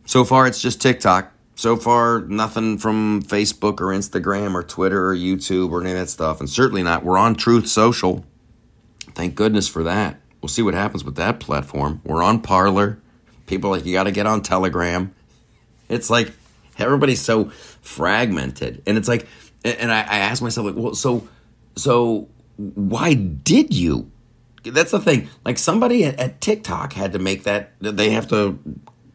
so 0.05 0.25
far 0.25 0.47
it's 0.47 0.61
just 0.61 0.81
TikTok. 0.81 1.31
So 1.55 1.77
far, 1.77 2.21
nothing 2.21 2.79
from 2.79 3.21
Facebook 3.21 3.79
or 3.79 3.93
Instagram 3.93 4.55
or 4.55 4.63
Twitter 4.63 5.07
or 5.07 5.15
YouTube 5.15 5.71
or 5.71 5.81
any 5.81 5.91
of 5.91 5.97
that 5.97 6.09
stuff. 6.09 6.39
And 6.39 6.49
certainly 6.49 6.81
not. 6.81 7.03
We're 7.05 7.17
on 7.17 7.35
Truth 7.35 7.67
Social. 7.67 8.25
Thank 9.13 9.35
goodness 9.35 9.67
for 9.67 9.83
that. 9.83 10.19
We'll 10.41 10.49
see 10.49 10.63
what 10.63 10.73
happens 10.73 11.05
with 11.05 11.15
that 11.17 11.39
platform. 11.39 12.01
We're 12.03 12.23
on 12.23 12.41
Parler. 12.41 12.99
People 13.45 13.69
like, 13.69 13.85
you 13.85 13.93
got 13.93 14.05
to 14.05 14.11
get 14.11 14.25
on 14.25 14.41
Telegram. 14.41 15.13
It's 15.89 16.09
like 16.09 16.31
everybody's 16.79 17.21
so 17.21 17.45
fragmented. 17.81 18.81
And 18.87 18.97
it's 18.97 19.07
like, 19.07 19.27
and 19.63 19.91
I, 19.91 19.99
I 19.99 20.17
ask 20.17 20.41
myself, 20.41 20.65
like, 20.65 20.75
well, 20.75 20.95
so 20.95 21.27
so 21.75 22.27
why 22.57 23.13
did 23.13 23.73
you? 23.73 24.11
That's 24.63 24.91
the 24.91 24.99
thing. 24.99 25.29
Like 25.43 25.57
somebody 25.57 26.05
at, 26.05 26.19
at 26.19 26.41
TikTok 26.41 26.93
had 26.93 27.13
to 27.13 27.19
make 27.19 27.43
that. 27.43 27.73
They 27.79 28.11
have 28.11 28.27
to 28.29 28.59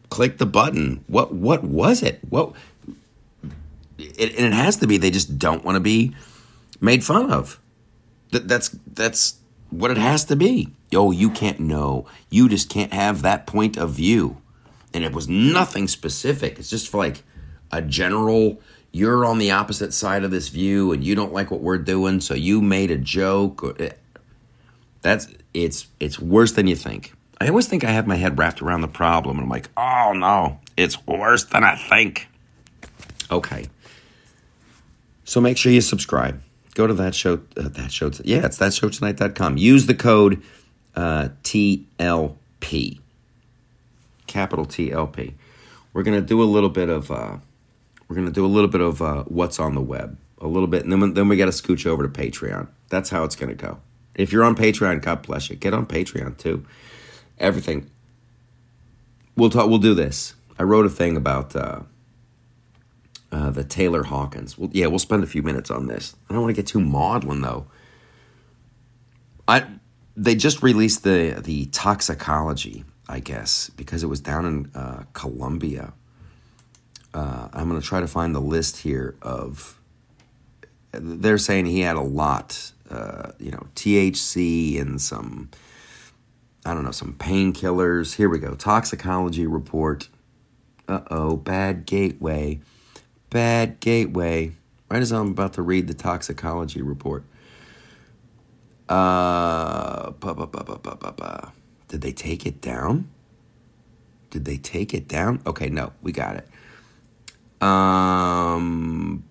click 0.09 0.37
the 0.37 0.45
button. 0.45 1.03
What 1.07 1.33
what 1.33 1.63
was 1.63 2.03
it? 2.03 2.19
What? 2.29 2.53
It, 3.97 4.35
and 4.37 4.47
it 4.47 4.53
has 4.53 4.77
to 4.77 4.87
be. 4.87 4.97
They 4.97 5.11
just 5.11 5.37
don't 5.37 5.63
want 5.63 5.75
to 5.75 5.79
be 5.79 6.15
made 6.79 7.03
fun 7.03 7.31
of. 7.31 7.59
That, 8.31 8.47
that's 8.47 8.69
that's 8.69 9.39
what 9.69 9.91
it 9.91 9.97
has 9.97 10.25
to 10.25 10.35
be. 10.35 10.69
Oh, 10.93 11.11
you 11.11 11.29
can't 11.29 11.59
know. 11.59 12.07
You 12.29 12.49
just 12.49 12.69
can't 12.69 12.93
have 12.93 13.21
that 13.21 13.47
point 13.47 13.77
of 13.77 13.91
view. 13.91 14.41
And 14.93 15.03
it 15.03 15.13
was 15.13 15.27
nothing 15.27 15.87
specific. 15.87 16.57
It's 16.57 16.69
just 16.69 16.89
for 16.89 16.97
like 16.97 17.23
a 17.71 17.81
general 17.81 18.59
you're 18.91 19.25
on 19.25 19.37
the 19.37 19.51
opposite 19.51 19.93
side 19.93 20.23
of 20.23 20.31
this 20.31 20.49
view 20.49 20.91
and 20.91 21.03
you 21.03 21.15
don't 21.15 21.33
like 21.33 21.51
what 21.51 21.61
we're 21.61 21.77
doing, 21.77 22.21
so 22.21 22.33
you 22.33 22.61
made 22.61 22.91
a 22.91 22.97
joke. 22.97 23.79
That's 25.01 25.27
it's 25.53 25.87
it's 25.99 26.19
worse 26.19 26.53
than 26.53 26.67
you 26.67 26.75
think. 26.75 27.13
I 27.39 27.47
always 27.47 27.67
think 27.67 27.83
I 27.83 27.91
have 27.91 28.07
my 28.07 28.15
head 28.15 28.37
wrapped 28.37 28.61
around 28.61 28.81
the 28.81 28.87
problem, 28.87 29.37
and 29.37 29.45
I'm 29.45 29.49
like, 29.49 29.69
oh 29.77 30.13
no, 30.15 30.59
it's 30.75 31.05
worse 31.05 31.45
than 31.45 31.63
I 31.63 31.75
think. 31.75 32.27
Okay. 33.31 33.67
So 35.23 35.39
make 35.39 35.57
sure 35.57 35.71
you 35.71 35.81
subscribe. 35.81 36.41
Go 36.73 36.87
to 36.87 36.93
that 36.95 37.13
show. 37.13 37.41
Uh, 37.55 37.69
that 37.69 37.91
show. 37.91 38.11
Yeah, 38.23 38.45
it's 38.45 38.57
that 38.57 38.73
show 38.73 38.89
tonight.com. 38.89 39.57
Use 39.57 39.85
the 39.85 39.93
code 39.93 40.41
uh, 40.95 41.29
TLP. 41.43 42.99
Capital 44.25 44.65
TLP. 44.65 45.33
We're 45.93 46.03
gonna 46.03 46.21
do 46.21 46.41
a 46.41 46.45
little 46.45 46.69
bit 46.69 46.89
of. 46.89 47.11
Uh, 47.11 47.37
we're 48.09 48.15
going 48.15 48.27
to 48.27 48.33
do 48.33 48.45
a 48.45 48.47
little 48.47 48.69
bit 48.69 48.81
of 48.81 49.01
uh, 49.01 49.23
what's 49.25 49.59
on 49.59 49.75
the 49.75 49.81
web, 49.81 50.17
a 50.41 50.47
little 50.47 50.67
bit, 50.67 50.83
and 50.83 50.91
then, 50.91 51.13
then 51.13 51.29
we 51.29 51.37
got 51.37 51.45
to 51.45 51.51
scooch 51.51 51.85
over 51.85 52.05
to 52.05 52.09
Patreon. 52.09 52.67
That's 52.89 53.11
how 53.11 53.23
it's 53.23 53.35
going 53.35 53.55
to 53.55 53.55
go. 53.55 53.79
If 54.15 54.33
you're 54.33 54.43
on 54.43 54.55
Patreon, 54.55 55.01
God 55.01 55.21
bless 55.21 55.49
you. 55.49 55.55
Get 55.55 55.73
on 55.73 55.85
Patreon 55.85 56.37
too. 56.37 56.65
Everything. 57.37 57.89
We'll 59.37 59.51
talk. 59.51 59.69
We'll 59.69 59.77
do 59.77 59.93
this. 59.93 60.33
I 60.57 60.63
wrote 60.63 60.85
a 60.85 60.89
thing 60.89 61.15
about 61.15 61.55
uh, 61.55 61.81
uh, 63.31 63.51
the 63.51 63.63
Taylor 63.63 64.03
Hawkins. 64.03 64.57
Well, 64.57 64.71
yeah, 64.73 64.87
we'll 64.87 64.99
spend 64.99 65.23
a 65.23 65.27
few 65.27 65.43
minutes 65.43 65.71
on 65.71 65.87
this. 65.87 66.15
I 66.29 66.33
don't 66.33 66.41
want 66.41 66.53
to 66.53 66.61
get 66.61 66.67
too 66.67 66.81
maudlin 66.81 67.41
though. 67.41 67.67
I 69.47 69.67
they 70.17 70.35
just 70.35 70.61
released 70.61 71.03
the 71.03 71.39
the 71.41 71.67
toxicology, 71.67 72.83
I 73.07 73.21
guess, 73.21 73.69
because 73.69 74.03
it 74.03 74.07
was 74.07 74.19
down 74.19 74.45
in 74.45 74.71
uh, 74.75 75.03
Colombia 75.13 75.93
uh, 77.13 77.49
I'm 77.53 77.69
going 77.69 77.81
to 77.81 77.87
try 77.87 77.99
to 77.99 78.07
find 78.07 78.33
the 78.35 78.41
list 78.41 78.77
here 78.77 79.15
of. 79.21 79.75
They're 80.91 81.37
saying 81.37 81.67
he 81.67 81.81
had 81.81 81.97
a 81.97 82.01
lot, 82.01 82.71
uh, 82.89 83.33
you 83.37 83.51
know, 83.51 83.67
THC 83.75 84.81
and 84.81 84.99
some, 84.99 85.51
I 86.65 86.73
don't 86.73 86.83
know, 86.83 86.91
some 86.91 87.13
painkillers. 87.13 88.15
Here 88.15 88.27
we 88.27 88.39
go. 88.39 88.55
Toxicology 88.55 89.45
report. 89.45 90.09
Uh 90.87 91.01
oh, 91.11 91.35
bad 91.35 91.85
gateway. 91.85 92.59
Bad 93.29 93.79
gateway. 93.79 94.53
Right 94.89 95.01
as 95.01 95.11
I'm 95.11 95.29
about 95.29 95.53
to 95.53 95.61
read 95.61 95.87
the 95.87 95.93
toxicology 95.93 96.81
report. 96.81 97.23
Uh, 98.87 100.11
Did 101.87 102.01
they 102.01 102.11
take 102.11 102.47
it 102.47 102.59
down? 102.59 103.07
Did 104.31 104.45
they 104.45 104.57
take 104.57 104.95
it 104.95 105.07
down? 105.07 105.41
Okay, 105.45 105.69
no, 105.69 105.93
we 106.01 106.11
got 106.11 106.35
it. 106.37 106.47
Um, 107.61 109.25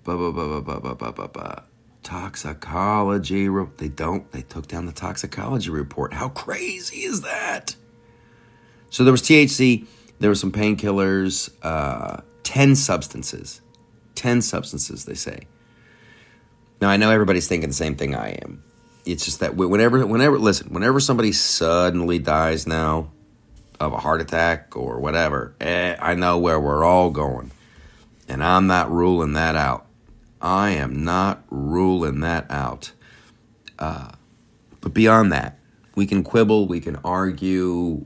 toxicology. 2.03 3.49
They 3.77 3.89
don't. 3.89 4.31
They 4.33 4.43
took 4.43 4.67
down 4.67 4.87
the 4.87 4.93
toxicology 4.93 5.71
report. 5.71 6.13
How 6.13 6.29
crazy 6.29 7.05
is 7.05 7.23
that? 7.23 7.75
So 8.91 9.05
there 9.05 9.13
was 9.13 9.23
THC. 9.23 9.87
There 10.19 10.31
were 10.31 10.35
some 10.35 10.53
painkillers. 10.53 11.51
Uh, 11.63 12.23
ten 12.43 12.77
substances. 12.77 13.61
Ten 14.15 14.43
substances. 14.43 15.05
They 15.05 15.15
say. 15.15 15.47
Now 16.81 16.89
I 16.89 16.97
know 16.97 17.11
everybody's 17.11 17.49
thinking 17.49 17.71
the 17.71 17.75
same 17.75 17.97
thing 17.97 18.15
I 18.15 18.39
am. 18.43 18.63
It's 19.05 19.25
just 19.25 19.41
that 19.41 19.57
whenever, 19.57 20.07
whenever, 20.07 20.39
listen, 20.39 20.73
whenever 20.73 21.01
somebody 21.01 21.33
suddenly 21.33 22.19
dies 22.19 22.67
now 22.67 23.11
of 23.81 23.93
a 23.93 23.97
heart 23.99 24.21
attack 24.21 24.77
or 24.77 25.01
whatever, 25.01 25.55
eh, 25.61 25.97
I 25.99 26.15
know 26.15 26.39
where 26.39 26.61
we're 26.61 26.85
all 26.85 27.11
going. 27.11 27.51
And 28.29 28.45
I'm 28.45 28.67
not 28.67 28.91
ruling 28.91 29.33
that 29.33 29.57
out. 29.57 29.87
I 30.41 30.71
am 30.71 31.03
not 31.03 31.43
ruling 31.51 32.21
that 32.21 32.47
out. 32.51 32.93
Uh, 33.79 34.13
but 34.81 34.95
beyond 34.95 35.33
that, 35.33 35.59
we 35.95 36.07
can 36.07 36.23
quibble, 36.23 36.69
we 36.69 36.81
can 36.81 36.97
argue. 37.05 38.05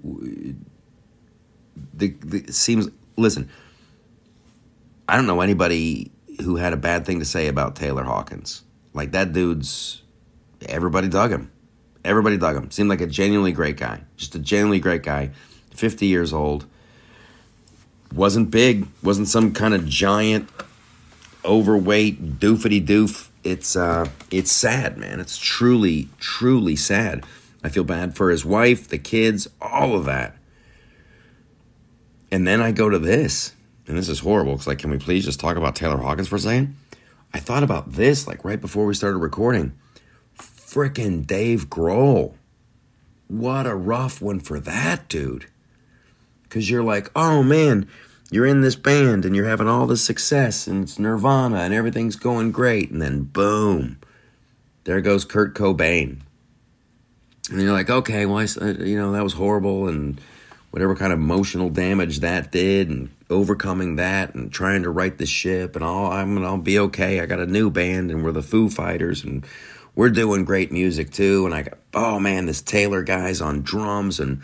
The, 1.94 2.08
the, 2.24 2.52
seems, 2.52 2.88
listen, 3.16 3.50
I 5.08 5.16
don't 5.16 5.26
know 5.26 5.40
anybody 5.40 6.10
who 6.42 6.56
had 6.56 6.72
a 6.72 6.76
bad 6.76 7.04
thing 7.04 7.18
to 7.18 7.24
say 7.24 7.48
about 7.48 7.76
Taylor 7.76 8.04
Hawkins. 8.04 8.62
Like 8.94 9.12
that 9.12 9.32
dude's, 9.32 10.02
everybody 10.66 11.08
dug 11.08 11.30
him. 11.30 11.50
Everybody 12.04 12.36
dug 12.36 12.56
him. 12.56 12.70
Seemed 12.70 12.88
like 12.88 13.00
a 13.00 13.06
genuinely 13.06 13.52
great 13.52 13.76
guy. 13.76 14.02
Just 14.16 14.34
a 14.34 14.38
genuinely 14.38 14.80
great 14.80 15.02
guy. 15.02 15.30
50 15.74 16.06
years 16.06 16.32
old. 16.32 16.66
Wasn't 18.14 18.50
big. 18.50 18.86
Wasn't 19.02 19.28
some 19.28 19.52
kind 19.52 19.74
of 19.74 19.86
giant, 19.86 20.48
overweight, 21.44 22.38
doofity 22.38 22.84
doof. 22.84 23.28
It's 23.44 23.74
uh, 23.74 24.08
it's 24.30 24.52
sad, 24.52 24.98
man. 24.98 25.18
It's 25.20 25.38
truly, 25.38 26.08
truly 26.18 26.76
sad. 26.76 27.24
I 27.64 27.68
feel 27.68 27.84
bad 27.84 28.16
for 28.16 28.30
his 28.30 28.44
wife, 28.44 28.88
the 28.88 28.98
kids, 28.98 29.48
all 29.60 29.94
of 29.94 30.04
that. 30.04 30.36
And 32.30 32.46
then 32.46 32.60
I 32.60 32.72
go 32.72 32.88
to 32.88 32.98
this, 32.98 33.54
and 33.86 33.96
this 33.96 34.08
is 34.08 34.20
horrible. 34.20 34.56
Cause 34.56 34.66
like, 34.66 34.78
can 34.78 34.90
we 34.90 34.98
please 34.98 35.24
just 35.24 35.38
talk 35.40 35.56
about 35.56 35.76
Taylor 35.76 35.98
Hawkins 35.98 36.28
for 36.28 36.36
a 36.36 36.40
second? 36.40 36.76
I 37.34 37.38
thought 37.38 37.62
about 37.62 37.92
this 37.92 38.26
like 38.26 38.44
right 38.44 38.60
before 38.60 38.86
we 38.86 38.94
started 38.94 39.18
recording. 39.18 39.72
Frickin' 40.38 41.26
Dave 41.26 41.68
Grohl. 41.68 42.34
What 43.28 43.66
a 43.66 43.74
rough 43.74 44.20
one 44.20 44.40
for 44.40 44.60
that 44.60 45.08
dude. 45.08 45.46
Because 46.52 46.68
you're 46.68 46.84
like, 46.84 47.10
oh 47.16 47.42
man, 47.42 47.88
you're 48.30 48.44
in 48.44 48.60
this 48.60 48.76
band 48.76 49.24
and 49.24 49.34
you're 49.34 49.48
having 49.48 49.68
all 49.68 49.86
this 49.86 50.04
success 50.04 50.66
and 50.66 50.82
it's 50.82 50.98
Nirvana 50.98 51.60
and 51.60 51.72
everything's 51.72 52.14
going 52.14 52.52
great. 52.52 52.90
And 52.90 53.00
then 53.00 53.22
boom, 53.22 53.98
there 54.84 55.00
goes 55.00 55.24
Kurt 55.24 55.54
Cobain. 55.54 56.20
And 57.50 57.62
you're 57.62 57.72
like, 57.72 57.88
okay, 57.88 58.26
well, 58.26 58.36
I, 58.36 58.44
uh, 58.44 58.84
you 58.84 58.98
know, 58.98 59.12
that 59.12 59.24
was 59.24 59.32
horrible 59.32 59.88
and 59.88 60.20
whatever 60.72 60.94
kind 60.94 61.10
of 61.10 61.20
emotional 61.20 61.70
damage 61.70 62.20
that 62.20 62.52
did 62.52 62.90
and 62.90 63.08
overcoming 63.30 63.96
that 63.96 64.34
and 64.34 64.52
trying 64.52 64.82
to 64.82 64.90
right 64.90 65.16
the 65.16 65.24
ship 65.24 65.74
and 65.74 65.82
all 65.82 66.12
I'm 66.12 66.44
I'll 66.44 66.58
be 66.58 66.78
okay. 66.78 67.20
I 67.20 67.24
got 67.24 67.40
a 67.40 67.46
new 67.46 67.70
band 67.70 68.10
and 68.10 68.22
we're 68.22 68.32
the 68.32 68.42
Foo 68.42 68.68
Fighters 68.68 69.24
and 69.24 69.46
we're 69.94 70.10
doing 70.10 70.44
great 70.44 70.70
music 70.70 71.12
too 71.12 71.46
and 71.46 71.54
I 71.54 71.62
got 71.62 71.78
oh 71.94 72.20
man 72.20 72.44
this 72.44 72.60
Taylor 72.60 73.02
guy's 73.02 73.40
on 73.40 73.62
drums 73.62 74.20
and 74.20 74.42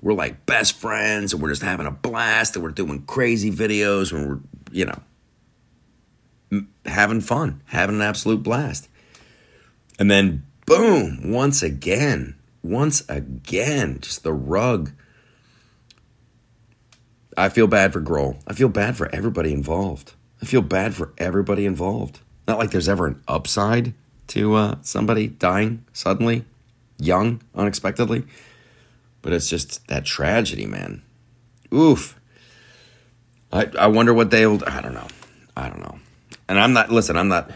we're 0.00 0.14
like 0.14 0.46
best 0.46 0.76
friends 0.76 1.32
and 1.32 1.42
we're 1.42 1.50
just 1.50 1.62
having 1.62 1.86
a 1.86 1.90
blast 1.90 2.56
and 2.56 2.62
we're 2.64 2.70
doing 2.70 3.02
crazy 3.02 3.50
videos 3.50 4.12
and 4.12 4.28
we're 4.28 4.40
you 4.72 4.84
know 4.84 5.00
having 6.86 7.20
fun, 7.20 7.62
having 7.66 7.96
an 7.96 8.02
absolute 8.02 8.42
blast. 8.42 8.88
And 9.98 10.10
then 10.10 10.44
boom, 10.66 11.30
once 11.30 11.62
again, 11.62 12.36
once 12.62 13.08
again, 13.08 13.98
just 14.00 14.22
the 14.22 14.32
rug 14.32 14.92
I 17.36 17.48
feel 17.48 17.66
bad 17.66 17.92
for 17.92 18.00
Grohl. 18.00 18.38
I 18.46 18.52
feel 18.52 18.68
bad 18.68 18.96
for 18.96 19.08
everybody 19.14 19.52
involved. 19.52 20.12
I 20.42 20.46
feel 20.46 20.62
bad 20.62 20.94
for 20.94 21.12
everybody 21.16 21.64
involved. 21.64 22.20
Not 22.46 22.58
like 22.58 22.70
there's 22.70 22.88
ever 22.88 23.06
an 23.06 23.22
upside 23.28 23.94
to 24.28 24.54
uh, 24.54 24.76
somebody 24.82 25.28
dying 25.28 25.84
suddenly, 25.92 26.44
young, 26.98 27.40
unexpectedly, 27.54 28.24
but 29.22 29.32
it's 29.32 29.48
just 29.48 29.86
that 29.88 30.04
tragedy, 30.04 30.66
man. 30.66 31.02
Oof. 31.72 32.18
I 33.52 33.70
I 33.78 33.86
wonder 33.88 34.14
what 34.14 34.30
they'll. 34.30 34.60
I 34.66 34.80
don't 34.80 34.94
know. 34.94 35.08
I 35.56 35.68
don't 35.68 35.80
know. 35.80 35.98
And 36.48 36.58
I'm 36.58 36.72
not. 36.72 36.90
Listen, 36.90 37.16
I'm 37.16 37.28
not. 37.28 37.50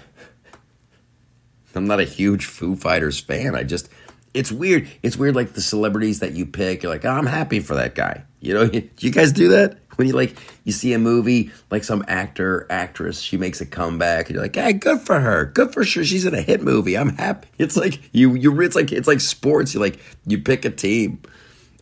I'm 1.75 1.87
not 1.87 2.01
a 2.01 2.05
huge 2.05 2.47
Foo 2.47 2.77
Fighters 2.77 3.21
fan. 3.21 3.55
I 3.55 3.63
just. 3.65 3.89
It's 4.33 4.51
weird. 4.51 4.89
It's 5.03 5.17
weird, 5.17 5.37
like 5.37 5.53
the 5.53 5.61
celebrities 5.61 6.19
that 6.19 6.33
you 6.33 6.45
pick. 6.45 6.83
You're 6.83 6.93
like, 6.93 7.05
oh, 7.05 7.11
I'm 7.11 7.27
happy 7.27 7.61
for 7.61 7.77
that 7.77 7.95
guy. 7.95 8.25
You 8.41 8.55
know, 8.55 8.67
do 8.69 8.89
you 8.99 9.11
guys 9.11 9.33
do 9.33 9.49
that? 9.49 9.79
When 9.97 10.09
you 10.09 10.15
like 10.15 10.37
you 10.65 10.73
see 10.73 10.93
a 10.93 10.99
movie 10.99 11.53
like 11.71 11.85
some 11.85 12.05
actor, 12.09 12.67
actress, 12.69 13.21
she 13.21 13.37
makes 13.37 13.61
a 13.61 13.67
comeback, 13.67 14.27
and 14.27 14.35
you're 14.35 14.43
like, 14.43 14.57
"Hey, 14.57 14.73
good 14.73 15.01
for 15.01 15.21
her, 15.21 15.47
good 15.47 15.73
for 15.73 15.85
sure. 15.85 16.03
She's 16.03 16.25
in 16.25 16.35
a 16.35 16.43
hit 16.43 16.63
movie. 16.63 16.99
I'm 16.99 17.11
happy." 17.11 17.47
It's 17.59 17.77
like 17.77 18.01
you, 18.13 18.35
you. 18.35 18.61
It's 18.61 18.75
like 18.75 18.91
it's 18.91 19.07
like 19.07 19.21
sports. 19.21 19.73
You 19.73 19.79
like 19.79 20.01
you 20.27 20.39
pick 20.39 20.65
a 20.65 20.71
team. 20.71 21.23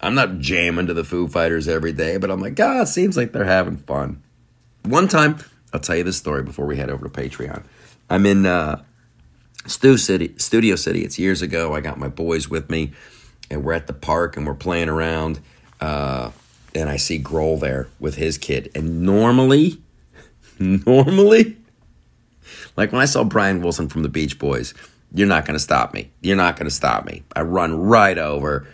I'm 0.03 0.14
not 0.14 0.38
jamming 0.38 0.88
to 0.88 0.94
the 0.94 1.05
Foo 1.05 1.28
Fighters 1.28 1.68
every 1.68 1.92
day, 1.92 2.16
but 2.16 2.30
I'm 2.30 2.40
like, 2.40 2.57
God, 2.57 2.76
ah, 2.76 2.82
it 2.82 2.88
seems 2.88 3.16
like 3.16 3.32
they're 3.32 3.44
having 3.44 3.76
fun. 3.76 4.22
One 4.84 5.07
time, 5.07 5.38
I'll 5.72 5.80
tell 5.80 5.96
you 5.96 6.03
this 6.03 6.16
story 6.16 6.42
before 6.42 6.66
we 6.66 6.76
head 6.76 6.90
over 6.90 7.09
to 7.09 7.11
Patreon. 7.11 7.64
I'm 8.11 8.26
in 8.26 8.44
uh, 8.44 8.82
Stu 9.66 9.96
City, 9.96 10.34
Studio 10.38 10.74
City. 10.74 11.05
It's 11.05 11.18
years 11.18 11.40
ago. 11.40 11.74
I 11.74 11.80
got 11.80 11.98
my 11.98 12.09
boys 12.09 12.48
with 12.48 12.68
me, 12.68 12.92
and 13.50 13.64
we're 13.64 13.74
at 13.74 13.86
the 13.86 13.92
park 13.92 14.36
and 14.36 14.44
we're 14.44 14.55
playing 14.55 14.88
around. 14.88 15.40
Uh, 15.80 16.30
and 16.74 16.90
I 16.90 16.96
see 16.96 17.18
Grohl 17.18 17.61
there 17.61 17.88
with 18.00 18.16
his 18.16 18.38
kid. 18.38 18.70
And 18.74 19.03
normally, 19.03 19.80
normally, 20.59 21.57
like 22.76 22.92
when 22.92 23.00
I 23.00 23.07
saw 23.07 23.24
Brian 23.24 23.62
Wilson 23.62 23.88
from 23.88 24.03
the 24.03 24.09
Beach 24.09 24.38
Boys, 24.38 24.74
you're 25.14 25.28
not 25.28 25.44
going 25.44 25.55
to 25.55 25.61
stop 25.62 25.92
me. 25.92 26.11
You're 26.22 26.36
not 26.36 26.57
going 26.57 26.68
to 26.68 26.74
stop 26.74 27.05
me. 27.05 27.22
I 27.36 27.42
run 27.42 27.78
right 27.78 28.16
over. 28.16 28.66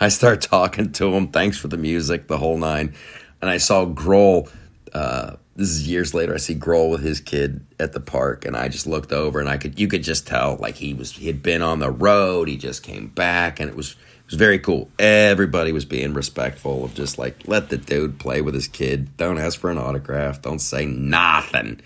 I 0.00 0.08
start 0.08 0.40
talking 0.40 0.92
to 0.92 1.14
him. 1.14 1.28
Thanks 1.28 1.58
for 1.58 1.68
the 1.68 1.76
music, 1.76 2.26
the 2.26 2.38
whole 2.38 2.56
nine. 2.56 2.94
And 3.40 3.50
I 3.50 3.58
saw 3.58 3.86
Grohl. 3.86 4.50
Uh, 4.92 5.36
this 5.56 5.68
is 5.68 5.86
years 5.86 6.14
later. 6.14 6.34
I 6.34 6.38
see 6.38 6.54
Grohl 6.54 6.90
with 6.90 7.02
his 7.02 7.20
kid 7.20 7.64
at 7.78 7.92
the 7.92 8.00
park, 8.00 8.44
and 8.44 8.56
I 8.56 8.68
just 8.68 8.86
looked 8.86 9.12
over, 9.12 9.40
and 9.40 9.48
I 9.48 9.58
could 9.58 9.78
you 9.78 9.88
could 9.88 10.02
just 10.02 10.26
tell 10.26 10.56
like 10.56 10.76
he 10.76 10.94
was 10.94 11.12
he 11.12 11.26
had 11.26 11.42
been 11.42 11.62
on 11.62 11.80
the 11.80 11.90
road. 11.90 12.48
He 12.48 12.56
just 12.56 12.82
came 12.82 13.08
back, 13.08 13.60
and 13.60 13.68
it 13.68 13.76
was 13.76 13.92
it 13.92 14.26
was 14.26 14.34
very 14.34 14.58
cool. 14.58 14.88
Everybody 14.98 15.72
was 15.72 15.84
being 15.84 16.14
respectful 16.14 16.84
of 16.84 16.94
just 16.94 17.18
like 17.18 17.46
let 17.46 17.68
the 17.68 17.76
dude 17.76 18.18
play 18.18 18.40
with 18.40 18.54
his 18.54 18.68
kid. 18.68 19.16
Don't 19.16 19.38
ask 19.38 19.60
for 19.60 19.70
an 19.70 19.78
autograph. 19.78 20.40
Don't 20.40 20.60
say 20.60 20.86
nothing. 20.86 21.80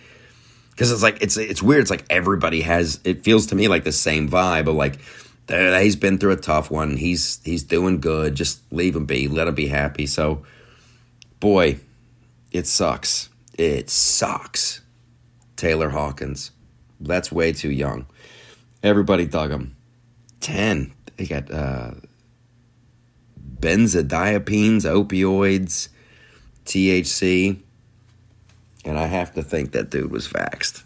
Because 0.71 0.93
it's 0.93 1.03
like 1.03 1.21
it's 1.21 1.37
it's 1.37 1.63
weird. 1.63 1.83
It's 1.83 1.91
like 1.91 2.05
everybody 2.09 2.61
has. 2.61 3.01
It 3.05 3.25
feels 3.25 3.47
to 3.47 3.55
me 3.55 3.69
like 3.69 3.85
the 3.85 3.93
same 3.93 4.29
vibe 4.29 4.69
of 4.69 4.77
like 4.77 4.99
he's 5.49 5.97
been 5.97 6.19
through 6.19 6.33
a 6.33 6.37
tough 6.37 6.71
one. 6.71 6.97
He's 6.97 7.41
he's 7.45 7.63
doing 7.63 8.01
good. 8.01 8.35
Just 8.35 8.61
leave 8.73 8.97
him 8.97 9.07
be. 9.07 9.29
Let 9.29 9.49
him 9.49 9.55
be 9.55 9.69
happy. 9.69 10.07
So, 10.07 10.45
boy, 11.41 11.79
it 12.53 12.67
sucks. 12.67 13.29
It 13.59 13.91
sucks. 13.91 14.81
Taylor 15.57 15.91
Hawkins. 15.91 16.51
That's 17.01 17.31
way 17.31 17.53
too 17.53 17.71
young. 17.71 18.07
Everybody 18.83 19.27
dug 19.27 19.51
him. 19.51 19.77
Ten. 20.41 20.93
They 21.17 21.27
got 21.27 21.51
uh, 21.51 21.93
benzodiazepines, 23.61 24.83
opioids, 24.83 25.89
THC. 26.65 27.61
And 28.85 28.99
I 28.99 29.07
have 29.07 29.33
to 29.35 29.43
think 29.43 29.73
that 29.73 29.91
dude 29.91 30.11
was 30.11 30.29
vaxxed. 30.29 30.83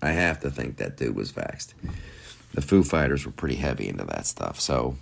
I 0.00 0.10
have 0.10 0.40
to 0.40 0.50
think 0.50 0.78
that 0.78 0.96
dude 0.96 1.14
was 1.14 1.32
vaxxed. 1.32 1.74
The 2.52 2.62
Foo 2.62 2.82
Fighters 2.82 3.24
were 3.24 3.32
pretty 3.32 3.56
heavy 3.56 3.88
into 3.88 4.04
that 4.04 4.26
stuff. 4.26 4.60
So, 4.60 4.96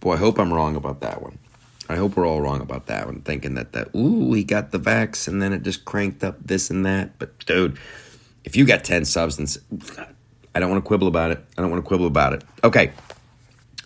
boy, 0.00 0.14
I 0.14 0.16
hope 0.16 0.38
I'm 0.38 0.52
wrong 0.52 0.76
about 0.76 1.00
that 1.00 1.22
one. 1.22 1.38
I 1.88 1.96
hope 1.96 2.16
we're 2.16 2.26
all 2.26 2.42
wrong 2.42 2.60
about 2.60 2.86
that 2.86 3.06
one, 3.06 3.22
thinking 3.22 3.54
that 3.54 3.72
that 3.72 3.94
ooh 3.94 4.32
he 4.34 4.44
got 4.44 4.72
the 4.72 4.78
vax 4.78 5.26
and 5.26 5.40
then 5.40 5.52
it 5.52 5.62
just 5.62 5.84
cranked 5.84 6.22
up 6.22 6.36
this 6.44 6.70
and 6.70 6.84
that. 6.84 7.18
But 7.18 7.38
dude, 7.46 7.78
if 8.44 8.56
you 8.56 8.66
got 8.66 8.84
ten 8.84 9.04
substances, 9.04 9.62
I 10.54 10.60
don't 10.60 10.70
want 10.70 10.84
to 10.84 10.86
quibble 10.86 11.08
about 11.08 11.30
it. 11.30 11.42
I 11.56 11.62
don't 11.62 11.70
want 11.70 11.82
to 11.82 11.88
quibble 11.88 12.06
about 12.06 12.34
it. 12.34 12.44
Okay, 12.62 12.92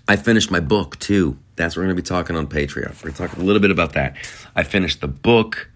I 0.08 0.16
finished 0.16 0.50
my 0.50 0.60
book 0.60 0.98
too. 0.98 1.38
That's 1.56 1.76
what 1.76 1.82
we're 1.82 1.86
going 1.86 1.96
to 1.96 2.02
be 2.02 2.06
talking 2.06 2.34
on 2.34 2.46
Patreon. 2.48 2.88
We're 3.04 3.10
going 3.10 3.14
to 3.14 3.28
talk 3.28 3.36
a 3.36 3.40
little 3.40 3.60
bit 3.60 3.70
about 3.70 3.92
that. 3.92 4.16
I 4.56 4.62
finished 4.64 5.00
the 5.00 5.08
book. 5.08 5.68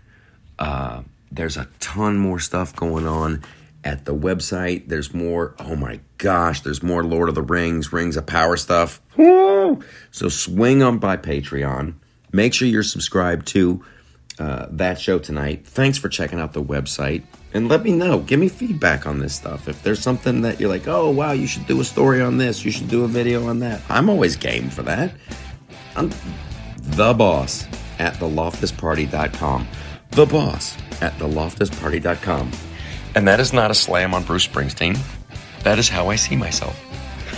Uh, 0.59 1.03
there's 1.31 1.57
a 1.57 1.69
ton 1.81 2.19
more 2.19 2.41
stuff 2.41 2.75
going 2.75 3.07
on 3.07 3.45
at 3.87 4.05
the 4.05 4.15
website. 4.15 4.89
There's 4.89 5.15
more. 5.15 5.55
Oh 5.61 5.77
my 5.77 6.01
gosh, 6.19 6.61
there's 6.61 6.83
more 6.83 7.05
Lord 7.05 7.29
of 7.29 7.37
the 7.37 7.43
Rings, 7.43 7.93
Rings 7.93 8.17
of 8.17 8.27
Power 8.27 8.57
stuff. 8.57 9.01
Woo! 9.17 9.81
So 10.11 10.29
swing 10.29 10.83
on 10.83 10.99
by 10.99 11.17
Patreon. 11.17 11.95
Make 12.33 12.53
sure 12.53 12.67
you're 12.67 12.83
subscribed 12.83 13.47
to 13.49 13.85
uh, 14.41 14.67
that 14.71 15.01
show 15.01 15.21
tonight. 15.21 15.67
Thanks 15.67 15.99
for 15.99 16.09
checking 16.09 16.41
out 16.41 16.53
the 16.53 16.63
website. 16.63 17.23
And 17.55 17.69
let 17.69 17.85
me 17.85 17.93
know. 17.93 18.19
Give 18.19 18.41
me 18.41 18.49
feedback 18.49 19.07
on 19.07 19.21
this 19.21 19.35
stuff. 19.35 19.69
If 19.69 19.83
there's 19.85 20.01
something 20.01 20.43
that 20.43 20.61
you're 20.61 20.69
like, 20.69 20.89
oh, 20.89 21.09
wow, 21.11 21.31
you 21.31 21.47
should 21.47 21.67
do 21.69 21.81
a 21.81 21.85
story 21.85 22.21
on 22.21 22.37
this, 22.37 22.65
you 22.65 22.73
should 22.73 22.89
do 22.89 23.05
a 23.05 23.09
video 23.09 23.47
on 23.47 23.61
that. 23.61 23.81
I'm 23.89 24.11
always 24.11 24.35
game 24.35 24.69
for 24.69 24.83
that. 24.83 25.13
I'm 25.95 26.11
the 26.81 27.15
boss 27.15 27.67
at 28.01 28.15
theloftusparty.com. 28.15 29.69
The 30.11 30.27
boss 30.27 30.77
at 31.01 31.13
theloftusparty.com. 31.15 32.51
And 33.17 33.27
that 33.27 33.41
is 33.41 33.55
not 33.55 33.71
a 33.71 33.75
slam 33.75 34.13
on 34.13 34.25
Bruce 34.25 34.47
Springsteen. 34.47 34.99
That 35.63 35.79
is 35.79 35.89
how 35.89 36.11
I 36.11 36.17
see 36.17 36.37
myself. 36.37 36.79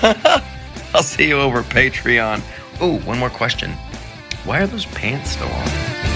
I'll 0.92 1.04
see 1.04 1.28
you 1.28 1.38
over 1.38 1.62
Patreon. 1.62 2.42
Oh, 2.80 2.98
one 3.00 3.18
more 3.18 3.30
question. 3.30 3.70
Why 4.44 4.60
are 4.60 4.66
those 4.66 4.86
pants 4.86 5.30
still 5.30 5.46
on? 5.46 6.07